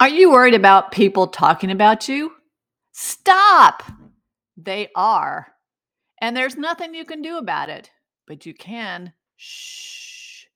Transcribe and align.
Are 0.00 0.08
you 0.08 0.30
worried 0.30 0.54
about 0.54 0.92
people 0.92 1.26
talking 1.26 1.70
about 1.70 2.08
you? 2.08 2.32
Stop! 2.92 3.82
They 4.56 4.88
are. 4.96 5.48
And 6.22 6.34
there's 6.34 6.56
nothing 6.56 6.94
you 6.94 7.04
can 7.04 7.20
do 7.20 7.36
about 7.36 7.68
it, 7.68 7.90
but 8.26 8.46
you 8.46 8.54
can 8.54 9.12
shh. 9.36 10.46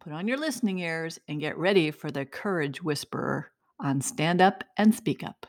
Put 0.00 0.12
on 0.12 0.28
your 0.28 0.36
listening 0.36 0.78
ears 0.78 1.18
and 1.26 1.40
get 1.40 1.58
ready 1.58 1.90
for 1.90 2.12
the 2.12 2.24
courage 2.24 2.80
whisperer 2.80 3.50
on 3.80 4.00
Stand 4.00 4.40
Up 4.40 4.62
and 4.76 4.94
Speak 4.94 5.24
Up. 5.24 5.46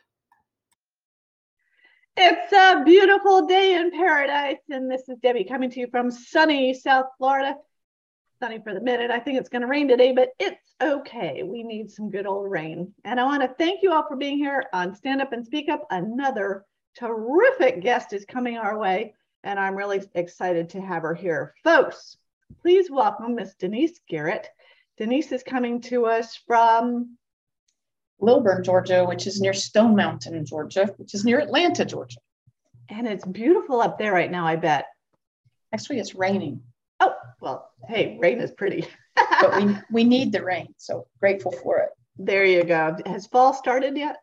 It's 2.17 2.51
a 2.51 2.83
beautiful 2.83 3.45
day 3.45 3.75
in 3.75 3.91
paradise, 3.91 4.57
and 4.71 4.89
this 4.89 5.07
is 5.07 5.19
Debbie 5.21 5.45
coming 5.45 5.69
to 5.69 5.79
you 5.79 5.87
from 5.91 6.09
sunny 6.09 6.73
South 6.73 7.05
Florida. 7.19 7.53
Sunny 8.39 8.59
for 8.63 8.73
the 8.73 8.79
minute. 8.79 9.11
I 9.11 9.19
think 9.19 9.37
it's 9.37 9.49
going 9.49 9.63
to 9.63 9.67
rain 9.67 9.89
today, 9.89 10.13
but 10.13 10.29
it's 10.39 10.73
okay. 10.81 11.43
We 11.43 11.61
need 11.61 11.91
some 11.91 12.09
good 12.09 12.25
old 12.25 12.49
rain. 12.49 12.93
And 13.03 13.19
I 13.19 13.25
want 13.25 13.41
to 13.41 13.53
thank 13.59 13.83
you 13.83 13.91
all 13.91 14.07
for 14.07 14.15
being 14.15 14.37
here 14.37 14.63
on 14.71 14.95
Stand 14.95 15.21
Up 15.21 15.33
and 15.33 15.45
Speak 15.45 15.67
Up. 15.67 15.85
Another 15.89 16.63
terrific 16.97 17.81
guest 17.81 18.13
is 18.13 18.23
coming 18.23 18.57
our 18.57 18.79
way, 18.79 19.13
and 19.43 19.59
I'm 19.59 19.75
really 19.75 20.01
excited 20.15 20.69
to 20.69 20.81
have 20.81 21.01
her 21.01 21.13
here. 21.13 21.53
Folks, 21.65 22.15
please 22.61 22.89
welcome 22.89 23.35
Miss 23.35 23.55
Denise 23.55 23.99
Garrett. 24.07 24.47
Denise 24.97 25.33
is 25.33 25.43
coming 25.43 25.81
to 25.81 26.05
us 26.05 26.39
from 26.47 27.17
Lilburn, 28.21 28.63
Georgia, 28.63 29.03
which 29.03 29.27
is 29.27 29.41
near 29.41 29.53
Stone 29.53 29.97
Mountain, 29.97 30.45
Georgia, 30.45 30.93
which 30.95 31.13
is 31.13 31.25
near 31.25 31.39
Atlanta, 31.39 31.83
Georgia. 31.83 32.19
And 32.87 33.05
it's 33.05 33.25
beautiful 33.25 33.81
up 33.81 33.99
there 33.99 34.13
right 34.13 34.31
now, 34.31 34.47
I 34.47 34.55
bet. 34.55 34.85
Actually, 35.73 35.99
it's 35.99 36.15
raining. 36.15 36.61
Well, 37.41 37.71
hey, 37.87 38.17
rain 38.21 38.39
is 38.39 38.51
pretty. 38.51 38.87
but 39.15 39.55
we 39.55 39.75
we 39.91 40.03
need 40.03 40.31
the 40.31 40.43
rain, 40.43 40.73
so 40.77 41.07
grateful 41.19 41.51
for 41.51 41.79
it. 41.79 41.89
There 42.17 42.45
you 42.45 42.63
go. 42.63 42.97
Has 43.05 43.27
fall 43.27 43.53
started 43.53 43.95
yet? 43.95 44.17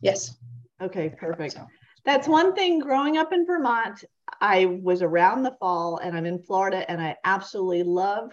Yes. 0.00 0.36
Okay, 0.80 1.08
perfect. 1.10 1.54
So. 1.54 1.66
That's 2.04 2.26
one 2.26 2.54
thing 2.54 2.78
growing 2.78 3.16
up 3.16 3.32
in 3.32 3.46
Vermont, 3.46 4.04
I 4.40 4.66
was 4.66 5.02
around 5.02 5.42
the 5.42 5.56
fall 5.60 5.98
and 5.98 6.16
I'm 6.16 6.26
in 6.26 6.40
Florida 6.40 6.88
and 6.90 7.00
I 7.00 7.16
absolutely 7.24 7.84
love 7.84 8.32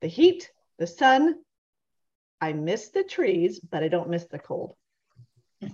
the 0.00 0.08
heat, 0.08 0.50
the 0.78 0.86
sun. 0.86 1.36
I 2.40 2.52
miss 2.52 2.88
the 2.88 3.04
trees, 3.04 3.60
but 3.60 3.84
I 3.84 3.88
don't 3.88 4.10
miss 4.10 4.24
the 4.24 4.38
cold. 4.40 4.74
Hmm. 5.62 5.68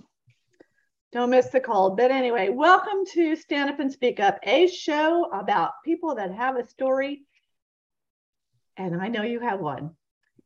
Don't 1.11 1.31
miss 1.31 1.47
the 1.47 1.59
cold. 1.59 1.97
But 1.97 2.11
anyway, 2.11 2.49
welcome 2.49 3.05
to 3.13 3.35
Stand 3.35 3.71
Up 3.71 3.79
and 3.79 3.91
Speak 3.91 4.19
Up, 4.19 4.37
a 4.43 4.67
show 4.67 5.25
about 5.33 5.71
people 5.83 6.15
that 6.15 6.31
have 6.31 6.57
a 6.57 6.67
story 6.67 7.23
and 8.77 9.01
I 9.01 9.07
know 9.07 9.23
you 9.23 9.39
have 9.39 9.59
one. 9.59 9.91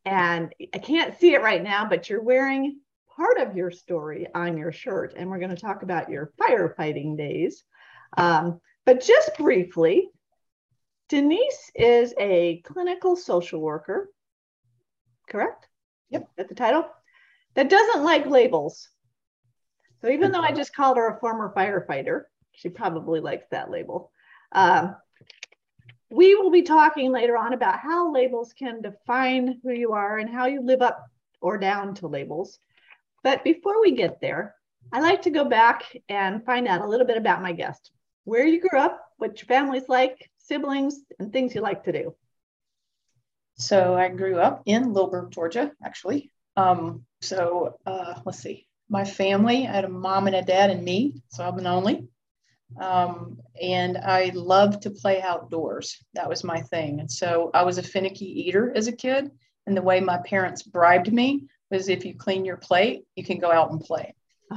And 0.04 0.54
I 0.72 0.78
can't 0.78 1.18
see 1.18 1.34
it 1.34 1.42
right 1.42 1.62
now, 1.62 1.86
but 1.88 2.08
you're 2.08 2.22
wearing 2.22 2.80
part 3.16 3.38
of 3.38 3.56
your 3.56 3.70
story 3.70 4.26
on 4.34 4.56
your 4.56 4.72
shirt. 4.72 5.14
And 5.16 5.28
we're 5.28 5.38
going 5.38 5.54
to 5.54 5.60
talk 5.60 5.82
about 5.82 6.10
your 6.10 6.32
firefighting 6.40 7.16
days. 7.16 7.64
Um, 8.16 8.60
but 8.84 9.02
just 9.02 9.36
briefly, 9.36 10.10
Denise 11.08 11.70
is 11.74 12.14
a 12.18 12.62
clinical 12.64 13.16
social 13.16 13.60
worker, 13.60 14.10
correct? 15.28 15.66
Yep. 16.10 16.28
At 16.38 16.48
the 16.48 16.54
title 16.54 16.86
that 17.56 17.70
doesn't 17.70 18.04
like 18.04 18.26
labels. 18.26 18.88
So 20.02 20.08
even 20.10 20.30
though 20.30 20.40
I 20.42 20.52
just 20.52 20.74
called 20.74 20.98
her 20.98 21.08
a 21.08 21.18
former 21.18 21.52
firefighter, 21.56 22.24
she 22.52 22.68
probably 22.68 23.20
likes 23.20 23.46
that 23.50 23.70
label. 23.70 24.12
Um, 24.52 24.94
we 26.10 26.34
will 26.34 26.50
be 26.50 26.62
talking 26.62 27.10
later 27.12 27.36
on 27.36 27.52
about 27.52 27.80
how 27.80 28.12
labels 28.12 28.52
can 28.52 28.80
define 28.80 29.60
who 29.62 29.72
you 29.72 29.92
are 29.92 30.18
and 30.18 30.30
how 30.30 30.46
you 30.46 30.62
live 30.62 30.82
up 30.82 31.06
or 31.40 31.58
down 31.58 31.94
to 31.96 32.06
labels. 32.06 32.58
But 33.22 33.42
before 33.42 33.80
we 33.80 33.92
get 33.92 34.20
there, 34.20 34.54
I 34.92 35.00
like 35.00 35.22
to 35.22 35.30
go 35.30 35.44
back 35.44 35.96
and 36.08 36.44
find 36.44 36.68
out 36.68 36.80
a 36.80 36.86
little 36.86 37.06
bit 37.06 37.16
about 37.16 37.42
my 37.42 37.52
guest, 37.52 37.90
where 38.24 38.46
you 38.46 38.60
grew 38.60 38.78
up, 38.78 39.04
what 39.16 39.40
your 39.40 39.46
family's 39.46 39.88
like, 39.88 40.30
siblings, 40.38 41.00
and 41.18 41.32
things 41.32 41.54
you 41.54 41.60
like 41.60 41.84
to 41.84 41.92
do. 41.92 42.14
So 43.58 43.94
I 43.94 44.08
grew 44.08 44.38
up 44.38 44.62
in 44.66 44.92
Lilburn, 44.92 45.30
Georgia, 45.30 45.72
actually. 45.82 46.30
Um, 46.56 47.04
so 47.20 47.78
uh, 47.84 48.20
let's 48.24 48.38
see, 48.38 48.68
my 48.88 49.04
family, 49.04 49.66
I 49.66 49.72
had 49.72 49.84
a 49.84 49.88
mom 49.88 50.26
and 50.26 50.36
a 50.36 50.42
dad 50.42 50.70
and 50.70 50.84
me, 50.84 51.22
so 51.28 51.44
I'm 51.44 51.58
an 51.58 51.66
only. 51.66 52.06
Um, 52.80 53.38
and 53.60 53.96
I 53.98 54.32
loved 54.34 54.82
to 54.82 54.90
play 54.90 55.22
outdoors. 55.22 55.96
That 56.14 56.28
was 56.28 56.44
my 56.44 56.60
thing. 56.60 57.00
And 57.00 57.10
so 57.10 57.50
I 57.54 57.62
was 57.62 57.78
a 57.78 57.82
finicky 57.82 58.48
eater 58.48 58.72
as 58.74 58.86
a 58.86 58.92
kid. 58.92 59.30
And 59.66 59.76
the 59.76 59.82
way 59.82 60.00
my 60.00 60.18
parents 60.18 60.62
bribed 60.62 61.12
me 61.12 61.46
was 61.70 61.88
if 61.88 62.04
you 62.04 62.14
clean 62.14 62.44
your 62.44 62.56
plate, 62.56 63.04
you 63.16 63.24
can 63.24 63.38
go 63.38 63.50
out 63.50 63.70
and 63.70 63.80
play. 63.80 64.14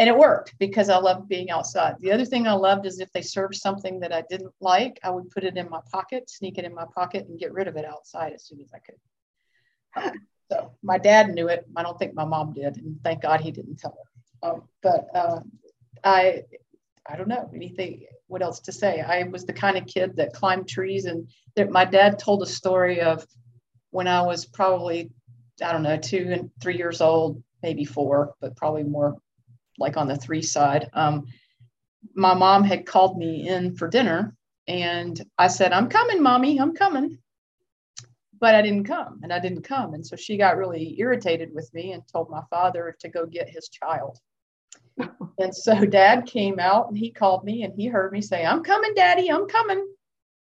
And 0.00 0.08
it 0.08 0.16
worked 0.16 0.56
because 0.60 0.88
I 0.88 0.98
loved 0.98 1.28
being 1.28 1.50
outside. 1.50 1.96
The 1.98 2.12
other 2.12 2.24
thing 2.24 2.46
I 2.46 2.52
loved 2.52 2.86
is 2.86 3.00
if 3.00 3.10
they 3.10 3.20
served 3.20 3.56
something 3.56 3.98
that 3.98 4.12
I 4.12 4.22
didn't 4.30 4.54
like, 4.60 5.00
I 5.02 5.10
would 5.10 5.28
put 5.30 5.42
it 5.42 5.56
in 5.56 5.68
my 5.68 5.80
pocket, 5.90 6.30
sneak 6.30 6.56
it 6.56 6.64
in 6.64 6.72
my 6.72 6.84
pocket, 6.94 7.26
and 7.26 7.36
get 7.36 7.52
rid 7.52 7.66
of 7.66 7.76
it 7.76 7.84
outside 7.84 8.32
as 8.32 8.44
soon 8.44 8.60
as 8.60 8.70
I 8.72 8.78
could. 8.78 8.94
Um, 9.96 10.12
so 10.52 10.72
my 10.84 10.98
dad 10.98 11.34
knew 11.34 11.48
it. 11.48 11.66
I 11.74 11.82
don't 11.82 11.98
think 11.98 12.14
my 12.14 12.24
mom 12.24 12.52
did, 12.52 12.76
and 12.76 13.00
thank 13.02 13.22
God 13.22 13.40
he 13.40 13.50
didn't 13.50 13.80
tell 13.80 13.98
her. 13.98 14.48
Um, 14.48 14.62
but 14.84 15.08
uh, 15.16 15.40
I 16.04 16.44
I 17.08 17.16
don't 17.16 17.28
know 17.28 17.50
anything. 17.54 18.04
What 18.26 18.42
else 18.42 18.60
to 18.60 18.72
say? 18.72 19.00
I 19.00 19.22
was 19.24 19.46
the 19.46 19.52
kind 19.52 19.78
of 19.78 19.86
kid 19.86 20.16
that 20.16 20.34
climbed 20.34 20.68
trees, 20.68 21.06
and 21.06 21.28
my 21.70 21.84
dad 21.84 22.18
told 22.18 22.42
a 22.42 22.46
story 22.46 23.00
of 23.00 23.26
when 23.90 24.06
I 24.06 24.22
was 24.22 24.44
probably, 24.44 25.10
I 25.62 25.72
don't 25.72 25.82
know, 25.82 25.96
two 25.96 26.28
and 26.30 26.50
three 26.60 26.76
years 26.76 27.00
old, 27.00 27.42
maybe 27.62 27.86
four, 27.86 28.34
but 28.40 28.56
probably 28.56 28.84
more 28.84 29.16
like 29.78 29.96
on 29.96 30.08
the 30.08 30.16
three 30.16 30.42
side. 30.42 30.90
Um, 30.92 31.26
my 32.14 32.34
mom 32.34 32.64
had 32.64 32.84
called 32.84 33.16
me 33.16 33.48
in 33.48 33.74
for 33.74 33.88
dinner, 33.88 34.36
and 34.66 35.18
I 35.38 35.48
said, 35.48 35.72
"I'm 35.72 35.88
coming, 35.88 36.22
mommy, 36.22 36.58
I'm 36.58 36.74
coming." 36.74 37.18
But 38.38 38.54
I 38.54 38.62
didn't 38.62 38.84
come, 38.84 39.20
and 39.22 39.32
I 39.32 39.40
didn't 39.40 39.62
come, 39.62 39.94
and 39.94 40.06
so 40.06 40.14
she 40.14 40.36
got 40.36 40.58
really 40.58 40.94
irritated 41.00 41.52
with 41.54 41.72
me 41.72 41.92
and 41.92 42.02
told 42.06 42.28
my 42.28 42.42
father 42.50 42.94
to 43.00 43.08
go 43.08 43.24
get 43.26 43.48
his 43.48 43.68
child 43.68 44.20
and 45.38 45.54
so 45.54 45.84
dad 45.84 46.26
came 46.26 46.58
out 46.58 46.88
and 46.88 46.98
he 46.98 47.10
called 47.10 47.44
me 47.44 47.62
and 47.62 47.74
he 47.74 47.86
heard 47.86 48.12
me 48.12 48.20
say, 48.20 48.44
I'm 48.44 48.62
coming, 48.62 48.94
daddy, 48.94 49.30
I'm 49.30 49.46
coming. 49.46 49.86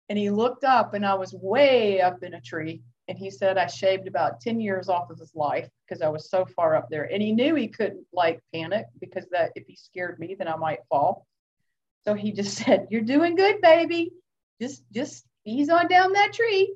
And 0.10 0.18
he 0.18 0.30
looked 0.30 0.64
up 0.64 0.94
and 0.94 1.06
I 1.06 1.16
was 1.16 1.34
way 1.34 2.02
up 2.02 2.24
in 2.24 2.34
a 2.34 2.42
tree. 2.42 2.82
And 3.10 3.18
he 3.18 3.30
said 3.30 3.58
I 3.58 3.68
shaved 3.68 4.08
about 4.08 4.42
10 4.42 4.60
years 4.60 4.90
off 4.90 5.10
of 5.10 5.20
his 5.20 5.34
life 5.34 5.70
because 5.86 6.02
I 6.02 6.10
was 6.10 6.30
so 6.30 6.46
far 6.46 6.76
up 6.76 6.88
there. 6.90 7.04
And 7.12 7.22
he 7.22 7.32
knew 7.32 7.56
he 7.56 7.70
couldn't 7.70 8.06
like 8.12 8.42
panic 8.54 8.86
because 9.00 9.26
that 9.32 9.52
if 9.56 9.66
he 9.66 9.76
scared 9.76 10.20
me, 10.20 10.36
then 10.38 10.48
I 10.48 10.58
might 10.58 10.80
fall. 10.90 11.26
So 12.04 12.14
he 12.14 12.32
just 12.32 12.58
said, 12.66 12.88
You're 12.90 13.02
doing 13.02 13.36
good, 13.36 13.62
baby. 13.62 14.12
Just 14.62 14.84
just 14.92 15.26
ease 15.46 15.70
on 15.70 15.88
down 15.88 16.14
that 16.14 16.34
tree. 16.34 16.74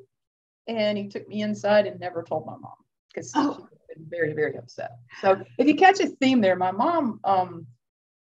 And 0.67 0.97
he 0.97 1.09
took 1.09 1.27
me 1.27 1.41
inside 1.41 1.87
and 1.87 1.99
never 1.99 2.23
told 2.23 2.45
my 2.45 2.55
mom 2.55 2.75
because 3.13 3.31
oh 3.35 3.67
been 3.93 4.05
very, 4.09 4.33
very 4.33 4.57
upset. 4.57 4.91
So 5.21 5.41
if 5.57 5.67
you 5.67 5.75
catch 5.75 5.99
a 5.99 6.07
theme 6.07 6.41
there, 6.41 6.55
my 6.55 6.71
mom 6.71 7.19
um, 7.23 7.67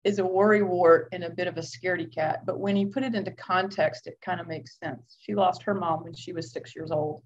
is 0.05 0.19
a 0.19 0.25
worry 0.25 0.63
wart 0.63 1.09
and 1.13 1.25
a 1.25 1.31
bit 1.31 1.47
of 1.47 1.57
a 1.57 1.61
scaredy 1.61 2.13
cat, 2.13 2.45
but 2.45 2.59
when 2.59 2.77
you 2.77 2.89
put 2.89 3.03
it 3.03 3.15
into 3.15 3.31
context, 3.33 4.07
it 4.07 4.19
kind 4.21 4.41
of 4.41 4.49
makes 4.49 4.79
sense. 4.79 5.17
She 5.21 5.35
lost 5.35 5.63
her 5.63 5.75
mom 5.75 6.05
when 6.05 6.15
she 6.15 6.33
was 6.33 6.53
six 6.53 6.75
years 6.75 6.91
old, 6.91 7.23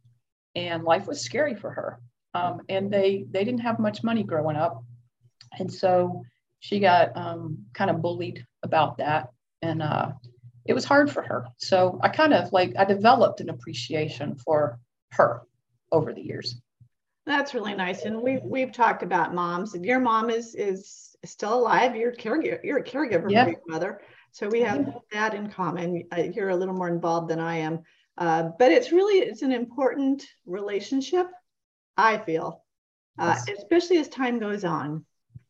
and 0.54 0.84
life 0.84 1.06
was 1.06 1.20
scary 1.20 1.54
for 1.54 1.70
her. 1.70 2.00
Um, 2.34 2.60
and 2.69 2.91
they 2.91 3.24
they 3.30 3.44
didn't 3.44 3.60
have 3.60 3.78
much 3.78 4.02
money 4.02 4.22
growing 4.22 4.56
up, 4.56 4.84
and 5.58 5.72
so 5.72 6.22
she 6.60 6.80
got 6.80 7.16
um, 7.16 7.64
kind 7.72 7.88
of 7.88 8.03
bullied 8.03 8.44
about 8.62 8.98
that, 8.98 9.30
and 9.62 9.82
uh, 9.82 10.12
it 10.66 10.74
was 10.74 10.84
hard 10.84 11.10
for 11.10 11.22
her. 11.22 11.47
So 11.56 11.98
I 12.03 12.08
kind 12.08 12.34
of 12.34 12.53
like 12.53 12.74
I 12.78 12.84
developed 12.84 13.41
an 13.41 13.48
appreciation 13.48 14.36
for 14.36 14.78
her 15.12 15.42
over 15.91 16.12
the 16.12 16.20
years. 16.20 16.60
That's 17.26 17.54
really 17.54 17.75
nice. 17.75 18.04
And 18.04 18.22
we've 18.22 18.42
we've 18.42 18.72
talked 18.72 19.03
about 19.03 19.34
moms, 19.34 19.75
and 19.75 19.84
your 19.84 19.98
mom 19.98 20.31
is 20.31 20.54
is 20.54 21.16
still 21.24 21.54
alive. 21.54 21.97
You're 21.97 22.12
caregiver. 22.12 22.62
You're 22.62 22.78
a 22.78 22.84
caregiver 22.84 23.28
yeah. 23.28 23.45
for 23.45 23.51
your 23.51 23.60
mother. 23.66 24.01
So 24.30 24.48
we 24.48 24.60
have 24.60 24.95
that 25.12 25.34
in 25.34 25.51
common. 25.51 26.04
You're 26.33 26.51
a 26.51 26.56
little 26.56 26.74
more 26.74 26.89
involved 26.89 27.28
than 27.28 27.41
I 27.41 27.56
am, 27.56 27.80
uh, 28.16 28.51
but 28.59 28.71
it's 28.71 28.92
really 28.92 29.18
it's 29.18 29.42
an 29.42 29.51
important 29.51 30.24
relationship. 30.45 31.27
I 31.97 32.18
feel, 32.18 32.62
uh, 33.18 33.34
yes. 33.48 33.59
especially 33.59 33.98
as 33.98 34.09
time 34.09 34.39
goes 34.39 34.65
on, 34.65 35.04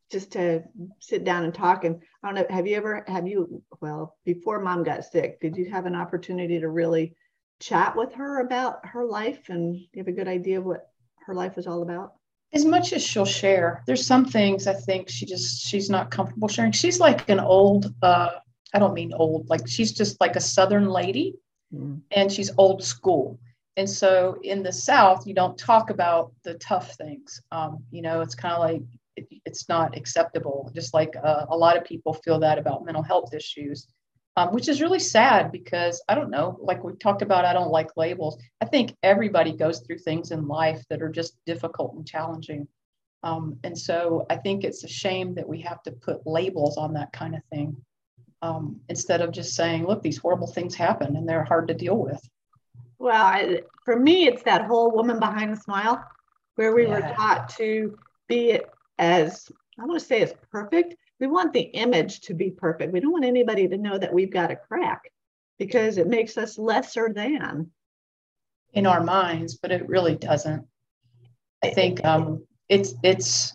just 0.09 0.31
to 0.31 0.63
sit 0.99 1.25
down 1.25 1.43
and 1.43 1.53
talk. 1.53 1.83
And 1.83 2.01
I 2.23 2.27
don't 2.27 2.35
know. 2.35 2.55
Have 2.55 2.65
you 2.65 2.75
ever 2.75 3.03
have 3.07 3.27
you 3.27 3.61
well 3.81 4.17
before 4.25 4.61
mom 4.61 4.83
got 4.83 5.05
sick? 5.05 5.39
Did 5.41 5.57
you 5.57 5.69
have 5.69 5.85
an 5.85 5.95
opportunity 5.95 6.59
to 6.59 6.69
really 6.69 7.15
chat 7.59 7.95
with 7.95 8.13
her 8.13 8.39
about 8.39 8.85
her 8.85 9.03
life 9.05 9.49
and 9.49 9.75
you 9.75 9.97
have 9.97 10.07
a 10.07 10.11
good 10.11 10.27
idea 10.27 10.59
of 10.59 10.65
what 10.65 10.91
her 11.27 11.33
life 11.33 11.57
is 11.57 11.67
all 11.67 11.83
about? 11.83 12.13
As 12.53 12.65
much 12.65 12.93
as 12.93 13.03
she'll 13.03 13.25
share, 13.25 13.83
there's 13.85 14.05
some 14.05 14.25
things 14.25 14.65
I 14.65 14.73
think 14.73 15.09
she 15.09 15.25
just 15.25 15.67
she's 15.67 15.89
not 15.89 16.09
comfortable 16.09 16.47
sharing. 16.47 16.71
She's 16.71 16.99
like 16.99 17.29
an 17.29 17.41
old, 17.41 17.93
uh, 18.01 18.29
I 18.73 18.79
don't 18.79 18.93
mean 18.93 19.13
old, 19.13 19.49
like 19.49 19.67
she's 19.67 19.91
just 19.91 20.19
like 20.21 20.37
a 20.37 20.39
Southern 20.39 20.87
lady, 20.87 21.35
mm. 21.73 21.99
and 22.11 22.31
she's 22.31 22.51
old 22.57 22.83
school. 22.83 23.37
And 23.75 23.87
so 23.87 24.39
in 24.43 24.63
the 24.63 24.71
South, 24.71 25.27
you 25.27 25.33
don't 25.35 25.57
talk 25.57 25.89
about 25.89 26.31
the 26.43 26.55
tough 26.55 26.95
things. 26.95 27.41
Um, 27.51 27.83
you 27.91 28.01
know, 28.01 28.21
it's 28.21 28.33
kind 28.33 28.53
of 28.53 28.59
like 28.59 28.81
it, 29.17 29.27
it's 29.45 29.67
not 29.67 29.95
acceptable. 29.97 30.71
Just 30.73 30.93
like 30.93 31.15
uh, 31.21 31.45
a 31.49 31.57
lot 31.57 31.75
of 31.77 31.83
people 31.83 32.13
feel 32.13 32.39
that 32.39 32.57
about 32.57 32.85
mental 32.85 33.03
health 33.03 33.33
issues, 33.33 33.87
um, 34.37 34.49
which 34.49 34.69
is 34.69 34.81
really 34.83 34.99
sad 34.99 35.51
because 35.51 36.01
I 36.07 36.13
don't 36.13 36.29
know, 36.29 36.59
like 36.61 36.83
we 36.83 36.93
talked 36.93 37.23
about, 37.23 37.43
I 37.43 37.53
don't 37.53 37.71
like 37.71 37.97
labels. 37.97 38.37
I 38.61 38.65
think 38.65 38.95
everybody 39.01 39.51
goes 39.51 39.79
through 39.79 39.97
things 39.97 40.29
in 40.29 40.47
life 40.47 40.83
that 40.91 41.01
are 41.01 41.09
just 41.09 41.43
difficult 41.47 41.95
and 41.95 42.07
challenging. 42.07 42.67
Um, 43.23 43.57
and 43.63 43.75
so 43.75 44.27
I 44.29 44.35
think 44.35 44.63
it's 44.63 44.83
a 44.83 44.87
shame 44.87 45.33
that 45.35 45.49
we 45.49 45.59
have 45.61 45.81
to 45.83 45.91
put 45.91 46.27
labels 46.27 46.77
on 46.77 46.93
that 46.93 47.11
kind 47.11 47.35
of 47.35 47.41
thing 47.51 47.75
um, 48.43 48.79
instead 48.89 49.21
of 49.21 49.31
just 49.31 49.55
saying, 49.55 49.87
look, 49.87 50.03
these 50.03 50.19
horrible 50.19 50.47
things 50.47 50.75
happen 50.75 51.15
and 51.15 51.27
they're 51.27 51.43
hard 51.43 51.67
to 51.69 51.73
deal 51.73 51.97
with. 51.97 52.21
Well, 52.99 53.25
I, 53.25 53.61
for 53.85 53.99
me, 53.99 54.27
it's 54.27 54.43
that 54.43 54.65
whole 54.65 54.91
woman 54.91 55.19
behind 55.19 55.51
the 55.51 55.59
smile 55.59 56.03
where 56.55 56.75
we 56.75 56.83
yeah. 56.83 56.89
were 56.89 57.15
taught 57.15 57.49
to 57.57 57.97
be 58.27 58.59
as, 58.99 59.51
I 59.79 59.85
want 59.85 59.99
to 59.99 60.05
say, 60.05 60.21
as 60.21 60.35
perfect. 60.51 60.95
We 61.19 61.27
want 61.27 61.53
the 61.53 61.61
image 61.61 62.21
to 62.21 62.33
be 62.33 62.51
perfect. 62.51 62.93
We 62.93 62.99
don't 62.99 63.11
want 63.11 63.25
anybody 63.25 63.67
to 63.67 63.77
know 63.77 63.97
that 63.97 64.13
we've 64.13 64.31
got 64.31 64.51
a 64.51 64.55
crack 64.55 65.11
because 65.57 65.97
it 65.97 66.07
makes 66.07 66.37
us 66.37 66.57
lesser 66.57 67.11
than. 67.13 67.71
In 68.73 68.85
our 68.85 69.03
minds, 69.03 69.55
but 69.55 69.71
it 69.71 69.87
really 69.87 70.15
doesn't. 70.15 70.65
I 71.63 71.69
think 71.69 72.05
um, 72.05 72.45
it's 72.69 72.93
it's 73.01 73.53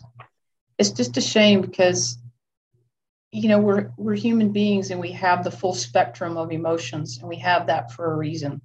it's 0.77 0.91
just 0.91 1.17
a 1.17 1.21
shame 1.21 1.61
because 1.61 2.17
you 3.31 3.49
know 3.49 3.59
we're 3.59 3.91
we're 3.97 4.15
human 4.15 4.51
beings 4.51 4.91
and 4.91 4.99
we 4.99 5.11
have 5.11 5.43
the 5.43 5.51
full 5.51 5.73
spectrum 5.73 6.37
of 6.37 6.51
emotions 6.51 7.17
and 7.17 7.27
we 7.27 7.37
have 7.37 7.67
that 7.67 7.91
for 7.91 8.11
a 8.11 8.15
reason 8.15 8.61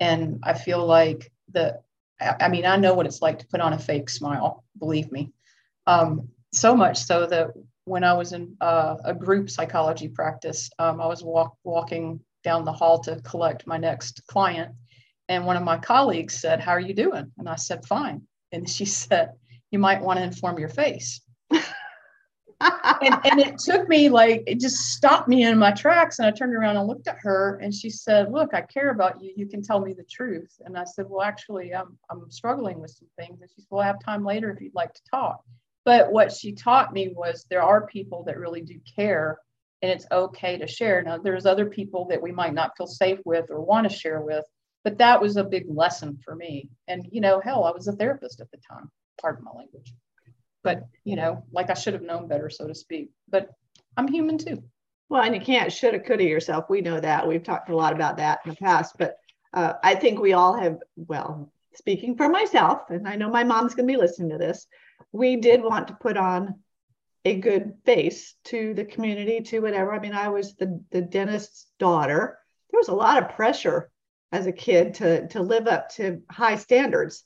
and 0.00 0.40
i 0.42 0.54
feel 0.54 0.84
like 0.84 1.32
the 1.52 1.78
i 2.20 2.48
mean 2.48 2.66
i 2.66 2.76
know 2.76 2.94
what 2.94 3.06
it's 3.06 3.22
like 3.22 3.38
to 3.38 3.46
put 3.46 3.60
on 3.60 3.72
a 3.72 3.78
fake 3.78 4.10
smile 4.10 4.64
believe 4.78 5.10
me 5.12 5.32
um, 5.86 6.28
so 6.52 6.74
much 6.74 6.98
so 6.98 7.26
that 7.26 7.50
when 7.84 8.04
i 8.04 8.12
was 8.12 8.32
in 8.32 8.56
uh, 8.60 8.96
a 9.04 9.14
group 9.14 9.50
psychology 9.50 10.08
practice 10.08 10.70
um, 10.78 11.00
i 11.00 11.06
was 11.06 11.22
walk, 11.22 11.56
walking 11.64 12.20
down 12.44 12.64
the 12.64 12.72
hall 12.72 12.98
to 12.98 13.20
collect 13.22 13.66
my 13.66 13.76
next 13.76 14.26
client 14.26 14.74
and 15.28 15.46
one 15.46 15.56
of 15.56 15.62
my 15.62 15.78
colleagues 15.78 16.40
said 16.40 16.60
how 16.60 16.72
are 16.72 16.80
you 16.80 16.94
doing 16.94 17.30
and 17.38 17.48
i 17.48 17.56
said 17.56 17.84
fine 17.86 18.22
and 18.52 18.68
she 18.68 18.84
said 19.02 19.32
you 19.72 19.78
might 19.78 20.00
want 20.00 20.18
to 20.18 20.22
inform 20.22 20.58
your 20.58 20.68
face. 20.68 21.20
and, 21.50 21.60
and 23.24 23.40
it 23.40 23.58
took 23.58 23.88
me 23.88 24.08
like, 24.08 24.44
it 24.46 24.60
just 24.60 24.76
stopped 24.76 25.26
me 25.26 25.42
in 25.44 25.58
my 25.58 25.72
tracks. 25.72 26.18
And 26.18 26.26
I 26.26 26.30
turned 26.30 26.54
around 26.54 26.76
and 26.76 26.86
looked 26.86 27.08
at 27.08 27.18
her 27.22 27.58
and 27.60 27.74
she 27.74 27.90
said, 27.90 28.30
Look, 28.30 28.54
I 28.54 28.60
care 28.60 28.90
about 28.90 29.20
you. 29.20 29.32
You 29.34 29.46
can 29.46 29.62
tell 29.62 29.80
me 29.80 29.94
the 29.94 30.04
truth. 30.04 30.60
And 30.64 30.78
I 30.78 30.84
said, 30.84 31.06
Well, 31.08 31.22
actually, 31.22 31.74
I'm, 31.74 31.98
I'm 32.10 32.30
struggling 32.30 32.78
with 32.78 32.92
some 32.92 33.08
things. 33.18 33.40
And 33.40 33.50
she 33.50 33.62
said, 33.62 33.66
Well, 33.70 33.80
I 33.80 33.86
have 33.86 33.98
time 33.98 34.24
later 34.24 34.50
if 34.50 34.60
you'd 34.60 34.74
like 34.74 34.92
to 34.92 35.02
talk. 35.10 35.42
But 35.84 36.12
what 36.12 36.32
she 36.32 36.52
taught 36.52 36.92
me 36.92 37.12
was 37.14 37.44
there 37.50 37.62
are 37.62 37.86
people 37.86 38.24
that 38.24 38.38
really 38.38 38.62
do 38.62 38.78
care 38.96 39.38
and 39.82 39.90
it's 39.90 40.06
okay 40.12 40.58
to 40.58 40.66
share. 40.66 41.02
Now, 41.02 41.18
there's 41.18 41.44
other 41.44 41.66
people 41.66 42.06
that 42.06 42.22
we 42.22 42.30
might 42.30 42.54
not 42.54 42.76
feel 42.76 42.86
safe 42.86 43.18
with 43.24 43.50
or 43.50 43.60
want 43.60 43.90
to 43.90 43.96
share 43.96 44.20
with, 44.20 44.44
but 44.84 44.98
that 44.98 45.20
was 45.20 45.36
a 45.36 45.44
big 45.44 45.64
lesson 45.68 46.18
for 46.24 46.36
me. 46.36 46.70
And, 46.86 47.04
you 47.10 47.20
know, 47.20 47.40
hell, 47.40 47.64
I 47.64 47.72
was 47.72 47.88
a 47.88 47.92
therapist 47.92 48.40
at 48.40 48.50
the 48.52 48.58
time 48.70 48.88
pardon 49.20 49.44
my 49.44 49.52
language. 49.52 49.92
But, 50.62 50.84
you 51.04 51.16
know, 51.16 51.44
like 51.52 51.70
I 51.70 51.74
should 51.74 51.94
have 51.94 52.02
known 52.02 52.28
better, 52.28 52.50
so 52.50 52.66
to 52.68 52.74
speak. 52.74 53.10
But 53.28 53.50
I'm 53.96 54.08
human 54.08 54.38
too. 54.38 54.62
Well, 55.08 55.22
and 55.22 55.34
you 55.34 55.40
can't 55.40 55.72
shoulda, 55.72 56.00
coulda 56.00 56.24
yourself. 56.24 56.66
We 56.70 56.80
know 56.80 57.00
that. 57.00 57.26
We've 57.26 57.42
talked 57.42 57.68
a 57.68 57.76
lot 57.76 57.92
about 57.92 58.18
that 58.18 58.40
in 58.44 58.50
the 58.50 58.56
past. 58.56 58.94
But 58.98 59.16
uh, 59.52 59.74
I 59.82 59.94
think 59.94 60.20
we 60.20 60.32
all 60.32 60.58
have, 60.58 60.78
well, 60.96 61.52
speaking 61.74 62.16
for 62.16 62.28
myself, 62.28 62.90
and 62.90 63.08
I 63.08 63.16
know 63.16 63.28
my 63.28 63.44
mom's 63.44 63.74
going 63.74 63.86
to 63.88 63.92
be 63.92 63.98
listening 63.98 64.30
to 64.30 64.38
this, 64.38 64.66
we 65.10 65.36
did 65.36 65.62
want 65.62 65.88
to 65.88 65.94
put 65.94 66.16
on 66.16 66.60
a 67.24 67.36
good 67.36 67.74
face 67.84 68.34
to 68.44 68.74
the 68.74 68.84
community, 68.84 69.40
to 69.40 69.60
whatever. 69.60 69.92
I 69.92 70.00
mean, 70.00 70.12
I 70.12 70.28
was 70.28 70.54
the, 70.54 70.82
the 70.90 71.02
dentist's 71.02 71.66
daughter. 71.78 72.38
There 72.70 72.78
was 72.78 72.88
a 72.88 72.94
lot 72.94 73.22
of 73.22 73.36
pressure 73.36 73.90
as 74.32 74.46
a 74.46 74.52
kid 74.52 74.94
to, 74.94 75.28
to 75.28 75.42
live 75.42 75.66
up 75.66 75.90
to 75.90 76.22
high 76.30 76.56
standards. 76.56 77.24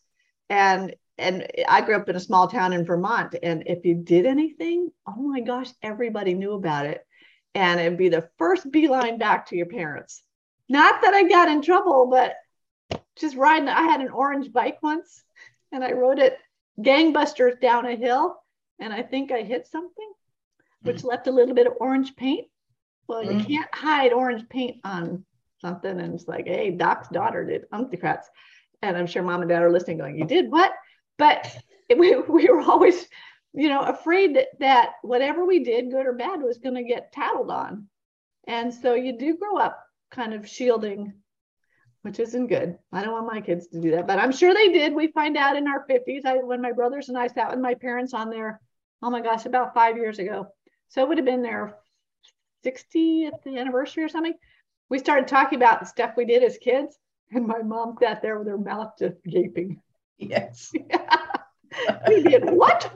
And 0.51 0.95
and 1.19 1.47
I 1.67 1.81
grew 1.81 1.97
up 1.97 2.09
in 2.11 2.17
a 2.17 2.21
small 2.21 2.47
town 2.47 2.75
in 2.75 2.85
Vermont. 2.85 3.37
And 3.43 3.63
if 3.67 3.87
you 3.87 3.95
did 3.95 4.27
anything, 4.27 4.91
oh 5.07 5.17
my 5.17 5.41
gosh, 5.41 5.71
everybody 5.83 6.35
knew 6.35 6.53
about 6.53 6.85
it. 6.85 7.07
And 7.55 7.81
it'd 7.81 7.97
be 7.97 8.11
the 8.11 8.29
first 8.37 8.71
beeline 8.71 9.17
back 9.17 9.47
to 9.47 9.57
your 9.57 9.65
parents. 9.65 10.23
Not 10.69 11.01
that 11.01 11.15
I 11.15 11.23
got 11.23 11.49
in 11.49 11.63
trouble, 11.63 12.09
but 12.11 12.35
just 13.19 13.35
riding. 13.35 13.69
I 13.69 13.83
had 13.85 14.03
an 14.03 14.11
orange 14.11 14.53
bike 14.53 14.83
once 14.83 15.25
and 15.73 15.83
I 15.83 15.93
rode 15.93 16.19
it 16.19 16.37
gangbusters 16.81 17.61
down 17.61 17.87
a 17.87 17.97
hill. 17.97 18.37
And 18.79 18.93
I 18.93 19.03
think 19.03 19.33
I 19.33 19.43
hit 19.43 19.67
something, 19.67 20.13
which 20.83 20.99
mm. 20.99 21.05
left 21.05 21.27
a 21.27 21.33
little 21.33 21.55
bit 21.55 21.67
of 21.67 21.75
orange 21.81 22.15
paint. 22.17 22.47
Well, 23.09 23.25
mm. 23.25 23.39
you 23.39 23.45
can't 23.45 23.75
hide 23.75 24.13
orange 24.13 24.49
paint 24.49 24.79
on 24.85 25.25
something. 25.61 26.01
And 26.01 26.15
it's 26.15 26.29
like, 26.29 26.47
hey, 26.47 26.71
Doc's 26.71 27.09
daughter 27.09 27.45
did 27.45 27.65
umpty 27.73 27.97
crats. 27.97 28.29
And 28.83 28.97
I'm 28.97 29.07
sure 29.07 29.23
mom 29.23 29.41
and 29.41 29.49
dad 29.49 29.63
are 29.63 29.73
listening, 29.73 29.99
going, 29.99 30.19
You 30.19 30.27
did 30.27 30.51
what? 30.51 30.73
but 31.19 31.57
we, 31.97 32.17
we 32.17 32.49
were 32.49 32.63
always 32.63 33.07
you 33.53 33.69
know 33.69 33.81
afraid 33.81 34.37
that, 34.37 34.49
that 34.61 34.93
whatever 35.03 35.45
we 35.45 35.65
did 35.65 35.91
good 35.91 36.07
or 36.07 36.13
bad 36.13 36.43
was 36.43 36.59
going 36.59 36.75
to 36.75 36.83
get 36.83 37.13
tattled 37.13 37.51
on 37.51 37.87
and 38.47 38.73
so 38.73 38.95
you 38.95 39.19
do 39.19 39.37
grow 39.37 39.57
up 39.57 39.83
kind 40.11 40.35
of 40.35 40.49
shielding 40.49 41.15
which 42.07 42.21
isn't 42.21 42.47
good 42.47 42.79
i 42.93 43.03
don't 43.03 43.13
want 43.13 43.27
my 43.27 43.41
kids 43.41 43.67
to 43.67 43.81
do 43.81 43.91
that 43.91 44.07
but 44.07 44.19
i'm 44.19 44.33
sure 44.33 44.55
they 44.55 44.69
did 44.69 44.95
we 44.95 45.09
find 45.09 45.37
out 45.37 45.57
in 45.57 45.67
our 45.67 45.87
50s 45.87 46.25
I, 46.25 46.37
when 46.39 46.63
my 46.63 46.73
brothers 46.73 47.09
and 47.09 47.19
i 47.19 47.27
sat 47.27 47.51
with 47.51 47.61
my 47.61 47.75
parents 47.75 48.15
on 48.15 48.31
there 48.31 48.61
oh 49.03 49.11
my 49.11 49.21
gosh 49.21 49.47
about 49.47 49.75
five 49.75 49.97
years 49.97 50.19
ago 50.19 50.47
so 50.89 51.03
it 51.03 51.09
would 51.09 51.19
have 51.19 51.25
been 51.25 51.43
their 51.43 51.77
60th 52.65 53.47
anniversary 53.47 54.05
or 54.05 54.09
something 54.09 54.35
we 54.89 54.99
started 54.99 55.29
talking 55.29 55.57
about 55.57 55.81
the 55.81 55.87
stuff 55.87 56.13
we 56.17 56.25
did 56.25 56.43
as 56.43 56.59
kids 56.59 56.97
and 57.33 57.47
my 57.47 57.61
mom 57.63 57.97
sat 58.01 58.23
there 58.23 58.39
with 58.39 58.49
her 58.49 58.59
mouth 58.59 58.93
just 58.99 59.23
gaping 59.25 59.81
Yes. 60.19 60.73
we 62.09 62.23
did 62.23 62.51
what? 62.51 62.93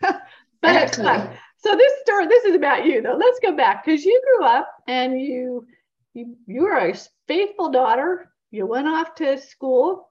but 0.00 0.98
uh, 0.98 1.30
so 1.58 1.76
this 1.76 1.92
story, 2.02 2.26
this 2.26 2.44
is 2.44 2.54
about 2.54 2.84
you 2.84 3.02
though. 3.02 3.16
Let's 3.18 3.40
go 3.40 3.56
back 3.56 3.84
because 3.84 4.04
you 4.04 4.20
grew 4.24 4.46
up 4.46 4.70
and 4.86 5.20
you 5.20 5.66
you 6.14 6.36
you 6.46 6.62
were 6.62 6.76
a 6.76 6.94
faithful 7.26 7.70
daughter. 7.70 8.30
You 8.50 8.66
went 8.66 8.88
off 8.88 9.14
to 9.16 9.38
school, 9.38 10.10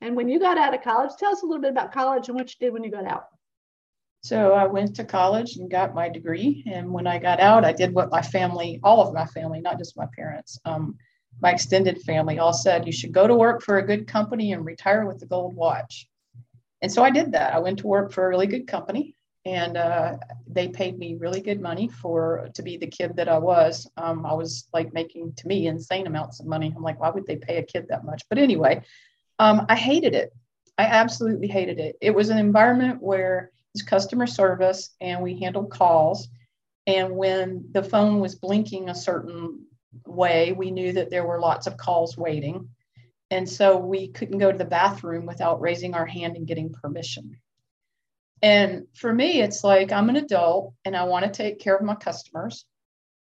and 0.00 0.14
when 0.16 0.28
you 0.28 0.38
got 0.38 0.58
out 0.58 0.74
of 0.74 0.82
college, 0.82 1.10
tell 1.18 1.32
us 1.32 1.42
a 1.42 1.46
little 1.46 1.62
bit 1.62 1.72
about 1.72 1.92
college 1.92 2.28
and 2.28 2.36
what 2.36 2.50
you 2.50 2.56
did 2.60 2.72
when 2.72 2.84
you 2.84 2.90
got 2.90 3.06
out. 3.06 3.26
So 4.22 4.52
I 4.52 4.64
went 4.64 4.96
to 4.96 5.04
college 5.04 5.56
and 5.56 5.70
got 5.70 5.94
my 5.94 6.08
degree. 6.08 6.64
And 6.66 6.90
when 6.90 7.06
I 7.06 7.18
got 7.18 7.40
out, 7.40 7.64
I 7.64 7.72
did 7.72 7.92
what 7.92 8.10
my 8.10 8.22
family, 8.22 8.80
all 8.82 9.06
of 9.06 9.12
my 9.12 9.26
family, 9.26 9.60
not 9.60 9.78
just 9.78 9.98
my 9.98 10.06
parents, 10.16 10.58
um, 10.64 10.96
my 11.42 11.50
extended 11.50 12.00
family 12.02 12.38
all 12.38 12.52
said 12.52 12.86
you 12.86 12.92
should 12.92 13.12
go 13.12 13.26
to 13.26 13.34
work 13.34 13.62
for 13.62 13.76
a 13.76 13.86
good 13.86 14.06
company 14.06 14.52
and 14.52 14.64
retire 14.64 15.04
with 15.04 15.18
the 15.18 15.26
gold 15.26 15.54
watch. 15.54 16.08
And 16.80 16.90
so 16.90 17.02
I 17.02 17.10
did 17.10 17.32
that. 17.32 17.54
I 17.54 17.58
went 17.58 17.80
to 17.80 17.86
work 17.86 18.12
for 18.12 18.24
a 18.24 18.28
really 18.28 18.46
good 18.46 18.66
company 18.66 19.14
and 19.46 19.76
uh, 19.76 20.16
they 20.46 20.68
paid 20.68 20.98
me 20.98 21.16
really 21.16 21.40
good 21.40 21.60
money 21.60 21.88
for 21.88 22.48
to 22.54 22.62
be 22.62 22.76
the 22.76 22.86
kid 22.86 23.16
that 23.16 23.28
I 23.28 23.38
was. 23.38 23.88
Um, 23.96 24.24
I 24.24 24.32
was 24.32 24.68
like 24.72 24.94
making 24.94 25.34
to 25.34 25.46
me 25.46 25.66
insane 25.66 26.06
amounts 26.06 26.40
of 26.40 26.46
money. 26.46 26.72
I'm 26.74 26.82
like, 26.82 26.98
why 26.98 27.10
would 27.10 27.26
they 27.26 27.36
pay 27.36 27.58
a 27.58 27.62
kid 27.62 27.86
that 27.88 28.04
much? 28.04 28.22
But 28.28 28.38
anyway, 28.38 28.82
um, 29.38 29.66
I 29.68 29.76
hated 29.76 30.14
it. 30.14 30.32
I 30.78 30.84
absolutely 30.84 31.48
hated 31.48 31.78
it. 31.78 31.96
It 32.00 32.14
was 32.14 32.30
an 32.30 32.38
environment 32.38 33.02
where 33.02 33.52
it's 33.74 33.84
customer 33.84 34.26
service 34.26 34.90
and 35.00 35.22
we 35.22 35.38
handled 35.38 35.70
calls. 35.70 36.28
And 36.86 37.16
when 37.16 37.66
the 37.72 37.82
phone 37.82 38.20
was 38.20 38.34
blinking 38.34 38.88
a 38.88 38.94
certain 38.94 39.66
way, 40.06 40.52
we 40.52 40.70
knew 40.70 40.92
that 40.92 41.10
there 41.10 41.26
were 41.26 41.40
lots 41.40 41.66
of 41.66 41.76
calls 41.76 42.16
waiting. 42.16 42.68
And 43.30 43.48
so 43.48 43.76
we 43.76 44.08
couldn't 44.08 44.38
go 44.38 44.52
to 44.52 44.58
the 44.58 44.64
bathroom 44.64 45.26
without 45.26 45.60
raising 45.60 45.94
our 45.94 46.06
hand 46.06 46.36
and 46.36 46.46
getting 46.46 46.72
permission. 46.72 47.36
And 48.44 48.86
for 48.94 49.10
me, 49.10 49.40
it's 49.40 49.64
like 49.64 49.90
I'm 49.90 50.10
an 50.10 50.16
adult 50.16 50.74
and 50.84 50.94
I 50.94 51.04
want 51.04 51.24
to 51.24 51.30
take 51.30 51.58
care 51.58 51.74
of 51.74 51.82
my 51.82 51.94
customers, 51.94 52.66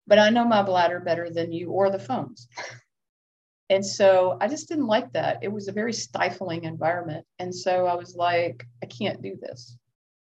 but 0.06 0.18
I 0.18 0.30
know 0.30 0.46
my 0.46 0.62
bladder 0.62 0.98
better 0.98 1.28
than 1.28 1.52
you 1.52 1.72
or 1.72 1.90
the 1.90 1.98
phones. 1.98 2.48
and 3.68 3.84
so 3.84 4.38
I 4.40 4.48
just 4.48 4.66
didn't 4.66 4.86
like 4.86 5.12
that. 5.12 5.40
It 5.42 5.52
was 5.52 5.68
a 5.68 5.72
very 5.72 5.92
stifling 5.92 6.64
environment. 6.64 7.26
And 7.38 7.54
so 7.54 7.84
I 7.84 7.96
was 7.96 8.16
like, 8.16 8.66
I 8.82 8.86
can't 8.86 9.20
do 9.20 9.36
this. 9.38 9.76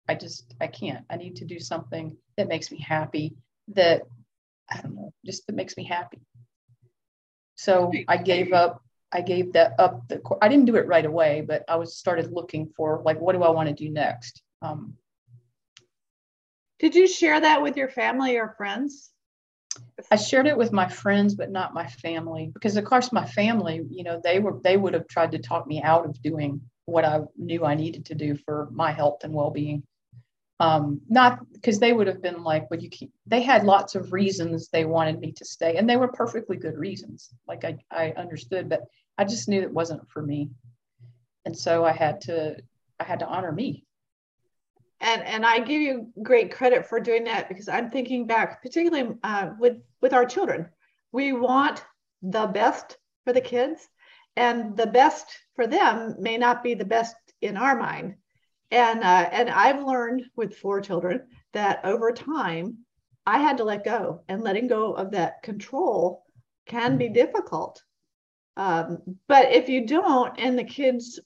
I 0.07 0.15
just, 0.15 0.55
I 0.61 0.67
can't. 0.67 1.03
I 1.09 1.17
need 1.17 1.35
to 1.35 1.45
do 1.45 1.59
something 1.59 2.15
that 2.37 2.47
makes 2.47 2.71
me 2.71 2.79
happy, 2.79 3.35
that 3.73 4.03
I 4.71 4.79
don't 4.79 4.95
know, 4.95 5.13
just 5.25 5.45
that 5.47 5.57
makes 5.57 5.75
me 5.75 5.83
happy. 5.83 6.21
So 7.55 7.91
I 8.07 8.15
gave 8.15 8.53
up. 8.53 8.81
I 9.11 9.19
gave 9.19 9.51
that 9.53 9.73
up. 9.77 10.07
The 10.07 10.21
I 10.41 10.47
didn't 10.47 10.65
do 10.65 10.77
it 10.77 10.87
right 10.87 11.05
away, 11.05 11.41
but 11.45 11.65
I 11.67 11.75
was 11.75 11.97
started 11.97 12.31
looking 12.31 12.71
for 12.77 13.01
like, 13.03 13.19
what 13.19 13.35
do 13.35 13.43
I 13.43 13.49
want 13.49 13.67
to 13.67 13.75
do 13.75 13.89
next? 13.89 14.41
Um, 14.61 14.97
Did 16.79 16.95
you 16.95 17.07
share 17.07 17.39
that 17.39 17.61
with 17.61 17.77
your 17.77 17.89
family 17.89 18.37
or 18.37 18.55
friends? 18.57 19.11
I 20.11 20.15
shared 20.15 20.47
it 20.47 20.57
with 20.57 20.71
my 20.71 20.87
friends, 20.89 21.35
but 21.35 21.51
not 21.51 21.73
my 21.73 21.87
family, 21.87 22.51
because 22.53 22.77
of 22.77 22.85
course 22.85 23.11
my 23.11 23.25
family, 23.25 23.85
you 23.89 24.03
know, 24.03 24.21
they 24.23 24.39
were 24.39 24.59
they 24.63 24.77
would 24.77 24.93
have 24.93 25.07
tried 25.07 25.31
to 25.31 25.39
talk 25.39 25.67
me 25.67 25.81
out 25.81 26.05
of 26.05 26.21
doing 26.21 26.61
what 26.85 27.05
I 27.05 27.21
knew 27.37 27.65
I 27.65 27.75
needed 27.75 28.05
to 28.05 28.15
do 28.15 28.35
for 28.35 28.69
my 28.71 28.91
health 28.91 29.23
and 29.23 29.33
well 29.33 29.51
being. 29.51 29.83
Um, 30.59 31.01
not 31.09 31.51
because 31.51 31.79
they 31.79 31.91
would 31.91 32.07
have 32.07 32.21
been 32.21 32.43
like, 32.43 32.69
well, 32.71 32.79
you 32.79 32.89
keep, 32.89 33.11
they 33.25 33.41
had 33.41 33.65
lots 33.65 33.95
of 33.95 34.13
reasons 34.13 34.69
they 34.69 34.85
wanted 34.85 35.19
me 35.19 35.33
to 35.33 35.45
stay, 35.45 35.75
and 35.75 35.89
they 35.89 35.97
were 35.97 36.07
perfectly 36.07 36.55
good 36.55 36.77
reasons. 36.77 37.33
Like 37.47 37.65
I, 37.65 37.77
I 37.91 38.11
understood, 38.11 38.69
but 38.69 38.83
I 39.17 39.25
just 39.25 39.49
knew 39.49 39.61
it 39.61 39.73
wasn't 39.73 40.09
for 40.09 40.21
me. 40.21 40.51
And 41.45 41.57
so 41.57 41.83
I 41.83 41.91
had 41.91 42.21
to, 42.21 42.57
I 42.99 43.03
had 43.03 43.19
to 43.19 43.27
honor 43.27 43.51
me. 43.51 43.84
And, 45.01 45.21
and 45.23 45.45
I 45.45 45.59
give 45.59 45.81
you 45.81 46.11
great 46.23 46.51
credit 46.51 46.87
for 46.87 46.99
doing 46.99 47.25
that 47.25 47.49
because 47.49 47.67
I'm 47.67 47.89
thinking 47.89 48.27
back, 48.27 48.61
particularly 48.61 49.15
uh, 49.23 49.51
with, 49.59 49.77
with 50.01 50.13
our 50.13 50.25
children. 50.25 50.69
We 51.11 51.33
want 51.33 51.83
the 52.21 52.47
best 52.47 52.97
for 53.23 53.33
the 53.33 53.41
kids, 53.41 53.87
and 54.35 54.75
the 54.75 54.87
best 54.87 55.27
for 55.55 55.67
them 55.67 56.15
may 56.19 56.37
not 56.37 56.63
be 56.63 56.73
the 56.73 56.85
best 56.85 57.15
in 57.41 57.57
our 57.57 57.77
mind 57.77 58.15
and 58.71 59.03
uh, 59.03 59.29
and 59.31 59.49
I've 59.49 59.83
learned 59.83 60.25
with 60.35 60.57
four 60.57 60.81
children 60.81 61.27
that 61.53 61.81
over 61.83 62.11
time 62.11 62.79
I 63.25 63.39
had 63.39 63.57
to 63.57 63.63
let 63.63 63.83
go, 63.83 64.21
and 64.27 64.43
letting 64.43 64.67
go 64.67 64.93
of 64.93 65.11
that 65.11 65.41
control 65.41 66.23
can 66.67 66.97
be 66.97 67.09
difficult. 67.09 67.81
Um, 68.57 69.17
but 69.27 69.51
if 69.51 69.67
you 69.67 69.87
don't, 69.87 70.37
and 70.37 70.57
the 70.57 70.63
kids 70.63 71.19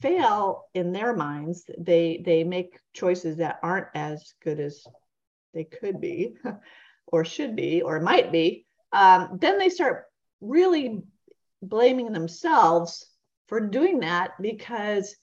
fail 0.00 0.64
in 0.74 0.92
their 0.92 1.14
minds, 1.14 1.64
they 1.78 2.22
they 2.24 2.44
make 2.44 2.78
choices 2.92 3.36
that 3.36 3.58
aren't 3.62 3.88
as 3.94 4.34
good 4.42 4.60
as 4.60 4.84
they 5.52 5.64
could 5.64 6.00
be, 6.00 6.36
or 7.06 7.24
should 7.24 7.56
be, 7.56 7.82
or 7.82 8.00
might 8.00 8.32
be. 8.32 8.66
Um, 8.92 9.38
then 9.40 9.58
they 9.58 9.68
start 9.68 10.04
really 10.40 11.02
blaming 11.62 12.12
themselves 12.12 13.06
for 13.46 13.60
doing 13.60 14.00
that 14.00 14.32
because 14.40 15.16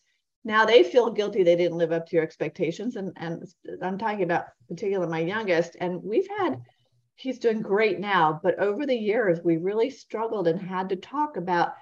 now 0.43 0.65
they 0.65 0.83
feel 0.83 1.11
guilty 1.11 1.43
they 1.43 1.55
didn't 1.55 1.77
live 1.77 1.91
up 1.91 2.07
to 2.07 2.15
your 2.15 2.23
expectations 2.23 2.95
and 2.95 3.11
and 3.17 3.43
i'm 3.83 3.97
talking 3.97 4.23
about 4.23 4.45
particularly 4.67 5.11
my 5.11 5.19
youngest 5.19 5.75
and 5.79 6.01
we've 6.03 6.27
had 6.39 6.59
he's 7.15 7.39
doing 7.39 7.61
great 7.61 7.99
now 7.99 8.39
but 8.41 8.57
over 8.59 8.85
the 8.85 8.95
years 8.95 9.39
we 9.43 9.57
really 9.57 9.89
struggled 9.89 10.47
and 10.47 10.59
had 10.59 10.89
to 10.89 10.95
talk 10.95 11.37
about 11.37 11.73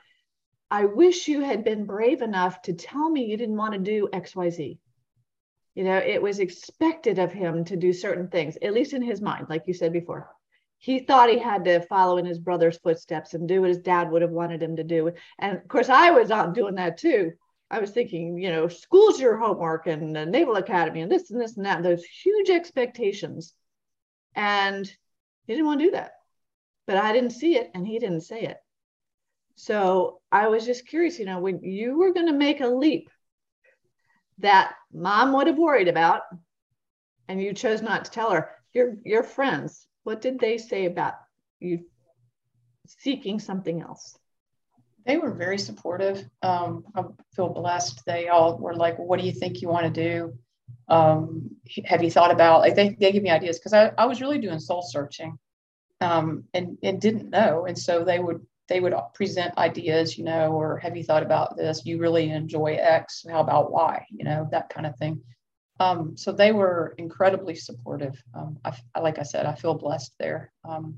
i 0.71 0.85
wish 0.85 1.27
you 1.27 1.41
had 1.41 1.63
been 1.63 1.85
brave 1.85 2.21
enough 2.21 2.61
to 2.61 2.73
tell 2.73 3.09
me 3.09 3.25
you 3.25 3.37
didn't 3.37 3.57
want 3.57 3.73
to 3.73 3.79
do 3.79 4.09
xyz 4.13 4.77
you 5.75 5.83
know 5.83 5.97
it 5.97 6.21
was 6.21 6.39
expected 6.39 7.19
of 7.19 7.31
him 7.31 7.63
to 7.65 7.75
do 7.75 7.93
certain 7.93 8.27
things 8.27 8.57
at 8.61 8.73
least 8.73 8.93
in 8.93 9.01
his 9.01 9.21
mind 9.21 9.47
like 9.49 9.63
you 9.67 9.73
said 9.73 9.93
before 9.93 10.29
he 10.77 10.99
thought 10.99 11.29
he 11.29 11.37
had 11.37 11.65
to 11.65 11.81
follow 11.81 12.17
in 12.17 12.25
his 12.25 12.39
brother's 12.39 12.77
footsteps 12.77 13.33
and 13.33 13.47
do 13.47 13.61
what 13.61 13.69
his 13.69 13.79
dad 13.79 14.09
would 14.09 14.21
have 14.21 14.31
wanted 14.31 14.63
him 14.63 14.75
to 14.75 14.83
do 14.83 15.11
and 15.39 15.57
of 15.57 15.67
course 15.67 15.89
i 15.89 16.11
was 16.11 16.31
out 16.31 16.53
doing 16.53 16.75
that 16.75 16.97
too 16.97 17.31
I 17.71 17.79
was 17.79 17.91
thinking, 17.91 18.37
you 18.37 18.49
know, 18.49 18.67
school's 18.67 19.19
your 19.19 19.37
homework 19.37 19.85
and 19.85 20.15
the 20.15 20.25
Naval 20.25 20.55
Academy 20.55 21.01
and 21.01 21.11
this 21.11 21.29
and 21.29 21.39
this 21.39 21.55
and 21.55 21.65
that, 21.65 21.83
those 21.83 22.03
huge 22.03 22.49
expectations. 22.49 23.53
And 24.35 24.87
he 25.45 25.53
didn't 25.53 25.67
want 25.67 25.79
to 25.79 25.85
do 25.85 25.91
that. 25.91 26.13
But 26.87 26.97
I 26.97 27.13
didn't 27.13 27.31
see 27.31 27.55
it 27.55 27.69
and 27.75 27.85
he 27.85 27.99
didn't 27.99 28.21
say 28.21 28.41
it. 28.41 28.57
So 29.59 30.21
I 30.31 30.47
was 30.47 30.65
just 30.65 30.87
curious, 30.87 31.19
you 31.19 31.25
know, 31.25 31.41
when 31.41 31.61
you 31.61 31.97
were 31.97 32.13
going 32.13 32.27
to 32.27 32.33
make 32.33 32.61
a 32.61 32.67
leap 32.67 33.09
that 34.37 34.73
mom 34.93 35.33
would 35.33 35.47
have 35.47 35.57
worried 35.57 35.89
about 35.89 36.21
and 37.27 37.41
you 37.41 37.53
chose 37.53 37.81
not 37.81 38.05
to 38.05 38.11
tell 38.11 38.31
her, 38.31 38.51
your 38.71 38.95
your 39.03 39.21
friends, 39.21 39.85
what 40.03 40.21
did 40.21 40.39
they 40.39 40.57
say 40.57 40.85
about 40.85 41.15
you 41.59 41.85
seeking 42.87 43.37
something 43.37 43.81
else? 43.81 44.17
they 45.05 45.17
were 45.17 45.31
very 45.31 45.57
supportive. 45.57 46.23
Um, 46.43 46.85
I 46.95 47.03
feel 47.35 47.49
blessed. 47.49 48.05
They 48.05 48.27
all 48.27 48.57
were 48.57 48.75
like, 48.75 48.97
"What 48.99 49.19
do 49.19 49.25
you 49.25 49.31
think 49.31 49.61
you 49.61 49.67
want 49.67 49.93
to 49.93 50.01
do? 50.03 50.37
Um, 50.87 51.49
have 51.85 52.03
you 52.03 52.11
thought 52.11 52.31
about?" 52.31 52.59
Like 52.59 52.75
they 52.75 52.89
they 52.89 53.11
give 53.11 53.23
me 53.23 53.29
ideas 53.29 53.57
because 53.57 53.73
I, 53.73 53.91
I 53.97 54.05
was 54.05 54.21
really 54.21 54.37
doing 54.37 54.59
soul 54.59 54.83
searching, 54.83 55.39
um, 55.99 56.43
and 56.53 56.77
and 56.83 57.01
didn't 57.01 57.29
know, 57.29 57.65
and 57.65 57.77
so 57.77 58.03
they 58.03 58.19
would 58.19 58.45
they 58.69 58.79
would 58.79 58.93
present 59.13 59.57
ideas, 59.57 60.17
you 60.17 60.23
know, 60.23 60.53
or 60.53 60.77
have 60.77 60.95
you 60.95 61.03
thought 61.03 61.23
about 61.23 61.57
this? 61.57 61.85
You 61.85 61.99
really 61.99 62.29
enjoy 62.29 62.75
X. 62.79 63.25
How 63.29 63.41
about 63.41 63.71
Y? 63.71 64.05
You 64.11 64.23
know, 64.23 64.47
that 64.51 64.69
kind 64.69 64.85
of 64.85 64.95
thing. 64.97 65.21
Um, 65.81 66.15
so 66.15 66.31
they 66.31 66.51
were 66.51 66.93
incredibly 66.97 67.55
supportive. 67.55 68.21
Um, 68.33 68.59
I, 68.63 68.99
like 68.99 69.19
I 69.19 69.23
said, 69.23 69.45
I 69.45 69.55
feel 69.55 69.73
blessed 69.73 70.13
there. 70.19 70.51
Um, 70.63 70.97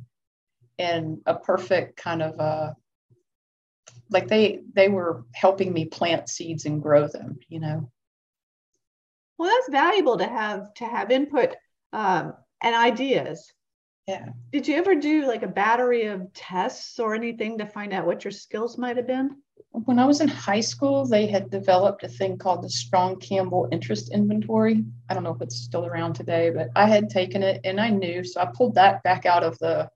and 0.77 1.21
a 1.25 1.35
perfect 1.35 1.97
kind 1.97 2.21
of 2.21 2.39
uh, 2.39 2.73
like 4.09 4.27
they 4.27 4.59
they 4.73 4.89
were 4.89 5.25
helping 5.33 5.71
me 5.73 5.85
plant 5.85 6.29
seeds 6.29 6.65
and 6.65 6.81
grow 6.81 7.07
them 7.07 7.39
you 7.49 7.59
know 7.59 7.89
well 9.37 9.49
that's 9.49 9.69
valuable 9.69 10.17
to 10.17 10.27
have 10.27 10.73
to 10.75 10.85
have 10.85 11.11
input 11.11 11.55
um, 11.93 12.33
and 12.61 12.75
ideas 12.75 13.51
yeah 14.07 14.29
did 14.51 14.67
you 14.67 14.75
ever 14.75 14.95
do 14.95 15.27
like 15.27 15.43
a 15.43 15.47
battery 15.47 16.05
of 16.05 16.31
tests 16.33 16.99
or 16.99 17.13
anything 17.13 17.57
to 17.57 17.65
find 17.65 17.93
out 17.93 18.05
what 18.05 18.23
your 18.23 18.31
skills 18.31 18.77
might 18.77 18.97
have 18.97 19.07
been 19.07 19.37
when 19.71 19.99
i 19.99 20.05
was 20.05 20.21
in 20.21 20.27
high 20.27 20.59
school 20.59 21.05
they 21.05 21.27
had 21.27 21.49
developed 21.49 22.03
a 22.03 22.07
thing 22.07 22.37
called 22.37 22.63
the 22.63 22.69
strong 22.69 23.19
campbell 23.19 23.67
interest 23.71 24.11
inventory 24.11 24.83
i 25.09 25.13
don't 25.13 25.23
know 25.23 25.33
if 25.33 25.41
it's 25.41 25.57
still 25.57 25.85
around 25.85 26.13
today 26.13 26.49
but 26.49 26.69
i 26.75 26.85
had 26.85 27.09
taken 27.09 27.43
it 27.43 27.61
and 27.63 27.79
i 27.79 27.89
knew 27.89 28.23
so 28.23 28.41
i 28.41 28.47
pulled 28.55 28.75
that 28.75 29.01
back 29.03 29.25
out 29.25 29.43
of 29.43 29.57
the 29.59 29.89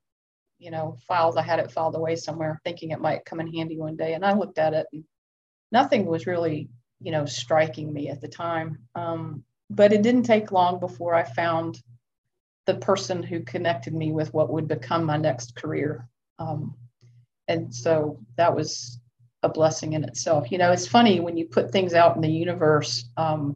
you 0.58 0.72
know, 0.72 0.96
files. 1.08 1.38
I 1.38 1.42
had 1.42 1.60
it 1.60 1.72
filed 1.72 1.96
away 1.96 2.16
somewhere 2.16 2.60
thinking 2.64 2.92
it 2.92 3.02
might 3.02 3.26
come 3.26 3.40
in 3.40 3.54
handy 3.54 3.78
one 3.78 3.96
day. 3.96 4.14
And 4.14 4.26
I 4.26 4.34
looked 4.34 4.58
at 4.58 4.74
it 4.74 4.88
and 4.94 5.04
nothing 5.72 6.06
was 6.06 6.28
really, 6.28 6.70
you 7.02 7.12
know, 7.12 7.26
striking 7.26 7.92
me 7.92 8.10
at 8.10 8.22
the 8.22 8.28
time. 8.28 8.80
Um, 8.96 9.44
but 9.70 9.94
it 9.94 10.02
didn't 10.02 10.24
take 10.24 10.52
long 10.52 10.80
before 10.80 11.14
I 11.14 11.24
found 11.24 11.82
the 12.66 12.76
person 12.76 13.22
who 13.22 13.42
connected 13.42 13.94
me 13.94 14.12
with 14.12 14.34
what 14.34 14.52
would 14.52 14.68
become 14.68 15.04
my 15.04 15.18
next 15.18 15.56
career. 15.56 16.08
Um, 16.40 16.76
and 17.48 17.74
so 17.74 18.20
that 18.38 18.56
was 18.56 19.00
a 19.44 19.50
blessing 19.50 19.94
in 19.94 20.04
itself. 20.04 20.52
You 20.52 20.58
know, 20.58 20.72
it's 20.72 20.88
funny 20.88 21.20
when 21.20 21.38
you 21.38 21.46
put 21.46 21.72
things 21.72 21.94
out 21.94 22.16
in 22.16 22.22
the 22.22 22.30
universe, 22.30 23.10
um, 23.18 23.56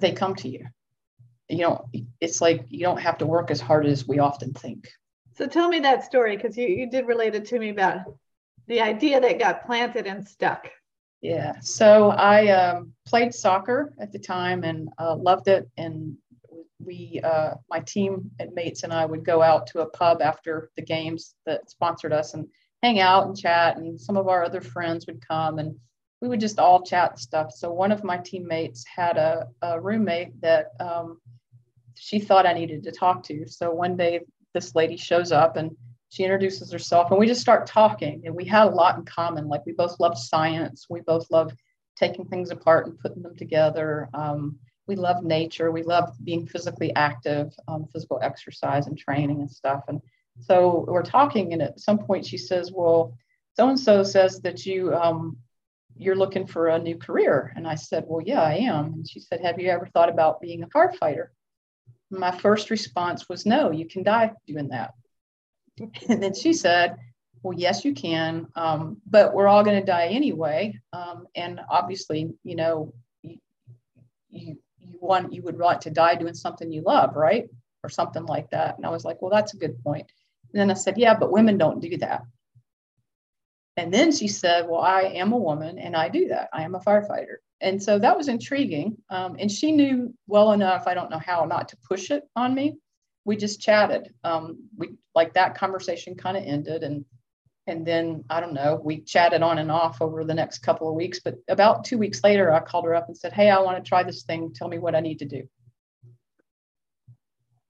they 0.00 0.12
come 0.12 0.34
to 0.36 0.48
you. 0.48 0.66
You 1.48 1.58
know, 1.58 1.88
it's 2.20 2.40
like 2.40 2.66
you 2.68 2.80
don't 2.80 3.00
have 3.00 3.18
to 3.18 3.26
work 3.26 3.50
as 3.50 3.60
hard 3.60 3.86
as 3.86 4.06
we 4.06 4.18
often 4.18 4.52
think. 4.52 4.88
So 5.34 5.46
tell 5.46 5.68
me 5.68 5.78
that 5.80 6.04
story 6.04 6.36
because 6.36 6.56
you, 6.56 6.66
you 6.66 6.90
did 6.90 7.06
relate 7.06 7.34
it 7.34 7.46
to 7.46 7.58
me 7.58 7.70
about 7.70 8.00
the 8.66 8.80
idea 8.80 9.20
that 9.20 9.38
got 9.38 9.64
planted 9.64 10.06
and 10.06 10.26
stuck. 10.26 10.68
Yeah. 11.20 11.58
So 11.60 12.10
I 12.10 12.48
um, 12.48 12.92
played 13.06 13.34
soccer 13.34 13.92
at 14.00 14.12
the 14.12 14.18
time 14.18 14.62
and 14.62 14.88
uh, 14.98 15.16
loved 15.16 15.48
it. 15.48 15.68
And 15.76 16.16
we, 16.84 17.20
uh, 17.22 17.54
my 17.68 17.80
team 17.80 18.30
mates 18.52 18.82
and 18.82 18.92
I 18.92 19.04
would 19.04 19.24
go 19.24 19.42
out 19.42 19.66
to 19.68 19.80
a 19.80 19.90
pub 19.90 20.22
after 20.22 20.70
the 20.76 20.82
games 20.82 21.34
that 21.46 21.70
sponsored 21.70 22.12
us 22.12 22.34
and 22.34 22.46
hang 22.82 23.00
out 23.00 23.26
and 23.26 23.36
chat. 23.36 23.76
And 23.76 24.00
some 24.00 24.16
of 24.16 24.28
our 24.28 24.44
other 24.44 24.60
friends 24.60 25.06
would 25.06 25.26
come 25.26 25.58
and 25.58 25.76
we 26.20 26.28
would 26.28 26.40
just 26.40 26.58
all 26.58 26.82
chat 26.82 27.12
and 27.12 27.20
stuff. 27.20 27.52
So 27.52 27.72
one 27.72 27.92
of 27.92 28.04
my 28.04 28.18
teammates 28.18 28.84
had 28.84 29.16
a, 29.16 29.48
a 29.62 29.80
roommate 29.80 30.40
that 30.40 30.72
um, 30.80 31.20
she 31.94 32.18
thought 32.18 32.46
I 32.46 32.52
needed 32.52 32.84
to 32.84 32.92
talk 32.92 33.22
to. 33.24 33.46
So 33.48 33.70
one 33.70 33.96
day 33.96 34.20
this 34.54 34.74
lady 34.74 34.96
shows 34.96 35.32
up 35.32 35.56
and 35.56 35.76
she 36.10 36.24
introduces 36.24 36.72
herself 36.72 37.10
and 37.10 37.20
we 37.20 37.26
just 37.26 37.40
start 37.40 37.66
talking 37.66 38.22
and 38.24 38.34
we 38.34 38.44
had 38.44 38.66
a 38.66 38.70
lot 38.70 38.96
in 38.96 39.04
common 39.04 39.46
like 39.46 39.64
we 39.66 39.72
both 39.72 40.00
love 40.00 40.18
science 40.18 40.86
we 40.88 41.00
both 41.02 41.30
love 41.30 41.52
taking 41.96 42.24
things 42.24 42.50
apart 42.50 42.86
and 42.86 42.98
putting 42.98 43.22
them 43.22 43.36
together 43.36 44.08
um, 44.14 44.56
we 44.88 44.96
love 44.96 45.22
nature 45.22 45.70
we 45.70 45.82
love 45.82 46.12
being 46.24 46.46
physically 46.46 46.94
active 46.96 47.52
um, 47.68 47.86
physical 47.92 48.18
exercise 48.22 48.86
and 48.86 48.98
training 48.98 49.40
and 49.40 49.50
stuff 49.50 49.84
and 49.88 50.00
so 50.40 50.84
we're 50.88 51.02
talking 51.02 51.52
and 51.52 51.62
at 51.62 51.78
some 51.80 51.98
point 51.98 52.24
she 52.26 52.38
says 52.38 52.72
well 52.72 53.14
so 53.54 53.68
and 53.68 53.78
so 53.78 54.02
says 54.02 54.40
that 54.40 54.66
you 54.66 54.94
um, 54.94 55.36
you're 55.96 56.16
looking 56.16 56.46
for 56.46 56.68
a 56.68 56.78
new 56.78 56.96
career 56.96 57.52
and 57.56 57.66
i 57.66 57.74
said 57.74 58.04
well 58.06 58.24
yeah 58.24 58.42
i 58.42 58.54
am 58.54 58.86
and 58.86 59.08
she 59.08 59.20
said 59.20 59.40
have 59.40 59.60
you 59.60 59.68
ever 59.68 59.86
thought 59.86 60.08
about 60.08 60.40
being 60.40 60.62
a 60.62 60.68
firefighter 60.68 61.28
my 62.10 62.30
first 62.30 62.70
response 62.70 63.28
was, 63.28 63.46
no, 63.46 63.70
you 63.70 63.86
can 63.86 64.02
die 64.02 64.32
doing 64.46 64.68
that. 64.68 64.94
And 66.08 66.22
then 66.22 66.34
she 66.34 66.52
said, 66.52 66.96
well, 67.42 67.56
yes, 67.56 67.84
you 67.84 67.94
can, 67.94 68.48
um, 68.56 69.00
but 69.06 69.32
we're 69.32 69.46
all 69.46 69.62
going 69.62 69.78
to 69.78 69.86
die 69.86 70.08
anyway. 70.08 70.80
Um, 70.92 71.28
and 71.36 71.60
obviously, 71.70 72.34
you 72.42 72.56
know, 72.56 72.92
you, 73.22 73.38
you, 74.28 74.58
you 74.90 74.98
want, 75.00 75.32
you 75.32 75.42
would 75.42 75.58
want 75.58 75.82
to 75.82 75.90
die 75.90 76.14
doing 76.14 76.34
something 76.34 76.72
you 76.72 76.82
love, 76.82 77.16
right? 77.16 77.48
Or 77.82 77.90
something 77.90 78.26
like 78.26 78.50
that. 78.50 78.76
And 78.76 78.86
I 78.86 78.90
was 78.90 79.04
like, 79.04 79.20
well, 79.22 79.30
that's 79.30 79.54
a 79.54 79.58
good 79.58 79.82
point. 79.82 80.10
And 80.52 80.60
then 80.60 80.70
I 80.70 80.74
said, 80.74 80.98
yeah, 80.98 81.14
but 81.14 81.32
women 81.32 81.58
don't 81.58 81.80
do 81.80 81.96
that. 81.98 82.22
And 83.76 83.94
then 83.94 84.10
she 84.10 84.26
said, 84.26 84.68
well, 84.68 84.80
I 84.80 85.02
am 85.02 85.32
a 85.32 85.36
woman 85.36 85.78
and 85.78 85.94
I 85.94 86.08
do 86.08 86.28
that. 86.28 86.48
I 86.52 86.62
am 86.62 86.74
a 86.74 86.80
firefighter 86.80 87.36
and 87.60 87.82
so 87.82 87.98
that 87.98 88.16
was 88.16 88.28
intriguing. 88.28 88.96
Um, 89.10 89.36
and 89.38 89.50
she 89.50 89.72
knew 89.72 90.14
well 90.26 90.52
enough, 90.52 90.84
I 90.86 90.94
don't 90.94 91.10
know 91.10 91.18
how, 91.18 91.44
not 91.44 91.68
to 91.70 91.76
push 91.88 92.10
it 92.10 92.24
on 92.36 92.54
me. 92.54 92.76
We 93.24 93.36
just 93.36 93.60
chatted. 93.60 94.14
Um, 94.24 94.68
we 94.76 94.90
like 95.14 95.34
that 95.34 95.56
conversation 95.56 96.14
kind 96.14 96.36
of 96.36 96.44
ended, 96.44 96.82
and 96.82 97.04
and 97.68 97.86
then 97.86 98.24
I 98.30 98.40
don't 98.40 98.54
know, 98.54 98.80
we 98.82 99.00
chatted 99.00 99.42
on 99.42 99.58
and 99.58 99.70
off 99.70 100.00
over 100.00 100.24
the 100.24 100.34
next 100.34 100.58
couple 100.58 100.88
of 100.88 100.94
weeks. 100.94 101.20
But 101.20 101.36
about 101.48 101.84
two 101.84 101.98
weeks 101.98 102.24
later, 102.24 102.52
I 102.52 102.60
called 102.60 102.86
her 102.86 102.94
up 102.94 103.08
and 103.08 103.16
said, 103.16 103.32
"Hey, 103.32 103.50
I 103.50 103.60
want 103.60 103.82
to 103.82 103.88
try 103.88 104.02
this 104.02 104.22
thing. 104.22 104.52
Tell 104.54 104.68
me 104.68 104.78
what 104.78 104.94
I 104.94 105.00
need 105.00 105.18
to 105.20 105.26
do." 105.26 105.48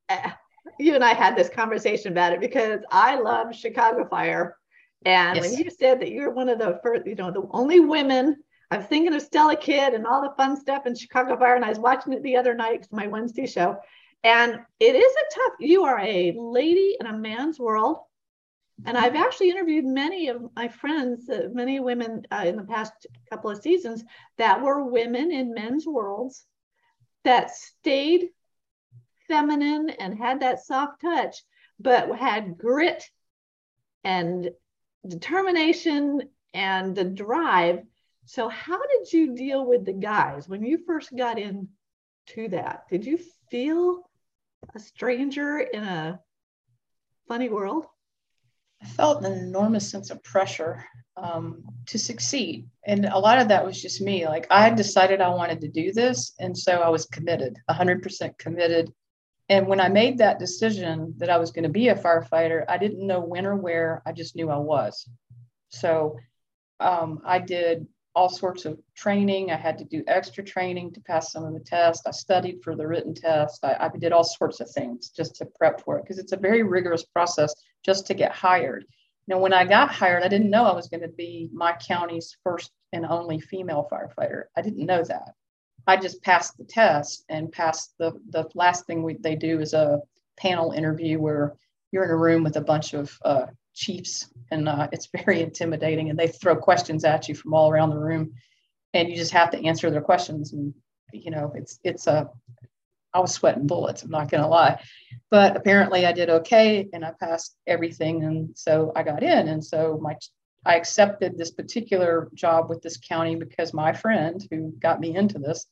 Eh, 0.09 0.31
you 0.79 0.95
and 0.95 1.05
I 1.05 1.13
had 1.13 1.37
this 1.37 1.49
conversation 1.49 2.13
about 2.13 2.33
it 2.33 2.41
because 2.41 2.81
I 2.91 3.17
love 3.17 3.55
Chicago 3.55 4.07
Fire. 4.09 4.57
And 5.05 5.37
yes. 5.37 5.51
when 5.51 5.59
you 5.59 5.71
said 5.71 6.01
that 6.01 6.11
you're 6.11 6.31
one 6.31 6.49
of 6.49 6.59
the 6.59 6.81
first, 6.83 7.07
you 7.07 7.15
know, 7.15 7.31
the 7.31 7.47
only 7.51 7.81
women, 7.81 8.37
I 8.71 8.79
was 8.79 8.87
thinking 8.87 9.15
of 9.15 9.23
Stella 9.23 9.57
Kidd 9.57 9.95
and 9.95 10.07
all 10.07 10.23
the 10.23 10.35
fun 10.37 10.57
stuff 10.57 10.87
in 10.87 10.95
Chicago 10.95 11.37
Fire. 11.37 11.55
And 11.55 11.65
I 11.65 11.69
was 11.69 11.79
watching 11.79 12.13
it 12.13 12.23
the 12.23 12.37
other 12.37 12.55
night, 12.55 12.87
my 12.91 13.07
Wednesday 13.07 13.47
show. 13.47 13.77
And 14.25 14.59
it 14.81 14.97
is 14.97 15.13
a 15.13 15.35
tough, 15.35 15.53
you 15.61 15.85
are 15.85 16.01
a 16.01 16.35
lady 16.37 16.97
in 16.99 17.07
a 17.07 17.17
man's 17.17 17.59
world. 17.59 17.99
And 18.87 18.97
I've 18.97 19.17
actually 19.17 19.51
interviewed 19.51 19.85
many 19.85 20.29
of 20.29 20.43
my 20.55 20.69
friends, 20.69 21.29
uh, 21.29 21.49
many 21.53 21.81
women 21.81 22.23
uh, 22.31 22.45
in 22.47 22.57
the 22.57 22.65
past 22.65 23.07
couple 23.29 23.51
of 23.51 23.61
seasons 23.61 24.05
that 24.37 24.63
were 24.63 24.85
women 24.85 25.33
in 25.33 25.53
men's 25.53 25.87
worlds 25.87 26.47
that 27.25 27.51
stayed 27.51 28.31
feminine 29.27 29.91
and 29.91 30.17
had 30.17 30.41
that 30.41 30.65
soft 30.65 31.01
touch, 31.01 31.43
but 31.79 32.17
had 32.17 32.57
grit 32.57 33.05
and 34.05 34.51
determination 35.07 36.23
and 36.55 36.95
the 36.95 37.05
drive. 37.05 37.83
So, 38.25 38.49
how 38.49 38.79
did 38.79 39.13
you 39.13 39.35
deal 39.35 39.67
with 39.67 39.85
the 39.85 39.93
guys 39.93 40.49
when 40.49 40.65
you 40.65 40.79
first 40.87 41.17
got 41.17 41.39
into 41.39 42.49
that? 42.51 42.85
Did 42.91 43.05
you 43.05 43.19
feel 43.51 44.09
a 44.75 44.79
stranger 44.79 45.59
in 45.59 45.83
a 45.83 46.21
funny 47.27 47.49
world? 47.49 47.87
I 48.83 48.87
felt 48.87 49.25
an 49.25 49.33
enormous 49.33 49.91
sense 49.91 50.11
of 50.11 50.23
pressure 50.23 50.85
um, 51.17 51.65
to 51.87 51.99
succeed. 51.99 52.69
And 52.87 53.07
a 53.07 53.19
lot 53.19 53.39
of 53.39 53.49
that 53.49 53.65
was 53.65 53.81
just 53.81 54.01
me. 54.01 54.27
Like 54.27 54.47
I 54.51 54.71
decided 54.71 55.21
I 55.21 55.31
wanted 55.31 55.61
to 55.63 55.69
do 55.69 55.93
this. 55.93 56.35
And 56.39 56.57
so 56.57 56.81
I 56.81 56.89
was 56.89 57.07
committed, 57.07 57.59
100% 57.69 58.39
committed. 58.39 58.93
And 59.49 59.67
when 59.67 59.81
I 59.81 59.89
made 59.89 60.19
that 60.19 60.39
decision 60.39 61.15
that 61.17 61.31
I 61.31 61.39
was 61.39 61.51
going 61.51 61.63
to 61.65 61.69
be 61.69 61.89
a 61.89 61.95
firefighter, 61.95 62.65
I 62.69 62.79
didn't 62.79 63.07
know 63.07 63.21
when 63.21 63.47
or 63.47 63.57
where. 63.57 64.03
I 64.07 64.13
just 64.13 64.37
knew 64.37 64.51
I 64.51 64.59
was. 64.59 65.09
So 65.71 66.17
um, 66.81 67.21
I 67.25 67.39
did 67.39 67.87
all 68.15 68.29
sorts 68.29 68.65
of 68.65 68.79
training. 68.95 69.51
I 69.51 69.57
had 69.57 69.79
to 69.79 69.85
do 69.85 70.05
extra 70.07 70.45
training 70.45 70.93
to 70.93 71.01
pass 71.01 71.33
some 71.33 71.45
of 71.45 71.55
the 71.55 71.61
tests. 71.61 72.07
I 72.07 72.11
studied 72.11 72.63
for 72.63 72.77
the 72.77 72.87
written 72.87 73.15
test. 73.15 73.65
I, 73.65 73.77
I 73.81 73.97
did 73.97 74.13
all 74.13 74.25
sorts 74.25 74.61
of 74.61 74.71
things 74.71 75.11
just 75.11 75.37
to 75.37 75.47
prep 75.47 75.83
for 75.83 75.99
it 75.99 76.03
because 76.03 76.19
it's 76.19 76.33
a 76.33 76.37
very 76.37 76.63
rigorous 76.63 77.05
process 77.05 77.55
just 77.85 78.07
to 78.07 78.15
get 78.15 78.33
hired. 78.33 78.85
Now, 79.27 79.39
when 79.39 79.53
I 79.53 79.65
got 79.65 79.91
hired, 79.91 80.23
I 80.23 80.29
didn't 80.29 80.51
know 80.51 80.65
I 80.65 80.75
was 80.75 80.89
going 80.89 81.03
to 81.03 81.09
be 81.09 81.51
my 81.53 81.75
county's 81.75 82.37
first 82.43 82.71
and 82.93 83.05
only 83.05 83.41
female 83.41 83.87
firefighter. 83.93 84.45
I 84.57 84.63
didn't 84.63 84.87
know 84.87 85.05
that. 85.05 85.35
I 85.87 85.97
just 85.97 86.23
passed 86.23 86.57
the 86.57 86.65
test 86.65 87.25
and 87.29 87.51
passed 87.53 87.95
the 87.99 88.13
the 88.31 88.47
last 88.55 88.87
thing 88.87 89.03
we, 89.03 89.15
they 89.15 89.37
do 89.37 89.61
is 89.61 89.73
a 89.73 90.01
panel 90.37 90.73
interview 90.73 91.19
where 91.19 91.57
you're 91.93 92.05
in 92.05 92.11
a 92.11 92.17
room 92.17 92.45
with 92.45 92.57
a 92.57 92.61
bunch 92.61 92.95
of 92.95 93.19
uh, 93.25 93.47
chiefs 93.75 94.29
and 94.51 94.69
uh, 94.69 94.89
it's 94.93 95.09
very 95.25 95.41
intimidating 95.49 96.11
and 96.11 96.19
they 96.19 96.29
throw 96.29 96.57
questions 96.57 97.05
at 97.05 97.29
you 97.29 97.35
from 97.35 97.55
all 97.55 97.71
around 97.71 97.91
the 97.91 97.99
room 97.99 98.33
and 98.93 99.09
you 99.09 99.17
just 99.17 99.33
have 99.33 99.51
to 99.51 99.65
answer 99.65 99.91
their 99.91 100.03
questions 100.03 100.53
and 100.53 100.75
you 101.13 101.31
know 101.31 101.53
it's 101.55 101.81
it's 101.85 102.07
a 102.07 102.29
I 103.15 103.21
was 103.21 103.33
sweating 103.33 103.67
bullets, 103.67 104.03
I'm 104.03 104.11
not 104.11 104.31
going 104.31 104.43
to 104.43 104.49
lie. 104.49 104.81
But 105.31 105.57
apparently 105.57 106.07
I 106.07 106.13
did 106.13 106.31
okay 106.31 106.89
and 106.93 107.05
I 107.05 107.13
passed 107.19 107.57
everything. 107.67 108.25
And 108.25 108.51
so 108.57 108.93
I 108.95 109.03
got 109.03 109.23
in. 109.23 109.49
And 109.49 109.65
so 109.65 109.99
my 110.01 110.17
I 110.67 110.77
accepted 110.77 111.39
this 111.39 111.51
particular 111.51 112.29
job 112.35 112.69
with 112.69 112.83
this 112.83 112.99
county 112.99 113.37
because 113.37 113.73
my 113.73 113.93
friend 113.93 114.45
who 114.51 114.73
got 114.81 115.01
me 115.01 115.17
into 115.17 115.39
this 115.39 115.67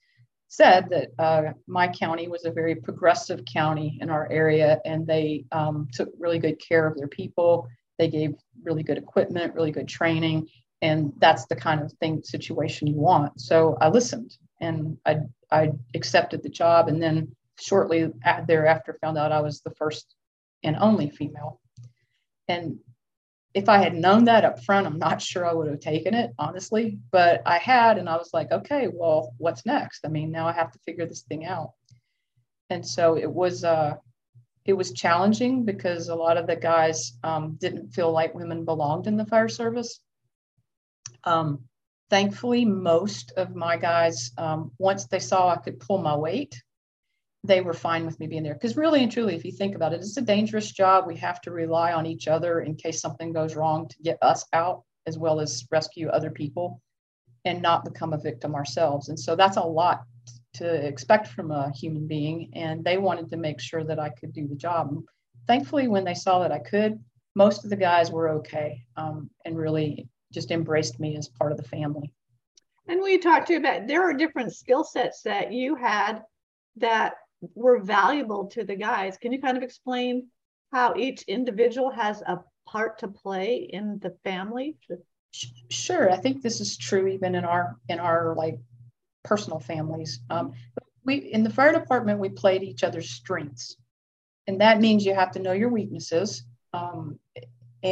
said 0.48 0.88
that 0.90 1.08
uh, 1.18 1.52
my 1.66 1.88
county 1.88 2.28
was 2.28 2.44
a 2.44 2.52
very 2.52 2.74
progressive 2.76 3.44
county 3.44 3.98
in 4.00 4.10
our 4.10 4.30
area 4.30 4.80
and 4.84 5.06
they 5.06 5.44
um, 5.52 5.88
took 5.92 6.08
really 6.18 6.38
good 6.38 6.58
care 6.60 6.86
of 6.86 6.96
their 6.96 7.08
people. 7.08 7.68
They 7.98 8.08
gave 8.08 8.34
really 8.62 8.82
good 8.82 8.98
equipment, 8.98 9.54
really 9.54 9.72
good 9.72 9.88
training. 9.88 10.48
And 10.82 11.12
that's 11.18 11.46
the 11.46 11.56
kind 11.56 11.80
of 11.80 11.92
thing 11.94 12.22
situation 12.22 12.86
you 12.86 12.96
want. 12.96 13.40
So 13.40 13.76
I 13.80 13.88
listened 13.88 14.36
and 14.60 14.98
I 15.04 15.20
I 15.50 15.72
accepted 15.94 16.42
the 16.42 16.48
job, 16.48 16.88
and 16.88 17.02
then 17.02 17.34
shortly 17.58 18.12
thereafter 18.46 18.98
found 19.00 19.18
out 19.18 19.32
I 19.32 19.40
was 19.40 19.60
the 19.60 19.70
first 19.70 20.14
and 20.62 20.76
only 20.76 21.10
female. 21.10 21.60
And 22.48 22.78
if 23.54 23.68
I 23.68 23.78
had 23.78 23.94
known 23.94 24.24
that 24.24 24.44
up 24.44 24.62
front, 24.62 24.86
I'm 24.86 24.98
not 24.98 25.22
sure 25.22 25.46
I 25.46 25.52
would 25.52 25.68
have 25.68 25.80
taken 25.80 26.12
it, 26.12 26.32
honestly. 26.38 26.98
But 27.10 27.42
I 27.46 27.58
had, 27.58 27.96
and 27.96 28.08
I 28.08 28.16
was 28.16 28.30
like, 28.34 28.52
okay, 28.52 28.88
well, 28.92 29.34
what's 29.38 29.64
next? 29.64 30.04
I 30.04 30.08
mean, 30.08 30.30
now 30.30 30.46
I 30.46 30.52
have 30.52 30.72
to 30.72 30.78
figure 30.80 31.06
this 31.06 31.22
thing 31.22 31.46
out. 31.46 31.72
And 32.68 32.86
so 32.86 33.16
it 33.16 33.30
was 33.30 33.64
uh, 33.64 33.94
it 34.66 34.72
was 34.72 34.92
challenging 34.92 35.64
because 35.64 36.08
a 36.08 36.14
lot 36.14 36.36
of 36.36 36.46
the 36.46 36.56
guys 36.56 37.12
um, 37.22 37.56
didn't 37.58 37.94
feel 37.94 38.10
like 38.10 38.34
women 38.34 38.64
belonged 38.64 39.06
in 39.06 39.16
the 39.16 39.24
fire 39.24 39.48
service. 39.48 40.00
Um, 41.24 41.64
thankfully, 42.10 42.64
most 42.64 43.32
of 43.36 43.54
my 43.54 43.76
guys, 43.76 44.30
um, 44.38 44.72
once 44.78 45.06
they 45.06 45.18
saw 45.18 45.48
I 45.48 45.56
could 45.56 45.80
pull 45.80 45.98
my 45.98 46.16
weight, 46.16 46.62
they 47.44 47.60
were 47.60 47.72
fine 47.72 48.04
with 48.04 48.18
me 48.18 48.26
being 48.26 48.42
there. 48.42 48.54
Because 48.54 48.76
really 48.76 49.02
and 49.02 49.10
truly, 49.10 49.34
if 49.34 49.44
you 49.44 49.52
think 49.52 49.74
about 49.74 49.92
it, 49.92 50.00
it's 50.00 50.16
a 50.16 50.22
dangerous 50.22 50.70
job. 50.70 51.06
We 51.06 51.16
have 51.16 51.40
to 51.42 51.50
rely 51.50 51.92
on 51.92 52.06
each 52.06 52.28
other 52.28 52.60
in 52.60 52.74
case 52.74 53.00
something 53.00 53.32
goes 53.32 53.54
wrong 53.54 53.88
to 53.88 53.96
get 54.02 54.18
us 54.22 54.44
out, 54.52 54.82
as 55.06 55.18
well 55.18 55.40
as 55.40 55.66
rescue 55.70 56.08
other 56.08 56.30
people 56.30 56.80
and 57.44 57.62
not 57.62 57.84
become 57.84 58.12
a 58.12 58.18
victim 58.18 58.54
ourselves. 58.54 59.08
And 59.08 59.18
so 59.18 59.36
that's 59.36 59.56
a 59.56 59.62
lot 59.62 60.02
to 60.54 60.86
expect 60.86 61.28
from 61.28 61.50
a 61.50 61.70
human 61.72 62.08
being. 62.08 62.50
And 62.54 62.84
they 62.84 62.98
wanted 62.98 63.30
to 63.30 63.36
make 63.36 63.60
sure 63.60 63.84
that 63.84 64.00
I 64.00 64.08
could 64.08 64.32
do 64.32 64.48
the 64.48 64.56
job. 64.56 64.90
And 64.90 65.04
thankfully, 65.46 65.86
when 65.86 66.04
they 66.04 66.14
saw 66.14 66.40
that 66.40 66.52
I 66.52 66.58
could, 66.58 66.98
most 67.36 67.64
of 67.64 67.70
the 67.70 67.76
guys 67.76 68.10
were 68.10 68.30
okay 68.30 68.82
um, 68.96 69.30
and 69.44 69.56
really 69.56 70.08
just 70.32 70.50
embraced 70.50 71.00
me 71.00 71.16
as 71.16 71.28
part 71.28 71.52
of 71.52 71.58
the 71.58 71.68
family. 71.68 72.12
And 72.88 73.02
we 73.02 73.18
talked 73.18 73.48
to 73.48 73.54
you 73.54 73.58
about 73.58 73.86
there 73.86 74.02
are 74.02 74.14
different 74.14 74.54
skill 74.54 74.84
sets 74.84 75.22
that 75.22 75.52
you 75.52 75.74
had 75.74 76.22
that 76.76 77.14
were 77.54 77.80
valuable 77.80 78.46
to 78.46 78.64
the 78.64 78.76
guys. 78.76 79.16
Can 79.16 79.32
you 79.32 79.40
kind 79.40 79.56
of 79.56 79.62
explain 79.62 80.28
how 80.72 80.94
each 80.96 81.22
individual 81.22 81.90
has 81.90 82.22
a 82.22 82.40
part 82.66 82.98
to 82.98 83.08
play 83.08 83.68
in 83.72 83.98
the 84.00 84.16
family? 84.24 84.76
Sure, 85.68 86.10
I 86.10 86.16
think 86.16 86.42
this 86.42 86.60
is 86.60 86.76
true 86.76 87.06
even 87.08 87.34
in 87.34 87.44
our 87.44 87.76
in 87.88 87.98
our 87.98 88.34
like 88.34 88.58
personal 89.24 89.60
families. 89.60 90.20
Um, 90.30 90.52
we 91.04 91.16
in 91.16 91.42
the 91.42 91.50
fire 91.50 91.72
department 91.72 92.20
we 92.20 92.30
played 92.30 92.62
each 92.62 92.84
other's 92.84 93.10
strengths, 93.10 93.76
and 94.46 94.60
that 94.60 94.80
means 94.80 95.04
you 95.04 95.14
have 95.14 95.32
to 95.32 95.40
know 95.40 95.52
your 95.52 95.68
weaknesses. 95.68 96.44
Um, 96.72 97.18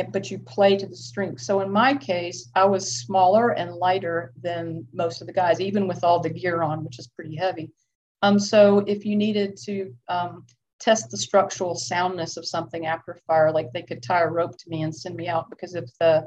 but 0.02 0.30
you 0.30 0.38
play 0.38 0.76
to 0.76 0.87
the 0.87 0.96
strength. 0.96 1.40
So 1.40 1.61
in 1.61 1.70
my 1.70 1.94
case, 1.94 2.50
I 2.54 2.64
was 2.64 2.98
smaller 2.98 3.50
and 3.50 3.74
lighter 3.74 4.33
than 4.40 4.87
most 4.92 5.20
of 5.20 5.26
the 5.26 5.33
guys, 5.33 5.61
even 5.61 5.87
with 5.87 6.04
all 6.04 6.20
the 6.20 6.30
gear 6.30 6.62
on, 6.62 6.85
which 6.85 6.98
is 6.98 7.09
pretty 7.09 7.37
heavy. 7.37 7.70
Um, 8.22 8.38
so 8.38 8.78
if 8.87 9.04
you 9.04 9.16
needed 9.16 9.57
to 9.64 9.94
um, 10.09 10.46
test 10.80 11.11
the 11.11 11.16
structural 11.16 11.74
soundness 11.74 12.37
of 12.37 12.46
something 12.46 12.87
after 12.87 13.18
fire, 13.26 13.52
like 13.52 13.72
they 13.72 13.83
could 13.83 14.02
tie 14.02 14.22
a 14.22 14.28
rope 14.28 14.57
to 14.59 14.70
me 14.70 14.83
and 14.83 14.94
send 14.94 15.14
me 15.16 15.28
out 15.28 15.50
because 15.50 15.74
if 15.74 15.85
the 16.00 16.26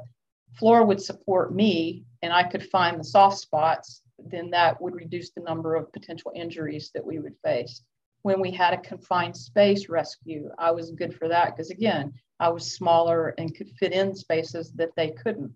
floor 0.58 0.86
would 0.86 1.02
support 1.02 1.54
me 1.54 2.06
and 2.22 2.34
I 2.34 2.44
could 2.44 2.64
find 2.70 3.00
the 3.00 3.04
soft 3.04 3.38
spots, 3.38 4.02
then 4.18 4.50
that 4.52 4.82
would 4.82 4.96
reduce 4.96 5.32
the 5.32 5.42
number 5.42 5.76
of 5.76 5.92
potential 5.92 6.32
injuries 6.36 6.92
that 6.94 7.06
we 7.06 7.20
would 7.20 7.36
face. 7.44 7.82
When 8.24 8.42
we 8.42 8.52
had 8.52 8.74
a 8.74 8.82
confined 8.82 9.38
space 9.38 9.90
rescue, 9.90 10.50
I 10.58 10.72
was 10.72 10.92
good 10.92 11.16
for 11.16 11.28
that 11.28 11.56
because 11.56 11.70
again, 11.70 12.14
I 12.40 12.50
was 12.50 12.72
smaller 12.72 13.30
and 13.38 13.56
could 13.56 13.70
fit 13.72 13.94
in 13.94 14.16
spaces 14.16 14.72
that 14.74 14.96
they 14.96 15.12
couldn't. 15.12 15.54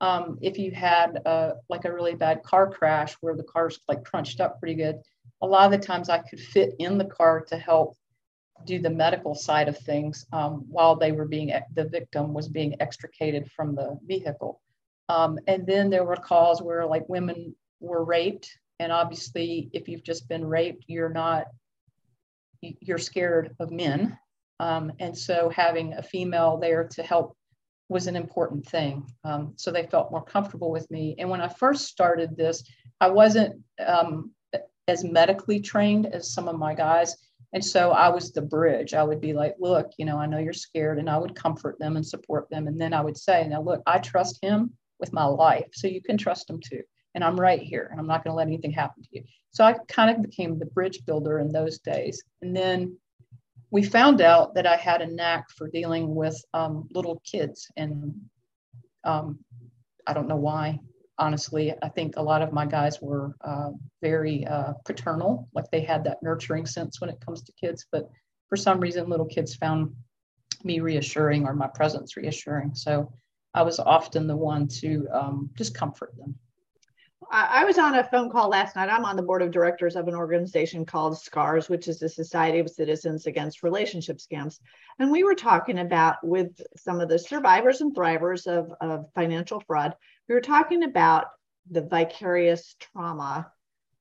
Um, 0.00 0.38
if 0.42 0.58
you 0.58 0.72
had 0.72 1.16
a, 1.26 1.54
like 1.68 1.84
a 1.84 1.92
really 1.92 2.14
bad 2.14 2.42
car 2.42 2.68
crash 2.68 3.14
where 3.20 3.36
the 3.36 3.44
car's 3.44 3.78
like 3.88 4.04
crunched 4.04 4.40
up 4.40 4.58
pretty 4.58 4.74
good, 4.74 5.00
a 5.42 5.46
lot 5.46 5.72
of 5.72 5.80
the 5.80 5.86
times 5.86 6.08
I 6.08 6.18
could 6.18 6.40
fit 6.40 6.74
in 6.78 6.98
the 6.98 7.04
car 7.04 7.40
to 7.48 7.56
help 7.56 7.96
do 8.64 8.78
the 8.78 8.90
medical 8.90 9.34
side 9.34 9.68
of 9.68 9.78
things 9.78 10.26
um, 10.32 10.64
while 10.68 10.96
they 10.96 11.12
were 11.12 11.26
being 11.26 11.52
the 11.74 11.84
victim 11.84 12.32
was 12.32 12.48
being 12.48 12.76
extricated 12.80 13.50
from 13.50 13.74
the 13.74 13.98
vehicle. 14.04 14.60
Um, 15.08 15.38
and 15.46 15.66
then 15.66 15.90
there 15.90 16.04
were 16.04 16.16
calls 16.16 16.62
where 16.62 16.86
like 16.86 17.08
women 17.08 17.54
were 17.80 18.04
raped, 18.04 18.48
and 18.78 18.92
obviously, 18.92 19.68
if 19.72 19.88
you've 19.88 20.04
just 20.04 20.28
been 20.28 20.44
raped, 20.44 20.84
you're 20.86 21.08
not 21.08 21.46
you're 22.60 22.98
scared 22.98 23.54
of 23.58 23.72
men 23.72 24.16
um, 24.62 24.92
and 25.00 25.18
so 25.18 25.48
having 25.48 25.94
a 25.94 26.02
female 26.04 26.56
there 26.56 26.84
to 26.86 27.02
help 27.02 27.36
was 27.88 28.06
an 28.06 28.14
important 28.14 28.64
thing. 28.64 29.04
Um, 29.24 29.54
so 29.56 29.72
they 29.72 29.86
felt 29.86 30.12
more 30.12 30.22
comfortable 30.22 30.70
with 30.70 30.88
me. 30.88 31.16
And 31.18 31.28
when 31.28 31.40
I 31.40 31.48
first 31.48 31.86
started 31.86 32.36
this, 32.36 32.62
I 33.00 33.08
wasn't 33.08 33.60
um, 33.84 34.30
as 34.86 35.02
medically 35.02 35.58
trained 35.58 36.06
as 36.06 36.32
some 36.32 36.46
of 36.46 36.60
my 36.60 36.74
guys. 36.74 37.16
And 37.52 37.64
so 37.64 37.90
I 37.90 38.08
was 38.08 38.30
the 38.30 38.40
bridge. 38.40 38.94
I 38.94 39.02
would 39.02 39.20
be 39.20 39.32
like, 39.32 39.56
look, 39.58 39.90
you 39.98 40.04
know, 40.04 40.16
I 40.16 40.26
know 40.26 40.38
you're 40.38 40.52
scared. 40.52 41.00
And 41.00 41.10
I 41.10 41.18
would 41.18 41.34
comfort 41.34 41.80
them 41.80 41.96
and 41.96 42.06
support 42.06 42.48
them. 42.48 42.68
And 42.68 42.80
then 42.80 42.94
I 42.94 43.00
would 43.00 43.16
say, 43.16 43.48
now, 43.48 43.62
look, 43.62 43.82
I 43.84 43.98
trust 43.98 44.38
him 44.40 44.70
with 45.00 45.12
my 45.12 45.24
life. 45.24 45.70
So 45.72 45.88
you 45.88 46.00
can 46.00 46.16
trust 46.16 46.48
him 46.48 46.60
too. 46.60 46.82
And 47.16 47.24
I'm 47.24 47.38
right 47.38 47.60
here 47.60 47.88
and 47.90 47.98
I'm 47.98 48.06
not 48.06 48.22
going 48.22 48.32
to 48.32 48.36
let 48.36 48.46
anything 48.46 48.70
happen 48.70 49.02
to 49.02 49.08
you. 49.10 49.24
So 49.50 49.64
I 49.64 49.74
kind 49.88 50.08
of 50.08 50.22
became 50.22 50.56
the 50.58 50.66
bridge 50.66 51.04
builder 51.04 51.40
in 51.40 51.50
those 51.50 51.80
days. 51.80 52.22
And 52.42 52.56
then 52.56 52.96
we 53.72 53.82
found 53.82 54.20
out 54.20 54.54
that 54.54 54.66
I 54.66 54.76
had 54.76 55.00
a 55.00 55.06
knack 55.06 55.50
for 55.50 55.66
dealing 55.66 56.14
with 56.14 56.38
um, 56.52 56.86
little 56.92 57.22
kids. 57.24 57.68
And 57.78 58.14
um, 59.02 59.38
I 60.06 60.12
don't 60.12 60.28
know 60.28 60.36
why, 60.36 60.78
honestly. 61.18 61.72
I 61.82 61.88
think 61.88 62.16
a 62.16 62.22
lot 62.22 62.42
of 62.42 62.52
my 62.52 62.66
guys 62.66 63.00
were 63.00 63.34
uh, 63.42 63.70
very 64.02 64.46
uh, 64.46 64.74
paternal, 64.84 65.48
like 65.54 65.70
they 65.70 65.80
had 65.80 66.04
that 66.04 66.22
nurturing 66.22 66.66
sense 66.66 67.00
when 67.00 67.08
it 67.08 67.24
comes 67.24 67.42
to 67.44 67.52
kids. 67.52 67.86
But 67.90 68.10
for 68.50 68.56
some 68.56 68.78
reason, 68.78 69.08
little 69.08 69.26
kids 69.26 69.54
found 69.54 69.96
me 70.62 70.80
reassuring 70.80 71.46
or 71.46 71.54
my 71.54 71.68
presence 71.68 72.14
reassuring. 72.14 72.74
So 72.74 73.10
I 73.54 73.62
was 73.62 73.78
often 73.78 74.26
the 74.26 74.36
one 74.36 74.68
to 74.80 75.08
um, 75.10 75.50
just 75.56 75.74
comfort 75.74 76.14
them. 76.18 76.34
I 77.30 77.64
was 77.64 77.78
on 77.78 77.94
a 77.94 78.04
phone 78.04 78.30
call 78.30 78.48
last 78.48 78.76
night. 78.76 78.90
I'm 78.90 79.04
on 79.04 79.16
the 79.16 79.22
board 79.22 79.42
of 79.42 79.50
directors 79.50 79.96
of 79.96 80.08
an 80.08 80.14
organization 80.14 80.84
called 80.84 81.18
SCARS, 81.18 81.68
which 81.68 81.88
is 81.88 81.98
the 81.98 82.08
Society 82.08 82.58
of 82.58 82.68
Citizens 82.68 83.26
Against 83.26 83.62
Relationship 83.62 84.18
Scams. 84.18 84.58
And 84.98 85.10
we 85.10 85.24
were 85.24 85.34
talking 85.34 85.78
about 85.78 86.16
with 86.22 86.60
some 86.76 87.00
of 87.00 87.08
the 87.08 87.18
survivors 87.18 87.80
and 87.80 87.94
thrivers 87.94 88.46
of, 88.46 88.72
of 88.80 89.06
financial 89.14 89.60
fraud, 89.60 89.94
we 90.28 90.34
were 90.34 90.40
talking 90.40 90.82
about 90.82 91.26
the 91.70 91.82
vicarious 91.82 92.74
trauma 92.78 93.50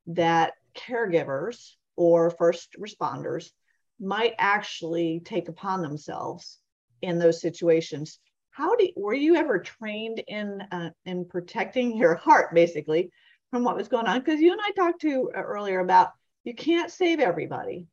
that 0.07 0.53
caregivers 0.75 1.75
or 1.95 2.31
first 2.31 2.75
responders 2.79 3.51
might 3.99 4.33
actually 4.39 5.21
take 5.23 5.47
upon 5.47 5.81
themselves 5.81 6.57
in 7.01 7.19
those 7.19 7.39
situations 7.41 8.19
how 8.51 8.75
do 8.75 8.87
were 8.95 9.13
you 9.13 9.35
ever 9.35 9.59
trained 9.59 10.23
in 10.27 10.61
uh, 10.71 10.91
in 11.05 11.25
protecting 11.25 11.97
your 11.97 12.15
heart 12.15 12.53
basically 12.53 13.11
from 13.49 13.63
what 13.63 13.75
was 13.75 13.87
going 13.87 14.07
on? 14.07 14.19
Because 14.19 14.39
you 14.39 14.51
and 14.51 14.61
i 14.63 14.71
talked 14.71 15.01
to 15.01 15.31
uh, 15.35 15.41
earlier 15.41 15.79
about 15.79 16.11
you 16.43 16.53
can't 16.53 16.91
save 16.91 17.19
everybody 17.19 17.87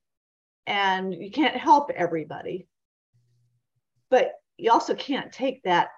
and 0.67 1.15
you 1.15 1.31
can't 1.31 1.57
help 1.57 1.91
everybody 1.91 2.67
but 4.11 4.33
you 4.57 4.73
also 4.73 4.95
can't 4.95 5.33
take 5.33 5.63
that 5.63 5.91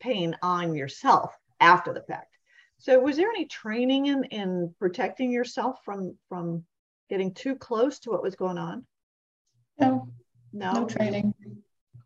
pain 0.00 0.36
on 0.42 0.74
yourself 0.74 1.36
after 1.60 1.92
the 1.92 2.02
fact. 2.02 2.36
So 2.78 2.98
was 2.98 3.16
there 3.16 3.28
any 3.28 3.46
training 3.46 4.06
in 4.06 4.24
in 4.24 4.74
protecting 4.78 5.30
yourself 5.30 5.78
from 5.84 6.16
from 6.28 6.64
getting 7.08 7.32
too 7.32 7.54
close 7.54 8.00
to 8.00 8.10
what 8.10 8.22
was 8.22 8.34
going 8.34 8.58
on? 8.58 8.84
No. 9.78 10.08
No, 10.52 10.72
no 10.72 10.86
training. 10.86 11.34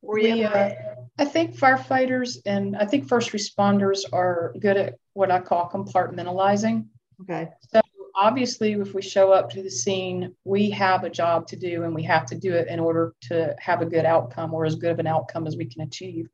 Were 0.03 0.19
you 0.19 0.35
we, 0.35 0.45
uh, 0.45 0.71
I 1.19 1.25
think 1.25 1.57
firefighters 1.57 2.39
and 2.45 2.77
I 2.77 2.85
think 2.85 3.09
first 3.09 3.33
responders 3.33 4.01
are 4.13 4.55
good 4.61 4.77
at 4.77 4.95
what 5.15 5.31
I 5.31 5.41
call 5.41 5.71
compartmentalizing. 5.71 6.87
Okay. 7.23 7.49
So 7.71 7.81
obviously, 8.15 8.73
if 8.73 8.95
we 8.95 9.03
show 9.03 9.33
up 9.33 9.51
to 9.51 9.63
the 9.63 9.71
scene, 9.71 10.35
we 10.45 10.71
have 10.71 11.05
a 11.05 11.11
job 11.11 11.47
to 11.49 11.57
do 11.57 11.85
and 11.85 11.95
we 11.95 12.03
have 12.03 12.27
to 12.27 12.35
do 12.35 12.53
it 12.53 12.69
in 12.69 12.81
order 12.81 13.15
to 13.23 13.55
have 13.59 13.81
a 13.81 13.87
good 13.87 14.05
outcome 14.05 14.53
or 14.53 14.67
as 14.67 14.75
good 14.75 14.93
of 14.93 14.99
an 14.99 15.07
outcome 15.07 15.47
as 15.47 15.57
we 15.57 15.65
can 15.65 15.83
achieve. 15.83 16.29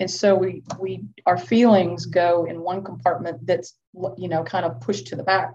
And 0.00 0.10
so 0.10 0.34
we 0.34 0.62
we 0.78 1.04
our 1.26 1.38
feelings 1.38 2.06
go 2.06 2.44
in 2.44 2.60
one 2.60 2.84
compartment 2.84 3.44
that's 3.44 3.74
you 4.16 4.28
know 4.28 4.44
kind 4.44 4.64
of 4.64 4.80
pushed 4.80 5.08
to 5.08 5.16
the 5.16 5.24
back, 5.24 5.54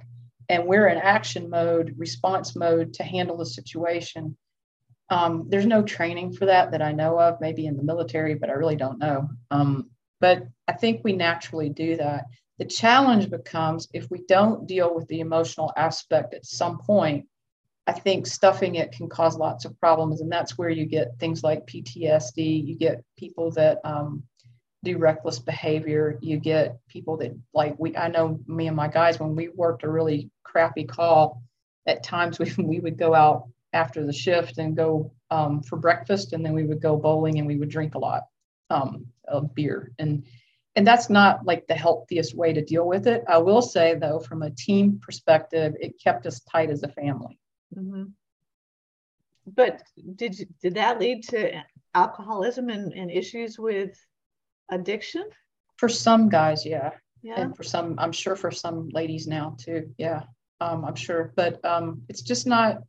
and 0.49 0.65
we're 0.65 0.87
in 0.87 0.97
action 0.97 1.49
mode, 1.49 1.95
response 1.97 2.55
mode 2.55 2.93
to 2.95 3.03
handle 3.03 3.37
the 3.37 3.45
situation. 3.45 4.35
Um, 5.13 5.45
there's 5.47 5.67
no 5.67 5.83
training 5.83 6.33
for 6.33 6.47
that 6.47 6.71
that 6.71 6.81
I 6.81 6.91
know 6.91 7.19
of, 7.19 7.39
maybe 7.39 7.67
in 7.67 7.77
the 7.77 7.83
military, 7.83 8.33
but 8.33 8.49
I 8.49 8.53
really 8.53 8.75
don't 8.75 8.97
know. 8.97 9.29
Um, 9.51 9.91
but 10.19 10.47
I 10.67 10.73
think 10.73 11.01
we 11.03 11.13
naturally 11.13 11.69
do 11.69 11.97
that. 11.97 12.25
The 12.57 12.65
challenge 12.65 13.29
becomes 13.29 13.87
if 13.93 14.09
we 14.09 14.23
don't 14.27 14.67
deal 14.67 14.95
with 14.95 15.07
the 15.09 15.19
emotional 15.19 15.71
aspect 15.77 16.33
at 16.33 16.47
some 16.47 16.79
point, 16.79 17.27
I 17.85 17.91
think 17.91 18.25
stuffing 18.25 18.73
it 18.73 18.91
can 18.91 19.07
cause 19.07 19.37
lots 19.37 19.65
of 19.65 19.79
problems. 19.79 20.21
And 20.21 20.31
that's 20.31 20.57
where 20.57 20.71
you 20.71 20.87
get 20.87 21.19
things 21.19 21.43
like 21.43 21.67
PTSD, 21.67 22.65
you 22.65 22.75
get 22.75 23.03
people 23.15 23.51
that 23.51 23.81
um, 23.83 24.23
do 24.83 24.97
reckless 24.97 25.37
behavior, 25.37 26.17
you 26.21 26.37
get 26.37 26.79
people 26.87 27.17
that, 27.17 27.37
like, 27.53 27.75
we, 27.77 27.95
I 27.95 28.07
know 28.07 28.39
me 28.47 28.65
and 28.65 28.75
my 28.75 28.87
guys, 28.87 29.19
when 29.19 29.35
we 29.35 29.49
worked 29.49 29.83
a 29.83 29.91
really 29.91 30.31
crappy 30.43 30.85
call, 30.85 31.43
at 31.85 32.03
times 32.03 32.39
we, 32.39 32.51
we 32.57 32.79
would 32.79 32.97
go 32.97 33.13
out 33.13 33.49
after 33.73 34.05
the 34.05 34.13
shift 34.13 34.57
and 34.57 34.75
go 34.75 35.11
um, 35.31 35.61
for 35.63 35.77
breakfast, 35.77 36.33
and 36.33 36.45
then 36.45 36.53
we 36.53 36.63
would 36.63 36.81
go 36.81 36.95
bowling 36.95 37.39
and 37.39 37.47
we 37.47 37.57
would 37.57 37.69
drink 37.69 37.95
a 37.95 37.99
lot 37.99 38.23
um, 38.69 39.07
of 39.27 39.53
beer. 39.55 39.91
And 39.99 40.23
and 40.75 40.87
that's 40.87 41.09
not 41.09 41.45
like 41.45 41.67
the 41.67 41.75
healthiest 41.75 42.35
way 42.35 42.51
to 42.53 42.63
deal 42.63 42.87
with 42.87 43.05
it. 43.05 43.23
I 43.27 43.37
will 43.37 43.61
say 43.61 43.95
though, 43.95 44.19
from 44.19 44.41
a 44.41 44.49
team 44.49 44.99
perspective, 45.01 45.75
it 45.79 46.01
kept 46.03 46.25
us 46.25 46.39
tight 46.41 46.71
as 46.71 46.81
a 46.81 46.87
family. 46.87 47.37
Mm-hmm. 47.75 48.05
But 49.45 49.83
did 50.15 50.47
did 50.61 50.75
that 50.75 50.99
lead 50.99 51.23
to 51.29 51.61
alcoholism 51.93 52.69
and, 52.69 52.93
and 52.93 53.11
issues 53.11 53.59
with 53.59 53.95
addiction? 54.69 55.25
For 55.77 55.89
some 55.89 56.29
guys, 56.29 56.65
yeah. 56.65 56.91
Yeah. 57.21 57.39
And 57.39 57.55
for 57.55 57.63
some, 57.63 57.95
I'm 57.99 58.11
sure 58.11 58.35
for 58.35 58.51
some 58.51 58.89
ladies 58.89 59.27
now 59.27 59.55
too. 59.57 59.93
Yeah. 59.97 60.23
Um, 60.59 60.85
I'm 60.85 60.95
sure. 60.95 61.33
But 61.35 61.63
um, 61.63 62.01
it's 62.09 62.21
just 62.21 62.47
not 62.47 62.79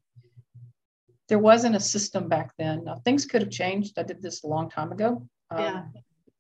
there 1.29 1.39
wasn't 1.39 1.77
a 1.77 1.81
system 1.81 2.29
back 2.29 2.53
then. 2.59 2.85
Now, 2.85 2.97
things 2.97 3.25
could 3.25 3.43
have 3.43 3.51
changed. 3.51 3.99
I 3.99 4.03
did 4.03 4.23
this 4.23 4.45
a 4.45 4.47
long 4.47 4.71
time 4.71 4.93
ago. 4.93 5.27
Um, 5.51 5.61
yeah. 5.61 5.83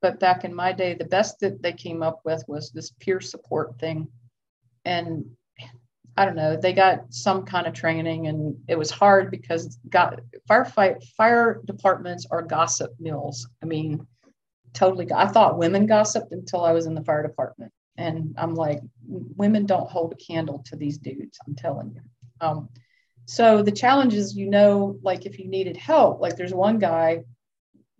But 0.03 0.21
back 0.21 0.45
in 0.45 0.55
my 0.55 0.73
day, 0.73 0.95
the 0.95 1.07
best 1.07 1.41
that 1.41 1.63
they 1.63 1.73
came 1.73 2.03
up 2.03 2.21
with 2.25 2.45
was 2.47 2.71
this 2.71 2.91
peer 3.01 3.21
support 3.21 3.79
thing. 3.79 4.09
And 4.85 5.25
I 6.17 6.25
don't 6.25 6.37
know, 6.37 6.57
they 6.57 6.73
got 6.73 7.13
some 7.13 7.45
kind 7.45 7.67
of 7.67 7.73
training 7.73 8.29
and 8.29 8.57
it 8.69 8.79
was 8.79 8.91
hard 8.91 9.31
because 9.31 9.79
got 9.89 10.21
firefight 10.49 11.03
fire 11.17 11.61
departments 11.65 12.27
are 12.31 12.43
gossip 12.43 12.93
mills. 13.01 13.49
I 13.63 13.67
mean, 13.67 14.07
totally 14.75 15.11
I 15.13 15.27
thought 15.27 15.59
women 15.59 15.87
gossiped 15.87 16.33
until 16.33 16.65
I 16.65 16.73
was 16.73 16.87
in 16.87 16.95
the 16.95 17.03
fire 17.05 17.27
department. 17.27 17.73
And 17.97 18.35
I'm 18.39 18.55
like, 18.55 18.81
women 19.07 19.67
don't 19.67 19.89
hold 19.89 20.13
a 20.13 20.17
candle 20.17 20.63
to 20.67 20.77
these 20.77 20.99
dudes, 20.99 21.39
I'm 21.47 21.55
telling 21.55 21.93
you. 21.95 22.01
Um, 22.41 22.69
so 23.27 23.63
the 23.63 23.73
challenge 23.73 24.15
is, 24.15 24.37
you 24.37 24.49
know, 24.49 24.99
like 25.03 25.27
if 25.27 25.39
you 25.39 25.49
needed 25.49 25.77
help, 25.77 26.21
like 26.21 26.37
there's 26.37 26.55
one 26.55 26.79
guy, 26.79 27.25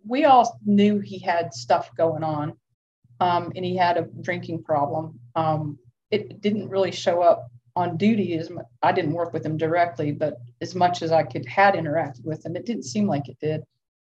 we 0.07 0.25
all 0.25 0.59
knew 0.65 0.99
he 0.99 1.19
had 1.19 1.53
stuff 1.53 1.89
going 1.95 2.23
on 2.23 2.53
um, 3.19 3.51
and 3.55 3.65
he 3.65 3.75
had 3.75 3.97
a 3.97 4.07
drinking 4.21 4.63
problem. 4.63 5.19
Um, 5.35 5.79
it 6.11 6.41
didn't 6.41 6.69
really 6.69 6.91
show 6.91 7.21
up 7.21 7.49
on 7.75 7.97
duty 7.97 8.37
as 8.37 8.51
I 8.81 8.91
didn't 8.91 9.13
work 9.13 9.33
with 9.33 9.45
him 9.45 9.57
directly, 9.57 10.11
but 10.11 10.37
as 10.61 10.75
much 10.75 11.01
as 11.01 11.11
I 11.11 11.23
could 11.23 11.45
had 11.45 11.73
interacted 11.73 12.23
with 12.23 12.45
him, 12.45 12.55
it 12.55 12.65
didn't 12.65 12.83
seem 12.83 13.07
like 13.07 13.27
it 13.27 13.37
did. 13.41 13.63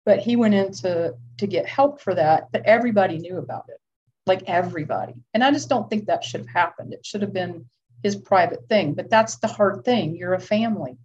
But 0.05 0.19
he 0.19 0.35
went 0.35 0.53
in 0.53 0.71
to, 0.73 1.15
to 1.37 1.47
get 1.47 1.65
help 1.65 2.01
for 2.01 2.13
that, 2.13 2.51
but 2.51 2.65
everybody 2.65 3.17
knew 3.17 3.37
about 3.37 3.65
it, 3.69 3.79
like 4.27 4.43
everybody. 4.47 5.15
And 5.33 5.43
I 5.43 5.51
just 5.51 5.69
don't 5.69 5.89
think 5.89 6.05
that 6.05 6.23
should 6.23 6.41
have 6.41 6.49
happened. 6.49 6.93
It 6.93 7.05
should 7.05 7.23
have 7.23 7.33
been 7.33 7.65
his 8.05 8.15
private 8.15 8.69
thing, 8.69 8.93
but 8.93 9.09
that's 9.09 9.37
the 9.37 9.47
hard 9.47 9.83
thing. 9.83 10.15
You're 10.15 10.35
a 10.35 10.39
family. 10.39 10.95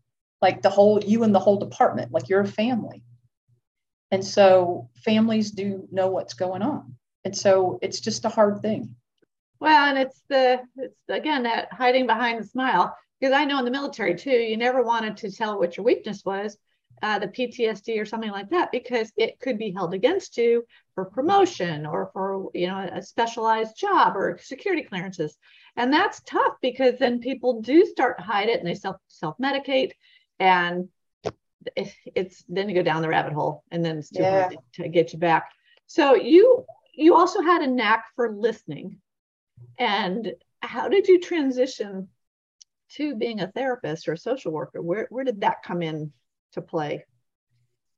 Like 0.43 0.61
the 0.61 0.69
whole 0.69 1.03
you 1.03 1.25
and 1.25 1.35
the 1.35 1.39
whole 1.39 1.59
department 1.59 2.13
like 2.13 2.29
you're 2.29 2.43
a 2.43 2.47
family. 2.47 3.03
And 4.11 4.23
so 4.25 4.91
families 5.03 5.51
do 5.51 5.89
know 5.91 6.09
what's 6.09 6.35
going 6.35 6.61
on. 6.61 6.95
And 7.25 7.35
so 7.37 7.79
it's 7.81 8.01
just 8.01 8.27
a 8.27 8.29
hard 8.29 8.61
thing. 8.61 8.95
Well 9.61 9.89
and 9.89 9.99
it's 9.99 10.23
the 10.29 10.61
it's 10.77 10.99
again 11.09 11.45
that 11.45 11.73
hiding 11.73 12.07
behind 12.07 12.39
the 12.39 12.47
smile 12.47 12.95
because 13.19 13.35
i 13.35 13.45
know 13.45 13.59
in 13.59 13.67
the 13.67 13.71
military 13.71 14.15
too 14.15 14.31
you 14.31 14.57
never 14.57 14.83
wanted 14.83 15.19
to 15.19 15.31
tell 15.31 15.59
what 15.59 15.77
your 15.77 15.85
weakness 15.85 16.25
was 16.25 16.57
uh, 17.03 17.19
the 17.19 17.29
ptsd 17.29 18.01
or 18.01 18.07
something 18.07 18.31
like 18.31 18.49
that 18.49 18.73
because 18.73 19.13
it 19.19 19.39
could 19.39 19.59
be 19.59 19.71
held 19.71 19.93
against 19.93 20.39
you 20.39 20.65
for 20.95 21.05
promotion 21.05 21.85
or 21.85 22.11
for 22.15 22.49
you 22.55 22.69
know 22.69 22.89
a 22.91 23.03
specialized 23.03 23.77
job 23.77 24.17
or 24.17 24.39
security 24.43 24.83
clearances 24.83 25.37
and 25.81 25.91
that's 25.91 26.21
tough 26.27 26.57
because 26.61 26.99
then 26.99 27.21
people 27.21 27.63
do 27.63 27.87
start 27.87 28.19
to 28.19 28.23
hide 28.23 28.51
it 28.51 28.59
and 28.59 28.69
they 28.69 28.75
self 28.75 28.97
self 29.09 29.39
medicate 29.39 29.93
and 30.39 30.89
it's 31.75 32.45
then 32.51 32.69
you 32.69 32.75
go 32.75 32.83
down 32.83 33.01
the 33.01 33.09
rabbit 33.09 33.33
hole 33.33 33.65
and 33.71 33.83
then 33.83 33.97
it's 33.97 34.11
too 34.11 34.23
yeah. 34.23 34.43
hard 34.43 34.57
to 34.75 34.89
get 34.89 35.15
you 35.15 35.19
back. 35.19 35.51
So 35.87 36.15
you 36.15 36.67
you 36.93 37.15
also 37.15 37.41
had 37.41 37.63
a 37.63 37.67
knack 37.67 38.05
for 38.15 38.31
listening. 38.31 38.99
And 39.79 40.35
how 40.61 40.89
did 40.89 41.09
you 41.09 41.19
transition 41.19 42.09
to 42.91 43.15
being 43.15 43.41
a 43.41 43.51
therapist 43.51 44.07
or 44.07 44.13
a 44.13 44.19
social 44.19 44.53
worker? 44.53 44.83
Where, 44.83 45.07
where 45.09 45.25
did 45.25 45.41
that 45.41 45.63
come 45.63 45.81
in 45.81 46.13
to 46.53 46.61
play? 46.61 47.07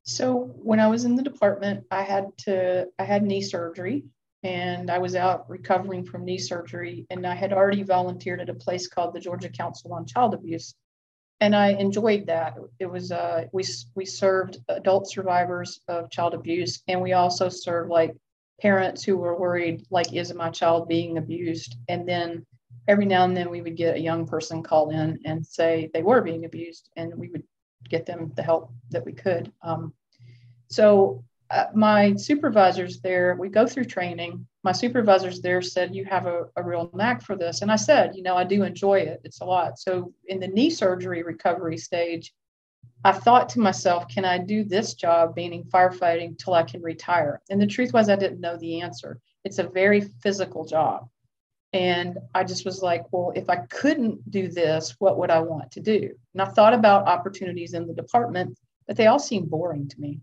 So 0.03 0.51
when 0.55 0.79
i 0.79 0.87
was 0.87 1.05
in 1.05 1.15
the 1.15 1.23
department 1.23 1.85
i 1.89 2.01
had 2.01 2.25
to 2.39 2.87
i 2.99 3.03
had 3.03 3.23
knee 3.23 3.41
surgery 3.41 4.03
and 4.43 4.89
i 4.91 4.97
was 4.97 5.15
out 5.15 5.49
recovering 5.49 6.05
from 6.05 6.25
knee 6.25 6.37
surgery 6.37 7.05
and 7.09 7.25
i 7.25 7.35
had 7.35 7.53
already 7.53 7.83
volunteered 7.83 8.41
at 8.41 8.49
a 8.49 8.53
place 8.53 8.87
called 8.87 9.13
the 9.13 9.19
georgia 9.19 9.49
council 9.49 9.93
on 9.93 10.05
child 10.05 10.33
abuse 10.33 10.75
and 11.43 11.53
I 11.53 11.71
enjoyed 11.71 12.27
that. 12.27 12.55
It 12.79 12.85
was 12.85 13.11
uh, 13.11 13.45
we 13.51 13.65
we 13.95 14.05
served 14.05 14.59
adult 14.69 15.09
survivors 15.09 15.81
of 15.89 16.09
child 16.09 16.33
abuse, 16.33 16.81
and 16.87 17.01
we 17.01 17.11
also 17.11 17.49
served 17.49 17.89
like 17.89 18.15
parents 18.61 19.03
who 19.03 19.17
were 19.17 19.37
worried, 19.37 19.85
like, 19.89 20.13
is 20.13 20.33
my 20.33 20.49
child 20.49 20.87
being 20.87 21.17
abused? 21.17 21.75
And 21.89 22.07
then 22.07 22.45
every 22.87 23.05
now 23.05 23.25
and 23.25 23.35
then 23.35 23.49
we 23.49 23.61
would 23.61 23.75
get 23.75 23.97
a 23.97 24.01
young 24.01 24.25
person 24.25 24.63
call 24.63 24.91
in 24.91 25.19
and 25.25 25.45
say 25.45 25.89
they 25.93 26.01
were 26.01 26.21
being 26.21 26.45
abused, 26.45 26.89
and 26.95 27.13
we 27.15 27.27
would 27.29 27.43
get 27.89 28.05
them 28.05 28.31
the 28.37 28.43
help 28.43 28.71
that 28.91 29.03
we 29.05 29.11
could. 29.11 29.51
Um, 29.61 29.93
So 30.69 31.25
uh, 31.53 31.67
my 31.75 32.15
supervisors 32.15 32.99
there, 33.01 33.35
we 33.39 33.47
go 33.47 33.67
through 33.67 33.85
training. 33.85 34.45
My 34.63 34.71
supervisors 34.71 35.39
there 35.39 35.61
said, 35.61 35.95
You 35.95 36.03
have 36.05 36.25
a, 36.25 36.45
a 36.55 36.63
real 36.63 36.89
knack 36.93 37.21
for 37.21 37.35
this. 37.35 37.61
And 37.61 37.71
I 37.71 37.75
said, 37.75 38.15
You 38.15 38.23
know, 38.23 38.35
I 38.35 38.43
do 38.43 38.63
enjoy 38.63 38.99
it. 39.01 39.21
It's 39.23 39.41
a 39.41 39.45
lot. 39.45 39.77
So 39.77 40.13
in 40.27 40.39
the 40.39 40.47
knee 40.47 40.71
surgery 40.71 41.21
recovery 41.21 41.77
stage, 41.77 42.33
I 43.05 43.11
thought 43.11 43.49
to 43.49 43.59
myself, 43.59 44.07
Can 44.07 44.25
I 44.25 44.39
do 44.39 44.63
this 44.63 44.95
job, 44.95 45.35
meaning 45.35 45.63
firefighting, 45.65 46.39
till 46.39 46.55
I 46.55 46.63
can 46.63 46.81
retire? 46.81 47.39
And 47.51 47.61
the 47.61 47.67
truth 47.67 47.93
was, 47.93 48.09
I 48.09 48.15
didn't 48.15 48.41
know 48.41 48.57
the 48.57 48.81
answer. 48.81 49.19
It's 49.43 49.59
a 49.59 49.67
very 49.67 50.01
physical 50.01 50.65
job. 50.65 51.07
And 51.71 52.17
I 52.33 52.43
just 52.43 52.65
was 52.65 52.81
like, 52.81 53.11
well, 53.11 53.31
if 53.35 53.49
I 53.49 53.57
couldn't 53.67 54.29
do 54.29 54.47
this, 54.47 54.95
what 54.99 55.17
would 55.17 55.31
I 55.31 55.39
want 55.39 55.71
to 55.71 55.79
do? 55.79 56.11
And 56.33 56.41
I 56.41 56.45
thought 56.45 56.73
about 56.73 57.07
opportunities 57.07 57.73
in 57.73 57.87
the 57.87 57.95
department, 57.95 58.59
but 58.87 58.95
they 58.95 59.07
all 59.07 59.17
seemed 59.17 59.49
boring 59.49 59.87
to 59.87 59.99
me. 59.99 60.19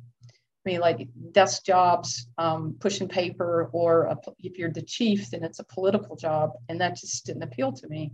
I 0.64 0.70
mean, 0.70 0.80
like 0.80 1.08
desk 1.32 1.64
jobs, 1.64 2.26
um, 2.36 2.76
pushing 2.80 3.08
paper, 3.08 3.70
or 3.72 4.04
a, 4.04 4.18
if 4.40 4.58
you're 4.58 4.70
the 4.70 4.82
chief, 4.82 5.30
then 5.30 5.42
it's 5.42 5.58
a 5.58 5.64
political 5.64 6.16
job. 6.16 6.52
And 6.68 6.80
that 6.80 6.96
just 6.96 7.24
didn't 7.24 7.42
appeal 7.42 7.72
to 7.72 7.88
me. 7.88 8.12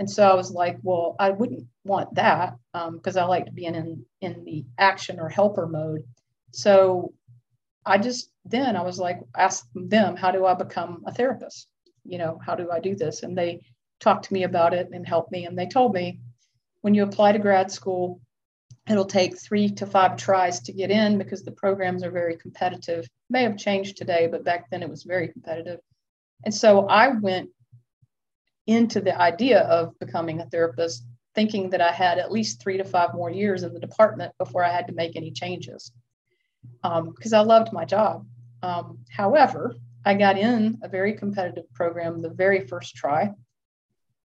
And 0.00 0.10
so 0.10 0.28
I 0.28 0.34
was 0.34 0.50
like, 0.50 0.78
well, 0.82 1.16
I 1.18 1.30
wouldn't 1.30 1.66
want 1.84 2.14
that 2.14 2.56
because 2.72 3.16
um, 3.16 3.24
I 3.24 3.26
like 3.26 3.54
being 3.54 3.74
in, 3.74 4.04
in 4.20 4.44
the 4.44 4.64
action 4.78 5.18
or 5.20 5.28
helper 5.28 5.66
mode. 5.66 6.04
So 6.52 7.12
I 7.84 7.98
just 7.98 8.30
then 8.44 8.76
I 8.76 8.82
was 8.82 8.98
like, 8.98 9.20
ask 9.36 9.66
them, 9.74 10.16
how 10.16 10.30
do 10.30 10.46
I 10.46 10.54
become 10.54 11.02
a 11.06 11.12
therapist? 11.12 11.68
you 12.08 12.18
know, 12.18 12.40
how 12.44 12.54
do 12.54 12.70
I 12.70 12.80
do 12.80 12.96
this? 12.96 13.22
And 13.22 13.36
they 13.36 13.60
talked 14.00 14.24
to 14.24 14.32
me 14.32 14.44
about 14.44 14.74
it 14.74 14.88
and 14.92 15.06
helped 15.06 15.30
me. 15.30 15.44
And 15.44 15.56
they 15.56 15.66
told 15.66 15.92
me 15.92 16.20
when 16.80 16.94
you 16.94 17.02
apply 17.02 17.32
to 17.32 17.38
grad 17.38 17.70
school, 17.70 18.20
it'll 18.90 19.04
take 19.04 19.38
three 19.38 19.70
to 19.70 19.86
five 19.86 20.16
tries 20.16 20.60
to 20.60 20.72
get 20.72 20.90
in 20.90 21.18
because 21.18 21.44
the 21.44 21.52
programs 21.52 22.02
are 22.02 22.10
very 22.10 22.36
competitive. 22.36 23.06
May 23.30 23.42
have 23.42 23.56
changed 23.56 23.96
today, 23.96 24.28
but 24.30 24.44
back 24.44 24.70
then 24.70 24.82
it 24.82 24.88
was 24.88 25.02
very 25.02 25.28
competitive. 25.28 25.80
And 26.44 26.54
so 26.54 26.86
I 26.86 27.08
went 27.08 27.50
into 28.66 29.00
the 29.00 29.18
idea 29.18 29.60
of 29.60 29.98
becoming 29.98 30.40
a 30.40 30.46
therapist 30.46 31.04
thinking 31.34 31.70
that 31.70 31.80
I 31.80 31.92
had 31.92 32.18
at 32.18 32.32
least 32.32 32.60
three 32.60 32.78
to 32.78 32.84
five 32.84 33.14
more 33.14 33.30
years 33.30 33.62
in 33.62 33.72
the 33.72 33.80
department 33.80 34.32
before 34.38 34.64
I 34.64 34.70
had 34.70 34.86
to 34.88 34.94
make 34.94 35.16
any 35.16 35.30
changes 35.30 35.92
because 36.82 37.32
um, 37.32 37.40
I 37.40 37.40
loved 37.40 37.72
my 37.72 37.84
job. 37.84 38.26
Um, 38.62 38.98
however, 39.10 39.74
I 40.04 40.14
got 40.14 40.38
in 40.38 40.78
a 40.82 40.88
very 40.88 41.14
competitive 41.14 41.72
program 41.72 42.22
the 42.22 42.30
very 42.30 42.66
first 42.66 42.94
try. 42.94 43.32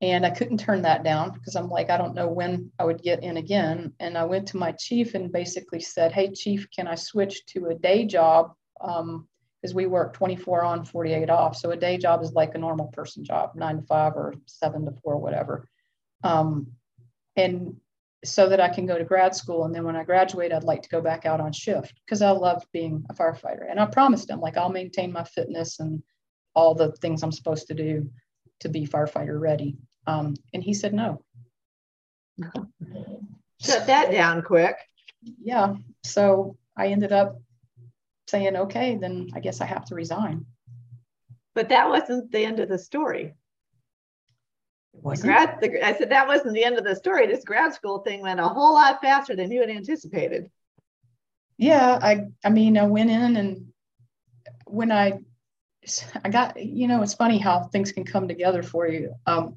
And 0.00 0.24
I 0.24 0.30
couldn't 0.30 0.58
turn 0.58 0.82
that 0.82 1.02
down 1.02 1.32
because 1.32 1.56
I'm 1.56 1.68
like, 1.68 1.90
I 1.90 1.96
don't 1.96 2.14
know 2.14 2.28
when 2.28 2.70
I 2.78 2.84
would 2.84 3.02
get 3.02 3.24
in 3.24 3.36
again. 3.36 3.92
And 3.98 4.16
I 4.16 4.24
went 4.24 4.46
to 4.48 4.56
my 4.56 4.72
chief 4.72 5.14
and 5.14 5.32
basically 5.32 5.80
said, 5.80 6.12
Hey, 6.12 6.30
chief, 6.30 6.68
can 6.70 6.86
I 6.86 6.94
switch 6.94 7.44
to 7.46 7.66
a 7.66 7.74
day 7.74 8.04
job? 8.04 8.54
Because 8.80 9.00
um, 9.00 9.74
we 9.74 9.86
work 9.86 10.14
24 10.14 10.62
on, 10.64 10.84
48 10.84 11.30
off. 11.30 11.56
So 11.56 11.72
a 11.72 11.76
day 11.76 11.98
job 11.98 12.22
is 12.22 12.32
like 12.32 12.54
a 12.54 12.58
normal 12.58 12.88
person 12.88 13.24
job, 13.24 13.56
nine 13.56 13.76
to 13.76 13.82
five 13.82 14.12
or 14.14 14.34
seven 14.46 14.84
to 14.84 14.92
four, 15.02 15.18
whatever. 15.18 15.68
Um, 16.22 16.68
and 17.34 17.76
so 18.24 18.48
that 18.48 18.60
I 18.60 18.68
can 18.68 18.86
go 18.86 18.98
to 18.98 19.04
grad 19.04 19.34
school. 19.34 19.64
And 19.64 19.74
then 19.74 19.84
when 19.84 19.96
I 19.96 20.04
graduate, 20.04 20.52
I'd 20.52 20.64
like 20.64 20.82
to 20.82 20.88
go 20.88 21.00
back 21.00 21.26
out 21.26 21.40
on 21.40 21.52
shift 21.52 21.94
because 22.04 22.22
I 22.22 22.30
love 22.30 22.64
being 22.72 23.04
a 23.10 23.14
firefighter. 23.14 23.68
And 23.68 23.78
I 23.78 23.86
promised 23.86 24.30
him, 24.30 24.40
like, 24.40 24.56
I'll 24.56 24.70
maintain 24.70 25.12
my 25.12 25.24
fitness 25.24 25.78
and 25.78 26.02
all 26.54 26.74
the 26.74 26.92
things 26.92 27.22
I'm 27.22 27.32
supposed 27.32 27.68
to 27.68 27.74
do 27.74 28.10
to 28.60 28.68
be 28.68 28.86
firefighter 28.86 29.38
ready. 29.38 29.76
Um, 30.08 30.36
and 30.54 30.62
he 30.62 30.72
said 30.72 30.94
no. 30.94 31.22
Shut 33.60 33.86
that 33.88 34.10
down 34.10 34.40
quick. 34.40 34.76
Yeah. 35.42 35.74
So 36.02 36.56
I 36.76 36.88
ended 36.88 37.12
up 37.12 37.42
saying, 38.26 38.56
okay, 38.56 38.96
then 38.96 39.28
I 39.34 39.40
guess 39.40 39.60
I 39.60 39.66
have 39.66 39.84
to 39.86 39.94
resign. 39.94 40.46
But 41.54 41.68
that 41.68 41.90
wasn't 41.90 42.32
the 42.32 42.42
end 42.42 42.58
of 42.58 42.70
the 42.70 42.78
story. 42.78 43.34
Was 44.94 45.20
grad, 45.22 45.60
the, 45.60 45.86
I 45.86 45.94
said 45.94 46.10
that 46.10 46.26
wasn't 46.26 46.54
the 46.54 46.64
end 46.64 46.78
of 46.78 46.84
the 46.84 46.96
story. 46.96 47.26
This 47.26 47.44
grad 47.44 47.74
school 47.74 47.98
thing 47.98 48.22
went 48.22 48.40
a 48.40 48.48
whole 48.48 48.72
lot 48.72 49.02
faster 49.02 49.36
than 49.36 49.50
you 49.52 49.60
had 49.60 49.70
anticipated. 49.70 50.50
Yeah, 51.58 51.98
I 52.00 52.28
I 52.44 52.50
mean 52.50 52.78
I 52.78 52.86
went 52.86 53.10
in 53.10 53.36
and 53.36 53.66
when 54.66 54.90
I 54.90 55.18
I 56.24 56.30
got 56.30 56.60
you 56.62 56.88
know 56.88 57.02
it's 57.02 57.14
funny 57.14 57.38
how 57.38 57.64
things 57.64 57.92
can 57.92 58.04
come 58.04 58.26
together 58.26 58.62
for 58.62 58.88
you. 58.88 59.12
Um, 59.26 59.56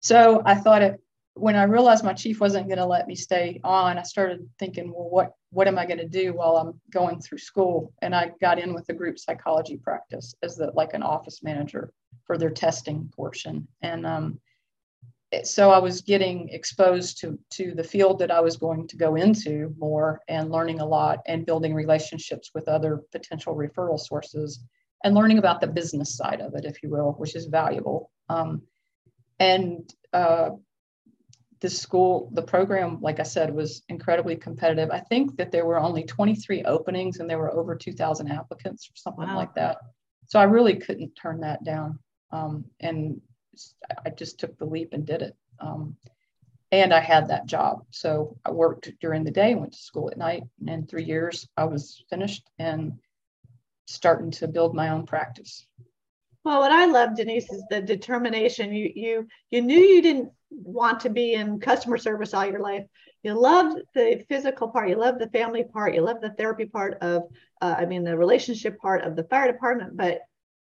so 0.00 0.42
I 0.44 0.54
thought 0.54 0.82
it 0.82 1.00
when 1.34 1.56
I 1.56 1.62
realized 1.62 2.04
my 2.04 2.12
chief 2.12 2.40
wasn't 2.40 2.66
going 2.66 2.78
to 2.78 2.84
let 2.84 3.06
me 3.06 3.14
stay 3.14 3.60
on. 3.64 3.96
I 3.96 4.02
started 4.02 4.48
thinking, 4.58 4.92
well, 4.92 5.08
what 5.08 5.32
what 5.50 5.68
am 5.68 5.78
I 5.78 5.86
going 5.86 5.98
to 5.98 6.08
do 6.08 6.32
while 6.32 6.56
I'm 6.56 6.80
going 6.90 7.20
through 7.20 7.38
school? 7.38 7.92
And 8.02 8.14
I 8.14 8.32
got 8.40 8.58
in 8.58 8.74
with 8.74 8.86
the 8.86 8.94
group 8.94 9.18
psychology 9.18 9.76
practice 9.76 10.34
as 10.42 10.56
the 10.56 10.72
like 10.74 10.94
an 10.94 11.02
office 11.02 11.42
manager 11.42 11.92
for 12.24 12.36
their 12.36 12.50
testing 12.50 13.10
portion 13.16 13.66
and 13.82 14.06
um, 14.06 14.40
so 15.44 15.70
I 15.70 15.78
was 15.78 16.00
getting 16.00 16.48
exposed 16.48 17.20
to 17.20 17.38
to 17.50 17.72
the 17.74 17.84
field 17.84 18.18
that 18.18 18.30
I 18.30 18.40
was 18.40 18.56
going 18.56 18.88
to 18.88 18.96
go 18.96 19.14
into 19.14 19.74
more 19.78 20.20
and 20.28 20.50
learning 20.50 20.80
a 20.80 20.86
lot 20.86 21.20
and 21.26 21.46
building 21.46 21.74
relationships 21.74 22.50
with 22.54 22.68
other 22.68 23.02
potential 23.12 23.54
referral 23.54 23.98
sources 23.98 24.60
and 25.04 25.14
learning 25.14 25.38
about 25.38 25.60
the 25.60 25.66
business 25.66 26.16
side 26.16 26.40
of 26.40 26.54
it, 26.54 26.64
if 26.64 26.82
you 26.82 26.90
will, 26.90 27.12
which 27.12 27.36
is 27.36 27.46
valuable. 27.46 28.10
Um, 28.28 28.62
and 29.40 29.92
uh, 30.12 30.50
the 31.60 31.70
school, 31.70 32.30
the 32.32 32.42
program, 32.42 33.00
like 33.00 33.20
I 33.20 33.24
said, 33.24 33.52
was 33.54 33.82
incredibly 33.88 34.36
competitive. 34.36 34.90
I 34.90 35.00
think 35.00 35.36
that 35.36 35.50
there 35.50 35.66
were 35.66 35.80
only 35.80 36.04
23 36.04 36.64
openings 36.64 37.18
and 37.18 37.28
there 37.28 37.38
were 37.38 37.52
over 37.52 37.74
2,000 37.74 38.30
applicants 38.30 38.88
or 38.88 38.96
something 38.96 39.26
wow. 39.26 39.36
like 39.36 39.54
that. 39.54 39.78
So 40.28 40.38
I 40.38 40.44
really 40.44 40.76
couldn't 40.76 41.16
turn 41.16 41.40
that 41.40 41.64
down. 41.64 41.98
Um, 42.30 42.64
and 42.78 43.20
I 44.06 44.10
just 44.10 44.38
took 44.38 44.56
the 44.58 44.64
leap 44.64 44.92
and 44.92 45.04
did 45.04 45.22
it. 45.22 45.36
Um, 45.58 45.96
and 46.72 46.94
I 46.94 47.00
had 47.00 47.28
that 47.28 47.46
job. 47.46 47.84
So 47.90 48.36
I 48.44 48.52
worked 48.52 48.90
during 49.00 49.24
the 49.24 49.30
day, 49.30 49.54
went 49.54 49.72
to 49.72 49.78
school 49.78 50.08
at 50.10 50.16
night, 50.16 50.44
and 50.60 50.70
in 50.70 50.86
three 50.86 51.04
years 51.04 51.48
I 51.56 51.64
was 51.64 52.04
finished 52.08 52.48
and 52.58 53.00
starting 53.86 54.30
to 54.30 54.46
build 54.46 54.74
my 54.74 54.90
own 54.90 55.04
practice. 55.04 55.66
Well, 56.44 56.60
what 56.60 56.72
I 56.72 56.86
love, 56.86 57.16
Denise, 57.16 57.50
is 57.52 57.64
the 57.68 57.82
determination. 57.82 58.72
You 58.72 58.90
you 58.94 59.28
you 59.50 59.60
knew 59.62 59.78
you 59.78 60.00
didn't 60.02 60.32
want 60.50 61.00
to 61.00 61.10
be 61.10 61.34
in 61.34 61.60
customer 61.60 61.98
service 61.98 62.32
all 62.32 62.46
your 62.46 62.60
life. 62.60 62.84
You 63.22 63.34
loved 63.34 63.82
the 63.94 64.24
physical 64.28 64.68
part. 64.68 64.88
You 64.88 64.96
loved 64.96 65.20
the 65.20 65.28
family 65.28 65.64
part. 65.64 65.94
You 65.94 66.00
loved 66.00 66.22
the 66.22 66.30
therapy 66.30 66.64
part 66.64 66.94
of, 67.02 67.24
uh, 67.60 67.74
I 67.78 67.84
mean, 67.84 68.04
the 68.04 68.16
relationship 68.16 68.78
part 68.78 69.02
of 69.04 69.16
the 69.16 69.24
fire 69.24 69.52
department. 69.52 69.96
But 69.96 70.20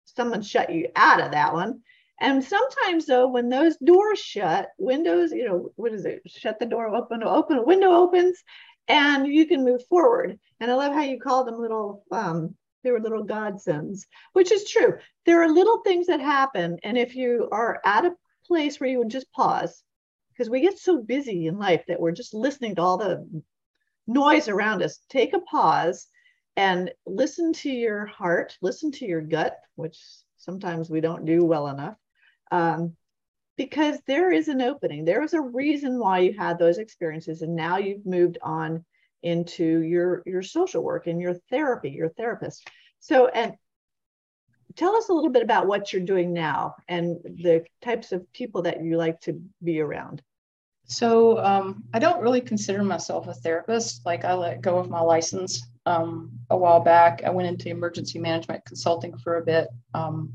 someone 0.05 0.43
shut 0.43 0.71
you 0.71 0.89
out 0.95 1.21
of 1.21 1.31
that 1.31 1.53
one, 1.53 1.81
and 2.19 2.43
sometimes 2.43 3.05
though, 3.07 3.27
when 3.27 3.49
those 3.49 3.75
doors 3.77 4.19
shut, 4.19 4.69
windows, 4.77 5.31
you 5.31 5.45
know, 5.45 5.71
what 5.75 5.93
is 5.93 6.05
it? 6.05 6.21
Shut 6.27 6.59
the 6.59 6.65
door, 6.67 6.93
open, 6.95 7.23
open, 7.23 7.57
a 7.57 7.63
window 7.63 7.91
opens, 7.91 8.43
and 8.87 9.25
you 9.27 9.47
can 9.47 9.65
move 9.65 9.81
forward. 9.87 10.39
And 10.59 10.69
I 10.69 10.75
love 10.75 10.93
how 10.93 11.01
you 11.01 11.19
call 11.19 11.45
them 11.45 11.59
little, 11.59 12.03
um, 12.11 12.55
they 12.83 12.91
were 12.91 12.99
little 12.99 13.23
godsends, 13.23 14.05
which 14.33 14.51
is 14.51 14.69
true. 14.69 14.97
There 15.25 15.41
are 15.41 15.49
little 15.49 15.79
things 15.79 16.07
that 16.07 16.19
happen. 16.19 16.77
And 16.83 16.97
if 16.97 17.15
you 17.15 17.49
are 17.51 17.79
at 17.85 18.05
a 18.05 18.15
place 18.45 18.79
where 18.79 18.89
you 18.89 18.99
would 18.99 19.09
just 19.09 19.31
pause, 19.31 19.83
because 20.31 20.49
we 20.49 20.61
get 20.61 20.77
so 20.77 21.01
busy 21.01 21.47
in 21.47 21.57
life 21.57 21.83
that 21.87 21.99
we're 21.99 22.11
just 22.11 22.33
listening 22.33 22.75
to 22.75 22.81
all 22.81 22.97
the 22.97 23.27
noise 24.07 24.47
around 24.47 24.83
us, 24.83 24.99
take 25.09 25.33
a 25.33 25.39
pause 25.39 26.07
and 26.55 26.91
listen 27.05 27.53
to 27.53 27.69
your 27.69 28.05
heart, 28.05 28.57
listen 28.61 28.91
to 28.91 29.05
your 29.05 29.21
gut, 29.21 29.57
which 29.75 29.99
sometimes 30.37 30.89
we 30.89 31.01
don't 31.01 31.25
do 31.25 31.45
well 31.45 31.67
enough 31.67 31.95
um, 32.51 32.95
because 33.57 33.97
there 34.07 34.31
is 34.31 34.47
an 34.47 34.61
opening. 34.61 35.05
There 35.05 35.23
is 35.23 35.33
a 35.33 35.41
reason 35.41 35.99
why 35.99 36.19
you 36.19 36.33
had 36.37 36.59
those 36.59 36.77
experiences, 36.77 37.41
and 37.41 37.55
now 37.55 37.77
you've 37.77 38.05
moved 38.05 38.37
on 38.41 38.83
into 39.23 39.79
your 39.81 40.21
your 40.25 40.41
social 40.41 40.83
work 40.83 41.07
and 41.07 41.21
your 41.21 41.35
therapy, 41.49 41.89
your 41.89 42.09
therapist. 42.09 42.67
So, 42.99 43.27
and 43.27 43.53
tell 44.75 44.95
us 44.95 45.09
a 45.09 45.13
little 45.13 45.29
bit 45.31 45.43
about 45.43 45.67
what 45.67 45.91
you're 45.91 46.03
doing 46.03 46.33
now 46.33 46.75
and 46.87 47.17
the 47.23 47.65
types 47.81 48.11
of 48.11 48.31
people 48.33 48.63
that 48.63 48.83
you 48.83 48.97
like 48.97 49.19
to 49.21 49.41
be 49.63 49.79
around. 49.79 50.21
So, 50.85 51.39
um, 51.39 51.83
I 51.93 51.99
don't 51.99 52.21
really 52.21 52.41
consider 52.41 52.83
myself 52.83 53.27
a 53.27 53.33
therapist. 53.33 54.05
Like, 54.05 54.25
I 54.25 54.33
let 54.33 54.61
go 54.61 54.77
of 54.77 54.89
my 54.89 54.99
license 54.99 55.65
um, 55.85 56.31
a 56.49 56.57
while 56.57 56.81
back. 56.81 57.23
I 57.25 57.29
went 57.29 57.47
into 57.47 57.69
emergency 57.69 58.19
management 58.19 58.65
consulting 58.65 59.17
for 59.17 59.37
a 59.37 59.45
bit. 59.45 59.67
Um, 59.93 60.33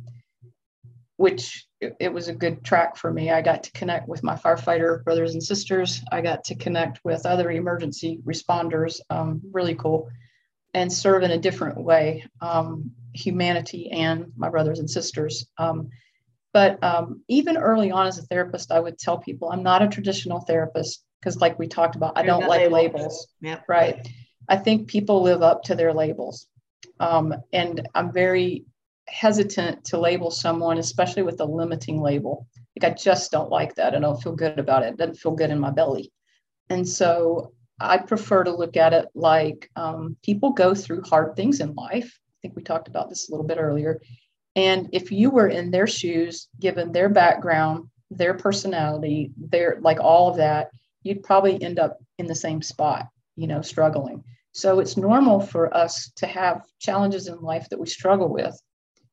which 1.19 1.68
it, 1.81 1.97
it, 2.01 2.13
was 2.13 2.29
a 2.29 2.35
good 2.35 2.65
track 2.65 2.97
for 2.97 3.11
me. 3.11 3.31
I 3.31 3.43
got 3.43 3.63
to 3.65 3.73
connect 3.73 4.09
with 4.09 4.23
my 4.23 4.35
firefighter 4.35 5.03
brothers 5.05 5.35
and 5.35 5.43
sisters. 5.43 6.03
I 6.11 6.21
got 6.21 6.45
to 6.45 6.55
connect 6.55 7.05
with 7.05 7.27
other 7.27 7.51
emergency 7.51 8.21
responders, 8.25 9.01
um, 9.11 9.41
really 9.53 9.75
cool, 9.75 10.09
and 10.75 10.93
serve 10.93 11.23
in 11.23 11.31
a 11.31 11.39
different 11.39 11.79
way, 11.81 12.25
um, 12.41 12.91
humanity 13.15 13.91
and 13.91 14.33
my 14.37 14.49
brothers 14.49 14.81
and 14.81 14.91
sisters. 14.91 15.47
Um, 15.59 15.91
but 16.53 16.83
um, 16.83 17.23
even 17.29 17.57
early 17.57 17.91
on 17.91 18.07
as 18.07 18.19
a 18.19 18.23
therapist, 18.23 18.73
I 18.73 18.81
would 18.81 18.99
tell 18.99 19.19
people 19.19 19.51
I'm 19.51 19.63
not 19.63 19.83
a 19.83 19.89
traditional 19.89 20.41
therapist 20.41 21.05
because, 21.21 21.41
like 21.41 21.59
we 21.59 21.69
talked 21.69 21.97
about, 21.97 22.17
I 22.17 22.23
don't 22.23 22.49
like 22.49 22.71
labels. 22.71 23.29
Yep. 23.41 23.65
Right. 23.69 24.09
I 24.49 24.57
think 24.57 24.89
people 24.89 25.23
live 25.23 25.43
up 25.43 25.65
to 25.65 25.75
their 25.75 25.93
labels. 25.93 26.47
Um, 27.01 27.35
and 27.53 27.87
I'm 27.95 28.13
very 28.13 28.65
hesitant 29.09 29.85
to 29.87 29.99
label 29.99 30.31
someone, 30.31 30.79
especially 30.79 31.23
with 31.23 31.41
a 31.41 31.45
limiting 31.45 32.01
label. 32.01 32.47
Like 32.81 32.93
I 32.93 32.95
just 32.95 33.31
don't 33.31 33.51
like 33.51 33.75
that. 33.77 33.95
I 33.95 33.99
don't 33.99 34.23
feel 34.23 34.35
good 34.35 34.59
about 34.59 34.83
it. 34.83 34.91
It 34.91 34.97
doesn't 34.99 35.17
feel 35.17 35.33
good 35.33 35.51
in 35.51 35.59
my 35.59 35.71
belly. 35.71 36.13
And 36.71 36.87
so 36.87 37.53
I 37.81 37.99
prefer 37.99 38.45
to 38.45 38.55
look 38.55 38.77
at 38.77 38.93
it 38.93 39.07
like 39.15 39.71
um, 39.77 40.17
people 40.23 40.51
go 40.51 40.75
through 40.75 41.03
hard 41.03 41.37
things 41.37 41.61
in 41.61 41.75
life. 41.75 42.19
I 42.31 42.37
think 42.43 42.57
we 42.57 42.63
talked 42.63 42.89
about 42.89 43.09
this 43.09 43.29
a 43.29 43.33
little 43.33 43.47
bit 43.47 43.59
earlier. 43.59 44.01
And 44.57 44.89
if 44.93 45.13
you 45.13 45.31
were 45.31 45.49
in 45.49 45.71
their 45.71 45.87
shoes, 45.87 46.49
given 46.59 46.93
their 46.93 47.09
background, 47.09 47.89
their 48.11 48.35
personality, 48.35 49.31
their 49.37 49.79
like 49.81 50.01
all 50.01 50.31
of 50.31 50.37
that, 50.37 50.71
you'd 51.03 51.23
probably 51.23 51.63
end 51.63 51.79
up 51.79 51.99
in 52.19 52.27
the 52.27 52.35
same 52.35 52.63
spot, 52.63 53.09
you 53.37 53.47
know, 53.47 53.63
struggling. 53.63 54.25
So 54.53 54.81
it's 54.81 54.97
normal 54.97 55.41
for 55.41 55.75
us 55.77 56.11
to 56.17 56.27
have 56.27 56.67
challenges 56.81 57.29
in 57.29 57.41
life 57.41 57.69
that 57.69 57.79
we 57.79 57.87
struggle 57.87 58.29
with. 58.29 58.61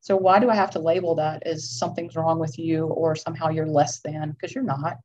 So 0.06 0.16
why 0.16 0.38
do 0.38 0.48
I 0.48 0.54
have 0.54 0.70
to 0.70 0.78
label 0.78 1.16
that 1.16 1.42
as 1.44 1.68
something's 1.68 2.14
wrong 2.14 2.38
with 2.38 2.60
you 2.60 2.86
or 2.86 3.16
somehow 3.16 3.48
you're 3.48 3.66
less 3.66 3.98
than? 3.98 4.30
Because 4.30 4.54
you're 4.54 4.62
not. 4.62 4.98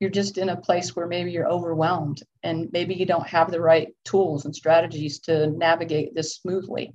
You're 0.00 0.10
just 0.10 0.38
in 0.38 0.48
a 0.48 0.60
place 0.60 0.96
where 0.96 1.06
maybe 1.06 1.30
you're 1.30 1.48
overwhelmed 1.48 2.24
and 2.42 2.68
maybe 2.72 2.94
you 2.94 3.06
don't 3.06 3.28
have 3.28 3.52
the 3.52 3.60
right 3.60 3.94
tools 4.04 4.46
and 4.46 4.56
strategies 4.56 5.20
to 5.20 5.46
navigate 5.50 6.16
this 6.16 6.34
smoothly. 6.34 6.92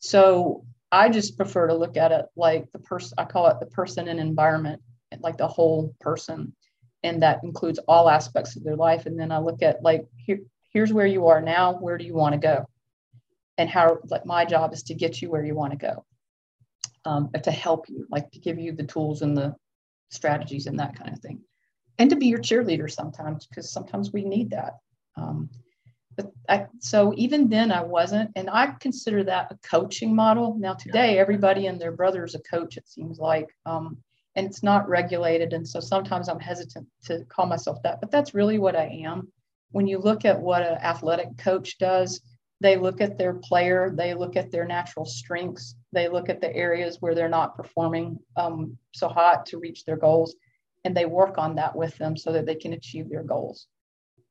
So 0.00 0.66
I 0.92 1.08
just 1.08 1.38
prefer 1.38 1.68
to 1.68 1.74
look 1.74 1.96
at 1.96 2.12
it 2.12 2.26
like 2.36 2.70
the 2.72 2.80
person, 2.80 3.14
I 3.16 3.24
call 3.24 3.46
it 3.46 3.60
the 3.60 3.66
person 3.80 4.08
and 4.08 4.20
environment, 4.20 4.82
like 5.20 5.38
the 5.38 5.48
whole 5.48 5.94
person. 6.00 6.54
And 7.02 7.22
that 7.22 7.40
includes 7.44 7.78
all 7.88 8.10
aspects 8.10 8.56
of 8.56 8.62
their 8.62 8.76
life. 8.76 9.06
And 9.06 9.18
then 9.18 9.32
I 9.32 9.38
look 9.38 9.62
at 9.62 9.82
like, 9.82 10.04
here, 10.18 10.40
here's 10.68 10.92
where 10.92 11.06
you 11.06 11.28
are 11.28 11.40
now. 11.40 11.78
Where 11.78 11.96
do 11.96 12.04
you 12.04 12.12
want 12.12 12.34
to 12.34 12.38
go? 12.38 12.66
And 13.56 13.70
how, 13.70 14.00
like, 14.10 14.26
my 14.26 14.44
job 14.44 14.74
is 14.74 14.82
to 14.82 14.94
get 14.94 15.22
you 15.22 15.30
where 15.30 15.46
you 15.46 15.54
want 15.54 15.72
to 15.72 15.78
go, 15.78 16.04
um, 17.04 17.30
to 17.42 17.50
help 17.50 17.88
you, 17.88 18.06
like 18.10 18.30
to 18.32 18.38
give 18.38 18.58
you 18.58 18.72
the 18.72 18.84
tools 18.84 19.22
and 19.22 19.36
the 19.36 19.54
strategies 20.10 20.66
and 20.66 20.78
that 20.78 20.96
kind 20.96 21.12
of 21.12 21.20
thing. 21.20 21.40
And 21.98 22.10
to 22.10 22.16
be 22.16 22.26
your 22.26 22.40
cheerleader 22.40 22.90
sometimes, 22.90 23.46
because 23.46 23.70
sometimes 23.70 24.12
we 24.12 24.24
need 24.24 24.50
that. 24.50 24.74
Um, 25.16 25.50
but 26.16 26.32
I, 26.48 26.66
so 26.78 27.12
even 27.16 27.48
then 27.48 27.72
I 27.72 27.82
wasn't, 27.82 28.30
and 28.36 28.48
I 28.50 28.74
consider 28.80 29.24
that 29.24 29.52
a 29.52 29.68
coaching 29.68 30.14
model. 30.14 30.56
Now 30.58 30.74
today, 30.74 31.18
everybody 31.18 31.66
and 31.66 31.80
their 31.80 31.92
brother 31.92 32.24
is 32.24 32.34
a 32.34 32.40
coach. 32.40 32.76
It 32.76 32.88
seems 32.88 33.18
like, 33.18 33.48
um, 33.66 33.98
and 34.36 34.46
it's 34.46 34.62
not 34.62 34.88
regulated, 34.88 35.52
and 35.52 35.66
so 35.66 35.78
sometimes 35.78 36.28
I'm 36.28 36.40
hesitant 36.40 36.86
to 37.04 37.24
call 37.26 37.46
myself 37.46 37.82
that. 37.82 38.00
But 38.00 38.10
that's 38.10 38.34
really 38.34 38.58
what 38.58 38.74
I 38.74 38.86
am. 39.04 39.28
When 39.70 39.86
you 39.86 39.98
look 39.98 40.24
at 40.24 40.40
what 40.40 40.62
an 40.62 40.78
athletic 40.78 41.36
coach 41.38 41.78
does, 41.78 42.20
they 42.60 42.76
look 42.76 43.00
at 43.00 43.18
their 43.18 43.34
player, 43.34 43.92
they 43.94 44.14
look 44.14 44.36
at 44.36 44.50
their 44.50 44.64
natural 44.64 45.04
strengths, 45.04 45.76
they 45.92 46.08
look 46.08 46.28
at 46.28 46.40
the 46.40 46.54
areas 46.54 46.98
where 47.00 47.14
they're 47.14 47.28
not 47.28 47.56
performing 47.56 48.18
um, 48.36 48.76
so 48.92 49.08
hot 49.08 49.46
to 49.46 49.58
reach 49.58 49.84
their 49.84 49.96
goals, 49.96 50.36
and 50.84 50.96
they 50.96 51.04
work 51.04 51.38
on 51.38 51.56
that 51.56 51.74
with 51.74 51.96
them 51.98 52.16
so 52.16 52.32
that 52.32 52.46
they 52.46 52.54
can 52.54 52.72
achieve 52.72 53.08
their 53.08 53.22
goals. 53.22 53.66